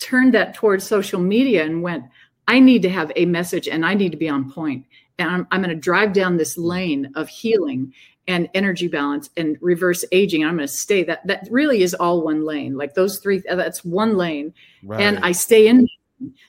turned 0.00 0.34
that 0.34 0.54
towards 0.54 0.84
social 0.84 1.20
media 1.20 1.64
and 1.64 1.82
went, 1.82 2.04
I 2.48 2.58
need 2.58 2.82
to 2.82 2.90
have 2.90 3.12
a 3.14 3.26
message 3.26 3.68
and 3.68 3.86
I 3.86 3.94
need 3.94 4.10
to 4.10 4.18
be 4.18 4.28
on 4.28 4.50
point. 4.50 4.86
And 5.18 5.30
I'm, 5.30 5.46
I'm 5.52 5.62
going 5.62 5.74
to 5.74 5.80
drive 5.80 6.12
down 6.12 6.36
this 6.36 6.58
lane 6.58 7.12
of 7.14 7.28
healing 7.28 7.92
and 8.28 8.48
energy 8.54 8.88
balance 8.88 9.30
and 9.36 9.58
reverse 9.60 10.04
aging. 10.12 10.44
I'm 10.44 10.56
going 10.56 10.66
to 10.66 10.72
stay 10.72 11.02
that 11.04 11.26
that 11.26 11.48
really 11.50 11.82
is 11.82 11.94
all 11.94 12.22
one 12.22 12.44
lane. 12.44 12.76
Like 12.76 12.94
those 12.94 13.18
three, 13.18 13.42
that's 13.48 13.84
one 13.84 14.16
lane. 14.16 14.54
Right. 14.82 15.00
And 15.00 15.18
I 15.18 15.32
stay 15.32 15.66
in. 15.66 15.88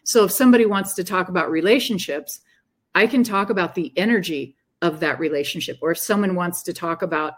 So 0.03 0.25
if 0.25 0.31
somebody 0.31 0.65
wants 0.65 0.93
to 0.95 1.03
talk 1.03 1.29
about 1.29 1.49
relationships, 1.49 2.41
I 2.93 3.07
can 3.07 3.23
talk 3.23 3.49
about 3.49 3.73
the 3.73 3.91
energy 3.97 4.55
of 4.81 4.99
that 4.99 5.19
relationship. 5.19 5.77
Or 5.81 5.91
if 5.91 5.97
someone 5.97 6.35
wants 6.35 6.61
to 6.63 6.73
talk 6.73 7.01
about, 7.01 7.35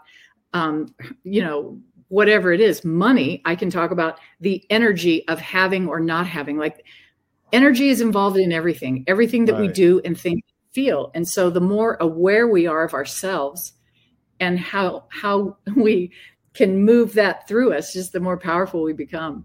um, 0.52 0.94
you 1.24 1.42
know, 1.42 1.80
whatever 2.08 2.52
it 2.52 2.60
is, 2.60 2.84
money, 2.84 3.40
I 3.44 3.56
can 3.56 3.70
talk 3.70 3.90
about 3.90 4.20
the 4.40 4.64
energy 4.68 5.26
of 5.28 5.40
having 5.40 5.88
or 5.88 5.98
not 5.98 6.26
having. 6.26 6.58
Like 6.58 6.84
energy 7.52 7.88
is 7.88 8.00
involved 8.00 8.36
in 8.36 8.52
everything, 8.52 9.04
everything 9.06 9.46
that 9.46 9.54
right. 9.54 9.62
we 9.62 9.68
do 9.68 10.00
and 10.04 10.18
think, 10.18 10.44
feel. 10.72 11.10
And 11.14 11.26
so 11.26 11.48
the 11.48 11.60
more 11.60 11.96
aware 12.00 12.46
we 12.46 12.66
are 12.66 12.84
of 12.84 12.92
ourselves 12.92 13.72
and 14.40 14.58
how 14.58 15.04
how 15.08 15.56
we 15.76 16.10
can 16.54 16.84
move 16.84 17.12
that 17.14 17.46
through 17.46 17.74
us, 17.74 17.92
just 17.92 18.12
the 18.12 18.20
more 18.20 18.36
powerful 18.36 18.82
we 18.82 18.92
become. 18.92 19.44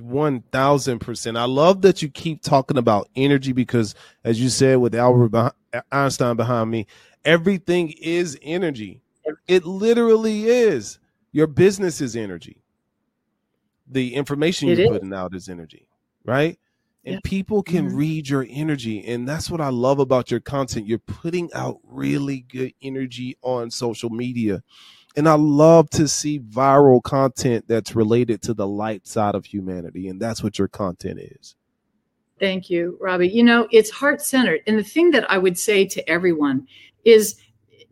One 0.00 0.42
thousand 0.52 1.00
percent. 1.00 1.36
I 1.36 1.44
love 1.44 1.82
that 1.82 2.00
you 2.00 2.08
keep 2.08 2.42
talking 2.42 2.78
about 2.78 3.08
energy 3.14 3.52
because, 3.52 3.94
as 4.24 4.40
you 4.40 4.48
said, 4.48 4.76
with 4.76 4.94
Albert 4.94 5.54
Einstein 5.90 6.36
behind 6.36 6.70
me, 6.70 6.86
everything 7.24 7.92
is 8.00 8.38
energy. 8.42 9.02
It 9.46 9.64
literally 9.64 10.46
is. 10.46 10.98
Your 11.32 11.46
business 11.46 12.00
is 12.00 12.16
energy. 12.16 12.62
The 13.86 14.14
information 14.14 14.68
it 14.68 14.78
you're 14.78 14.92
is. 14.92 14.92
putting 14.92 15.12
out 15.12 15.34
is 15.34 15.48
energy, 15.48 15.86
right? 16.24 16.58
And 17.04 17.22
people 17.24 17.62
can 17.62 17.88
mm-hmm. 17.88 17.96
read 17.96 18.28
your 18.28 18.46
energy. 18.48 19.04
And 19.06 19.28
that's 19.28 19.50
what 19.50 19.60
I 19.60 19.70
love 19.70 19.98
about 19.98 20.30
your 20.30 20.40
content. 20.40 20.86
You're 20.86 20.98
putting 20.98 21.52
out 21.52 21.80
really 21.82 22.40
good 22.48 22.72
energy 22.80 23.36
on 23.42 23.70
social 23.70 24.10
media. 24.10 24.62
And 25.16 25.28
I 25.28 25.34
love 25.34 25.90
to 25.90 26.06
see 26.06 26.38
viral 26.38 27.02
content 27.02 27.66
that's 27.66 27.96
related 27.96 28.40
to 28.42 28.54
the 28.54 28.66
light 28.66 29.06
side 29.06 29.34
of 29.34 29.44
humanity. 29.44 30.08
And 30.08 30.20
that's 30.20 30.42
what 30.42 30.58
your 30.58 30.68
content 30.68 31.18
is. 31.20 31.56
Thank 32.38 32.70
you, 32.70 32.96
Robbie. 33.00 33.28
You 33.28 33.42
know, 33.42 33.68
it's 33.70 33.90
heart 33.90 34.22
centered. 34.22 34.60
And 34.66 34.78
the 34.78 34.84
thing 34.84 35.10
that 35.10 35.30
I 35.30 35.38
would 35.38 35.58
say 35.58 35.86
to 35.86 36.08
everyone 36.08 36.66
is 37.04 37.36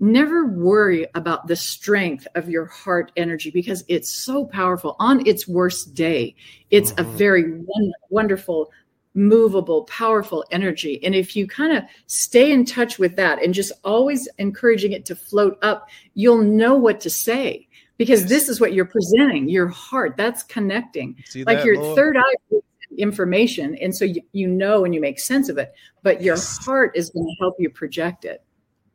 never 0.00 0.46
worry 0.46 1.06
about 1.14 1.46
the 1.46 1.54
strength 1.54 2.26
of 2.34 2.48
your 2.48 2.64
heart 2.64 3.12
energy 3.16 3.50
because 3.50 3.84
it's 3.86 4.08
so 4.08 4.46
powerful 4.46 4.96
on 4.98 5.24
its 5.26 5.46
worst 5.46 5.94
day 5.94 6.34
it's 6.70 6.92
mm-hmm. 6.92 7.06
a 7.06 7.16
very 7.16 7.60
wonderful 8.08 8.70
movable 9.14 9.84
powerful 9.84 10.44
energy 10.52 11.02
and 11.04 11.14
if 11.16 11.34
you 11.34 11.46
kind 11.46 11.76
of 11.76 11.82
stay 12.06 12.52
in 12.52 12.64
touch 12.64 12.98
with 12.98 13.16
that 13.16 13.42
and 13.42 13.52
just 13.52 13.72
always 13.84 14.28
encouraging 14.38 14.92
it 14.92 15.04
to 15.04 15.16
float 15.16 15.58
up 15.62 15.88
you'll 16.14 16.42
know 16.42 16.76
what 16.76 17.00
to 17.00 17.10
say 17.10 17.66
because 17.96 18.26
this 18.26 18.48
is 18.48 18.60
what 18.60 18.72
you're 18.72 18.84
presenting 18.84 19.48
your 19.48 19.66
heart 19.66 20.16
that's 20.16 20.44
connecting 20.44 21.16
See 21.26 21.42
like 21.42 21.58
that, 21.58 21.66
your 21.66 21.76
Lord? 21.80 21.96
third 21.96 22.16
eye 22.18 22.56
information 22.98 23.74
and 23.76 23.94
so 23.94 24.04
you, 24.04 24.22
you 24.32 24.46
know 24.46 24.84
and 24.84 24.94
you 24.94 25.00
make 25.00 25.18
sense 25.18 25.48
of 25.48 25.58
it 25.58 25.72
but 26.02 26.22
your 26.22 26.36
Yes. 26.36 26.64
heart 26.64 26.92
is 26.94 27.10
going 27.10 27.26
to 27.26 27.36
help 27.40 27.56
you 27.58 27.68
project 27.68 28.24
it 28.24 28.44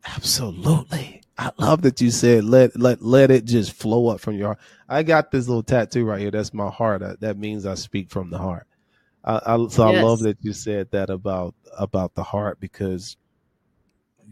Absolutely. 0.05 1.21
I 1.37 1.51
love 1.57 1.81
that 1.81 1.99
you 1.99 2.11
said 2.11 2.45
let 2.45 2.79
let 2.79 3.01
let 3.01 3.31
it 3.31 3.45
just 3.45 3.73
flow 3.73 4.07
up 4.07 4.19
from 4.21 4.35
your 4.35 4.47
heart. 4.47 4.59
I 4.87 5.03
got 5.03 5.31
this 5.31 5.47
little 5.47 5.63
tattoo 5.63 6.05
right 6.05 6.19
here. 6.21 6.31
That's 6.31 6.53
my 6.53 6.69
heart. 6.69 7.01
Uh, 7.01 7.15
That 7.19 7.37
means 7.37 7.65
I 7.65 7.73
speak 7.75 8.09
from 8.09 8.29
the 8.29 8.37
heart. 8.37 8.67
I, 9.25 9.41
I 9.45 9.67
so 9.67 9.83
I 9.83 10.01
love 10.01 10.19
that 10.19 10.37
you 10.41 10.53
said 10.53 10.91
that 10.91 11.09
about 11.09 11.55
about 11.77 12.13
the 12.15 12.23
heart 12.23 12.59
because 12.59 13.17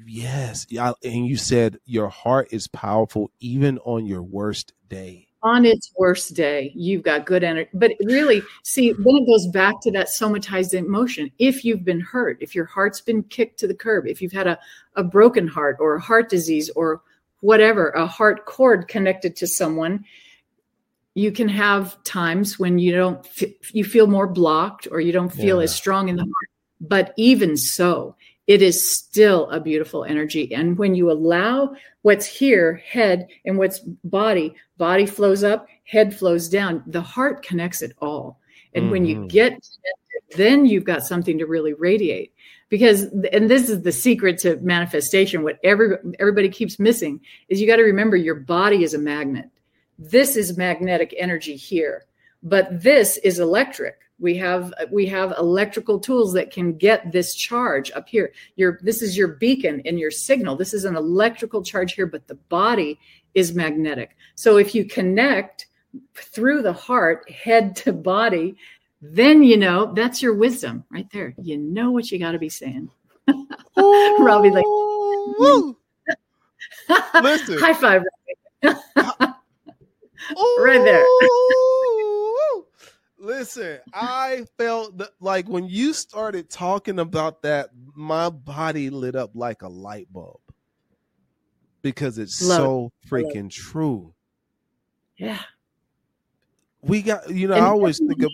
yes, 0.06 0.66
yeah, 0.70 0.94
and 1.04 1.28
you 1.28 1.36
said 1.36 1.78
your 1.86 2.10
heart 2.10 2.48
is 2.52 2.68
powerful 2.68 3.32
even 3.40 3.80
on 3.80 4.06
your 4.06 4.24
worst 4.24 4.74
day. 4.90 5.28
on 5.42 5.66
its 5.66 5.92
worst 5.98 6.36
day 6.36 6.72
you've 6.76 7.04
got 7.04 7.26
good 7.26 7.44
energy 7.44 7.70
but 7.74 7.92
really 8.04 8.42
see 8.64 8.94
then 8.94 9.16
it 9.16 9.28
goes 9.28 9.48
back 9.48 9.76
to 9.82 9.92
that 9.92 10.08
somatized 10.08 10.74
emotion 10.74 11.30
if 11.38 11.66
you've 11.66 11.84
been 11.84 12.00
hurt 12.00 12.38
if 12.40 12.56
your 12.56 12.66
heart's 12.66 13.02
been 13.02 13.22
kicked 13.24 13.60
to 13.60 13.68
the 13.68 13.76
curb 13.76 14.08
if 14.08 14.22
you've 14.22 14.32
had 14.32 14.48
a, 14.48 14.58
a 14.96 15.04
broken 15.04 15.48
heart 15.48 15.76
or 15.80 15.96
a 15.96 16.02
heart 16.02 16.30
disease 16.30 16.70
or 16.76 17.02
whatever 17.42 17.90
a 17.90 18.08
heart 18.08 18.46
cord 18.46 18.88
connected 18.88 19.36
to 19.36 19.46
someone 19.46 20.04
you 21.16 21.32
can 21.32 21.48
have 21.48 22.02
times 22.04 22.58
when 22.58 22.80
you 22.80 22.92
don't 22.92 23.26
f- 23.42 23.74
you 23.74 23.84
feel 23.84 24.08
more 24.08 24.28
blocked 24.28 24.88
or 24.92 25.00
you 25.00 25.12
don't 25.12 25.32
feel 25.34 25.58
Yeah. 25.58 25.64
as 25.64 25.76
strong 25.76 26.10
in 26.10 26.16
the 26.16 26.24
heart 26.24 26.50
but 26.82 27.14
even 27.18 27.56
so 27.56 28.16
it 28.48 28.62
is 28.62 28.92
still 28.94 29.50
a 29.52 29.60
beautiful 29.60 30.04
energy 30.04 30.54
and 30.54 30.78
when 30.78 30.96
you 30.96 31.10
allow 31.12 31.74
what's 32.02 32.26
here 32.26 32.82
head 32.86 33.28
and 33.46 33.58
what's 33.58 33.80
body 34.04 34.54
body 34.78 35.06
flows 35.06 35.44
up 35.44 35.68
head 35.86 36.16
flows 36.18 36.50
down 36.50 36.84
the 36.88 37.02
heart 37.02 37.44
connects 37.46 37.82
it 37.82 37.94
all 38.02 38.40
and 38.74 38.90
when 38.90 39.06
you 39.06 39.18
Mhm. 39.18 39.30
get 39.30 39.68
then 40.36 40.66
you've 40.66 40.84
got 40.84 41.04
something 41.04 41.38
to 41.38 41.46
really 41.46 41.74
radiate 41.74 42.34
because 42.70 43.04
and 43.32 43.50
this 43.52 43.70
is 43.70 43.84
the 43.84 43.92
secret 43.92 44.40
to 44.40 44.56
manifestation 44.58 45.44
what 45.44 45.60
every, 45.64 45.96
everybody 46.20 46.50
keeps 46.50 46.80
missing 46.80 47.20
is 47.50 47.62
you 47.62 47.68
got 47.68 47.76
to 47.76 47.84
remember 47.84 48.18
your 48.18 48.36
body 48.36 48.84
is 48.84 48.94
a 48.96 48.98
magnet 48.98 49.48
this 49.98 50.36
is 50.36 50.58
magnetic 50.58 51.14
energy 51.18 51.56
here 51.56 52.06
but 52.44 52.84
this 52.84 53.18
is 53.18 53.40
electric. 53.40 53.96
We 54.20 54.36
have 54.36 54.74
we 54.92 55.06
have 55.08 55.34
electrical 55.38 56.00
tools 56.00 56.34
that 56.34 56.52
can 56.52 56.78
get 56.78 57.12
this 57.12 57.34
charge 57.34 57.92
up 57.92 58.08
here. 58.08 58.34
Your 58.58 58.80
this 58.84 59.02
is 59.02 59.18
your 59.18 59.30
beacon 59.30 59.82
and 59.86 59.98
your 59.98 60.12
signal. 60.12 60.56
This 60.56 60.74
is 60.74 60.86
an 60.86 60.96
electrical 60.96 61.64
charge 61.64 61.94
here 61.94 62.06
but 62.06 62.28
the 62.28 62.36
body 62.36 63.00
is 63.34 63.56
magnetic. 63.56 64.16
So 64.36 64.58
if 64.58 64.76
you 64.76 64.86
connect 64.86 65.68
through 66.16 66.62
the 66.62 66.74
heart 66.74 67.30
head 67.30 67.76
to 67.78 67.94
body 67.94 68.56
then 69.02 69.44
you 69.44 69.58
know 69.58 69.94
that's 69.94 70.22
your 70.22 70.34
wisdom 70.34 70.84
right 70.90 71.08
there. 71.12 71.34
You 71.42 71.58
know 71.58 71.92
what 71.92 72.12
you 72.12 72.20
got 72.20 72.32
to 72.32 72.40
be 72.40 72.50
saying. 72.50 72.90
Robbie, 73.78 74.50
like- 74.50 74.64
oh, 74.66 75.36
Woo! 75.40 75.78
Listen. 77.22 77.58
high 77.60 77.74
five 77.74 78.04
Right 80.60 80.84
there. 80.84 81.06
Listen, 83.18 83.80
I 83.94 84.46
felt 84.58 84.98
that, 84.98 85.12
like 85.22 85.48
when 85.48 85.68
you 85.68 85.94
started 85.94 86.50
talking 86.50 87.00
about 87.00 87.42
that, 87.44 87.70
my 87.96 88.30
body 88.30 88.90
lit 88.90 89.16
up 89.16 89.32
like 89.34 89.62
a 89.62 89.70
light 89.70 90.12
bulb 90.12 90.42
because 91.82 92.18
it's 92.18 92.42
Love 92.42 92.60
it. 92.60 92.64
so 92.64 92.92
freaking 93.08 93.50
true. 93.50 94.14
yeah 95.18 95.40
We 96.82 97.02
got, 97.02 97.30
you 97.30 97.48
know, 97.48 97.56
And 97.56 97.64
I 97.66 97.70
always 97.70 97.98
think 98.00 98.24
of. 98.24 98.32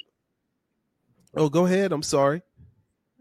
Oh, 1.36 1.50
go 1.50 1.66
ahead. 1.68 1.92
I'm 1.92 2.02
sorry. 2.02 2.42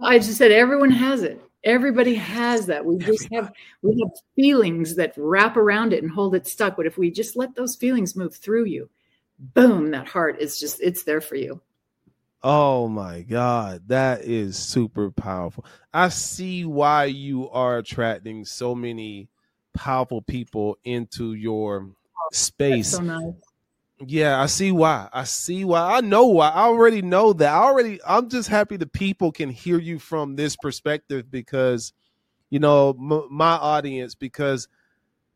I 0.01 0.19
just 0.19 0.39
said 0.39 0.51
everyone 0.53 0.91
has 0.91 1.23
it. 1.23 1.43
Everybody 1.69 2.15
has 2.15 2.67
that. 2.67 2.85
We 2.85 2.97
just 2.97 3.29
have 3.33 3.53
we 3.83 4.01
have 4.01 4.11
feelings 4.35 4.97
that 4.97 5.13
wrap 5.17 5.57
around 5.59 5.93
it 5.93 6.03
and 6.03 6.11
hold 6.11 6.35
it 6.35 6.47
stuck. 6.47 6.77
But 6.77 6.87
if 6.87 6.97
we 6.97 7.11
just 7.11 7.37
let 7.37 7.55
those 7.55 7.77
feelings 7.77 8.17
move 8.17 8.35
through 8.35 8.65
you, 8.65 8.89
boom, 9.39 9.91
that 9.91 10.09
heart 10.09 10.41
is 10.41 10.59
just 10.59 10.81
it's 10.81 11.03
there 11.03 11.21
for 11.21 11.37
you. 11.37 11.61
Oh 12.43 12.89
my 12.89 13.21
God, 13.23 13.83
that 13.89 14.23
is 14.25 14.57
super 14.57 15.11
powerful. 15.11 15.67
I 15.93 16.09
see 16.09 16.65
why 16.65 17.05
you 17.07 17.51
are 17.51 17.79
attracting 17.79 18.45
so 18.47 18.75
many 18.75 19.29
powerful 19.75 20.23
people 20.23 20.79
into 20.85 21.35
your 21.35 21.81
That's 22.31 22.39
space. 22.39 22.93
so 22.93 23.01
nice. 23.01 23.35
Yeah, 24.07 24.41
I 24.41 24.47
see 24.47 24.73
why. 24.73 25.09
I 25.13 25.25
see 25.25 25.65
why. 25.65 25.97
I 25.97 26.01
know 26.03 26.27
why. 26.27 26.51
I 26.51 26.65
already 26.65 27.03
know 27.03 27.33
that. 27.35 27.53
I 27.53 27.59
already 27.59 28.01
I'm 28.07 28.29
just 28.29 28.49
happy 28.49 28.77
the 28.77 28.87
people 28.87 29.33
can 29.33 29.51
hear 29.51 29.79
you 29.79 29.99
from 29.99 30.37
this 30.37 30.57
perspective 30.57 31.31
because 31.31 31.93
you 32.51 32.61
know, 32.61 32.91
m- 32.91 33.29
my 33.31 33.53
audience 33.57 34.15
because 34.15 34.69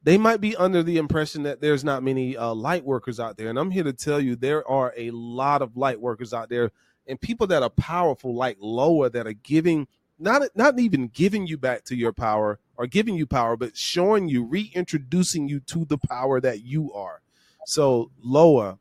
they 0.02 0.18
might 0.18 0.40
be 0.40 0.56
under 0.56 0.82
the 0.82 0.98
impression 0.98 1.44
that 1.44 1.62
there's 1.62 1.84
not 1.84 2.04
many 2.04 2.36
uh, 2.36 2.54
light 2.54 2.84
workers 2.84 3.20
out 3.20 3.38
there 3.38 3.50
and 3.50 3.58
I'm 3.58 3.72
here 3.72 3.84
to 3.84 3.94
tell 3.94 4.20
you 4.20 4.36
there 4.36 4.68
are 4.68 4.94
a 4.96 5.10
lot 5.12 5.62
of 5.62 5.76
light 5.76 6.00
workers 6.00 6.34
out 6.34 6.50
there 6.50 6.72
and 7.08 7.20
people 7.20 7.48
that 7.48 7.64
are 7.64 7.70
powerful 7.70 8.34
like 8.36 8.58
Loa 8.60 9.10
that 9.10 9.28
are 9.28 9.34
giving 9.34 9.88
not 10.18 10.42
not 10.56 10.80
even 10.80 11.08
giving 11.08 11.46
you 11.48 11.58
back 11.58 11.84
to 11.86 11.96
your 11.96 12.12
power 12.14 12.60
or 12.76 12.88
giving 12.88 13.16
you 13.16 13.26
power 13.26 13.56
but 13.56 13.76
showing 13.76 14.28
you 14.28 14.44
reintroducing 14.44 15.48
you 15.48 15.60
to 15.62 15.86
the 15.86 15.98
power 15.98 16.40
that 16.42 16.62
you 16.64 16.92
are. 16.94 17.21
So 17.66 18.10
Loa, 18.22 18.78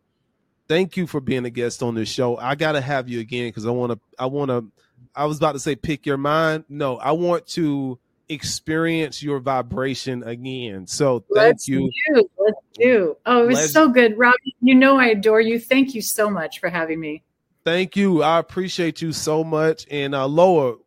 thank 0.67 0.97
you 0.97 1.07
for 1.07 1.19
being 1.19 1.45
a 1.45 1.49
guest 1.49 1.83
on 1.83 1.95
this 1.95 2.09
show. 2.09 2.37
I 2.37 2.55
got 2.55 2.73
to 2.73 2.81
have 2.81 3.09
you 3.09 3.19
again 3.19 3.49
because 3.49 3.65
I 3.65 3.71
want 3.71 3.93
to. 3.93 3.99
I 4.17 4.25
want 4.25 4.49
to. 4.49 4.71
I 5.15 5.25
was 5.25 5.37
about 5.37 5.53
to 5.53 5.59
say 5.59 5.75
pick 5.75 6.05
your 6.05 6.17
mind. 6.17 6.65
No, 6.69 6.97
I 6.97 7.11
want 7.11 7.45
to 7.47 7.99
experience 8.29 9.21
your 9.21 9.39
vibration 9.39 10.23
again. 10.23 10.87
So 10.87 11.19
thank 11.33 11.47
Let's 11.47 11.67
you. 11.67 11.91
do. 12.13 12.29
Let's 12.37 12.57
do. 12.73 13.17
Oh, 13.25 13.43
it 13.43 13.47
was 13.47 13.55
Let's- 13.57 13.73
so 13.73 13.89
good, 13.89 14.17
Robbie. 14.17 14.55
You 14.61 14.75
know 14.75 14.97
I 14.97 15.07
adore 15.07 15.41
you. 15.41 15.59
Thank 15.59 15.93
you 15.93 16.01
so 16.01 16.29
much 16.29 16.59
for 16.59 16.69
having 16.69 16.99
me. 16.99 17.23
Thank 17.63 17.95
you. 17.95 18.23
I 18.23 18.39
appreciate 18.39 19.01
you 19.01 19.11
so 19.11 19.43
much. 19.43 19.85
And 19.91 20.15
uh, 20.15 20.25
Loa, 20.27 20.77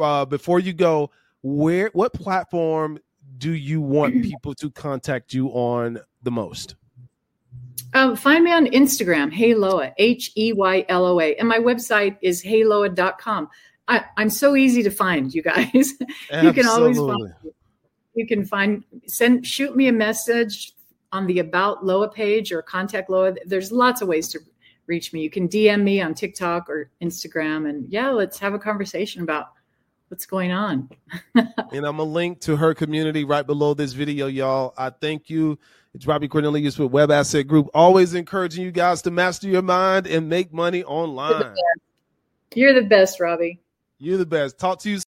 uh, 0.00 0.24
before 0.24 0.58
you 0.60 0.72
go, 0.72 1.10
where 1.42 1.90
what 1.92 2.14
platform 2.14 2.98
do 3.36 3.52
you 3.52 3.80
want 3.80 4.14
people 4.22 4.54
to 4.54 4.70
contact 4.70 5.34
you 5.34 5.48
on 5.48 5.98
the 6.22 6.30
most? 6.30 6.76
Um, 7.94 8.16
find 8.16 8.44
me 8.44 8.52
on 8.52 8.66
Instagram, 8.66 9.32
Hey 9.32 9.54
Loa, 9.54 9.92
H 9.98 10.32
E 10.36 10.52
Y 10.52 10.84
L 10.88 11.06
O 11.06 11.20
A. 11.20 11.34
And 11.36 11.48
my 11.48 11.58
website 11.58 12.16
is 12.20 12.42
heyloa.com. 12.42 13.48
I, 13.86 14.04
I'm 14.16 14.30
so 14.30 14.56
easy 14.56 14.82
to 14.82 14.90
find, 14.90 15.32
you 15.32 15.42
guys. 15.42 15.72
you 16.42 16.52
can 16.52 16.66
always 16.66 16.98
find 16.98 17.22
me. 17.22 17.50
You 18.14 18.26
can 18.26 18.44
find, 18.44 18.84
send, 19.06 19.46
shoot 19.46 19.76
me 19.76 19.88
a 19.88 19.92
message 19.92 20.72
on 21.12 21.26
the 21.26 21.38
About 21.38 21.84
Loa 21.84 22.08
page 22.08 22.52
or 22.52 22.62
contact 22.62 23.10
Loa. 23.10 23.34
There's 23.44 23.70
lots 23.70 24.02
of 24.02 24.08
ways 24.08 24.28
to 24.28 24.40
reach 24.86 25.12
me. 25.12 25.22
You 25.22 25.30
can 25.30 25.48
DM 25.48 25.82
me 25.82 26.00
on 26.00 26.14
TikTok 26.14 26.68
or 26.68 26.90
Instagram. 27.02 27.68
And 27.68 27.88
yeah, 27.88 28.10
let's 28.10 28.38
have 28.38 28.54
a 28.54 28.58
conversation 28.58 29.22
about 29.22 29.52
what's 30.08 30.26
going 30.26 30.52
on. 30.52 30.88
and 31.34 31.46
I'm 31.72 31.96
gonna 31.96 32.04
link 32.04 32.40
to 32.42 32.56
her 32.56 32.74
community 32.74 33.24
right 33.24 33.46
below 33.46 33.74
this 33.74 33.92
video, 33.92 34.26
y'all. 34.26 34.74
I 34.76 34.90
thank 34.90 35.30
you. 35.30 35.58
It's 35.94 36.08
Robbie 36.08 36.26
Cornelius 36.26 36.76
with 36.76 36.90
Web 36.90 37.12
Asset 37.12 37.46
Group. 37.46 37.70
Always 37.72 38.14
encouraging 38.14 38.64
you 38.64 38.72
guys 38.72 39.00
to 39.02 39.12
master 39.12 39.46
your 39.46 39.62
mind 39.62 40.08
and 40.08 40.28
make 40.28 40.52
money 40.52 40.82
online. 40.82 41.54
You're 42.52 42.74
the 42.74 42.82
best, 42.82 43.20
Robbie. 43.20 43.60
You're 43.98 44.18
the 44.18 44.26
best. 44.26 44.58
Talk 44.58 44.80
to 44.80 44.90
you 44.90 44.98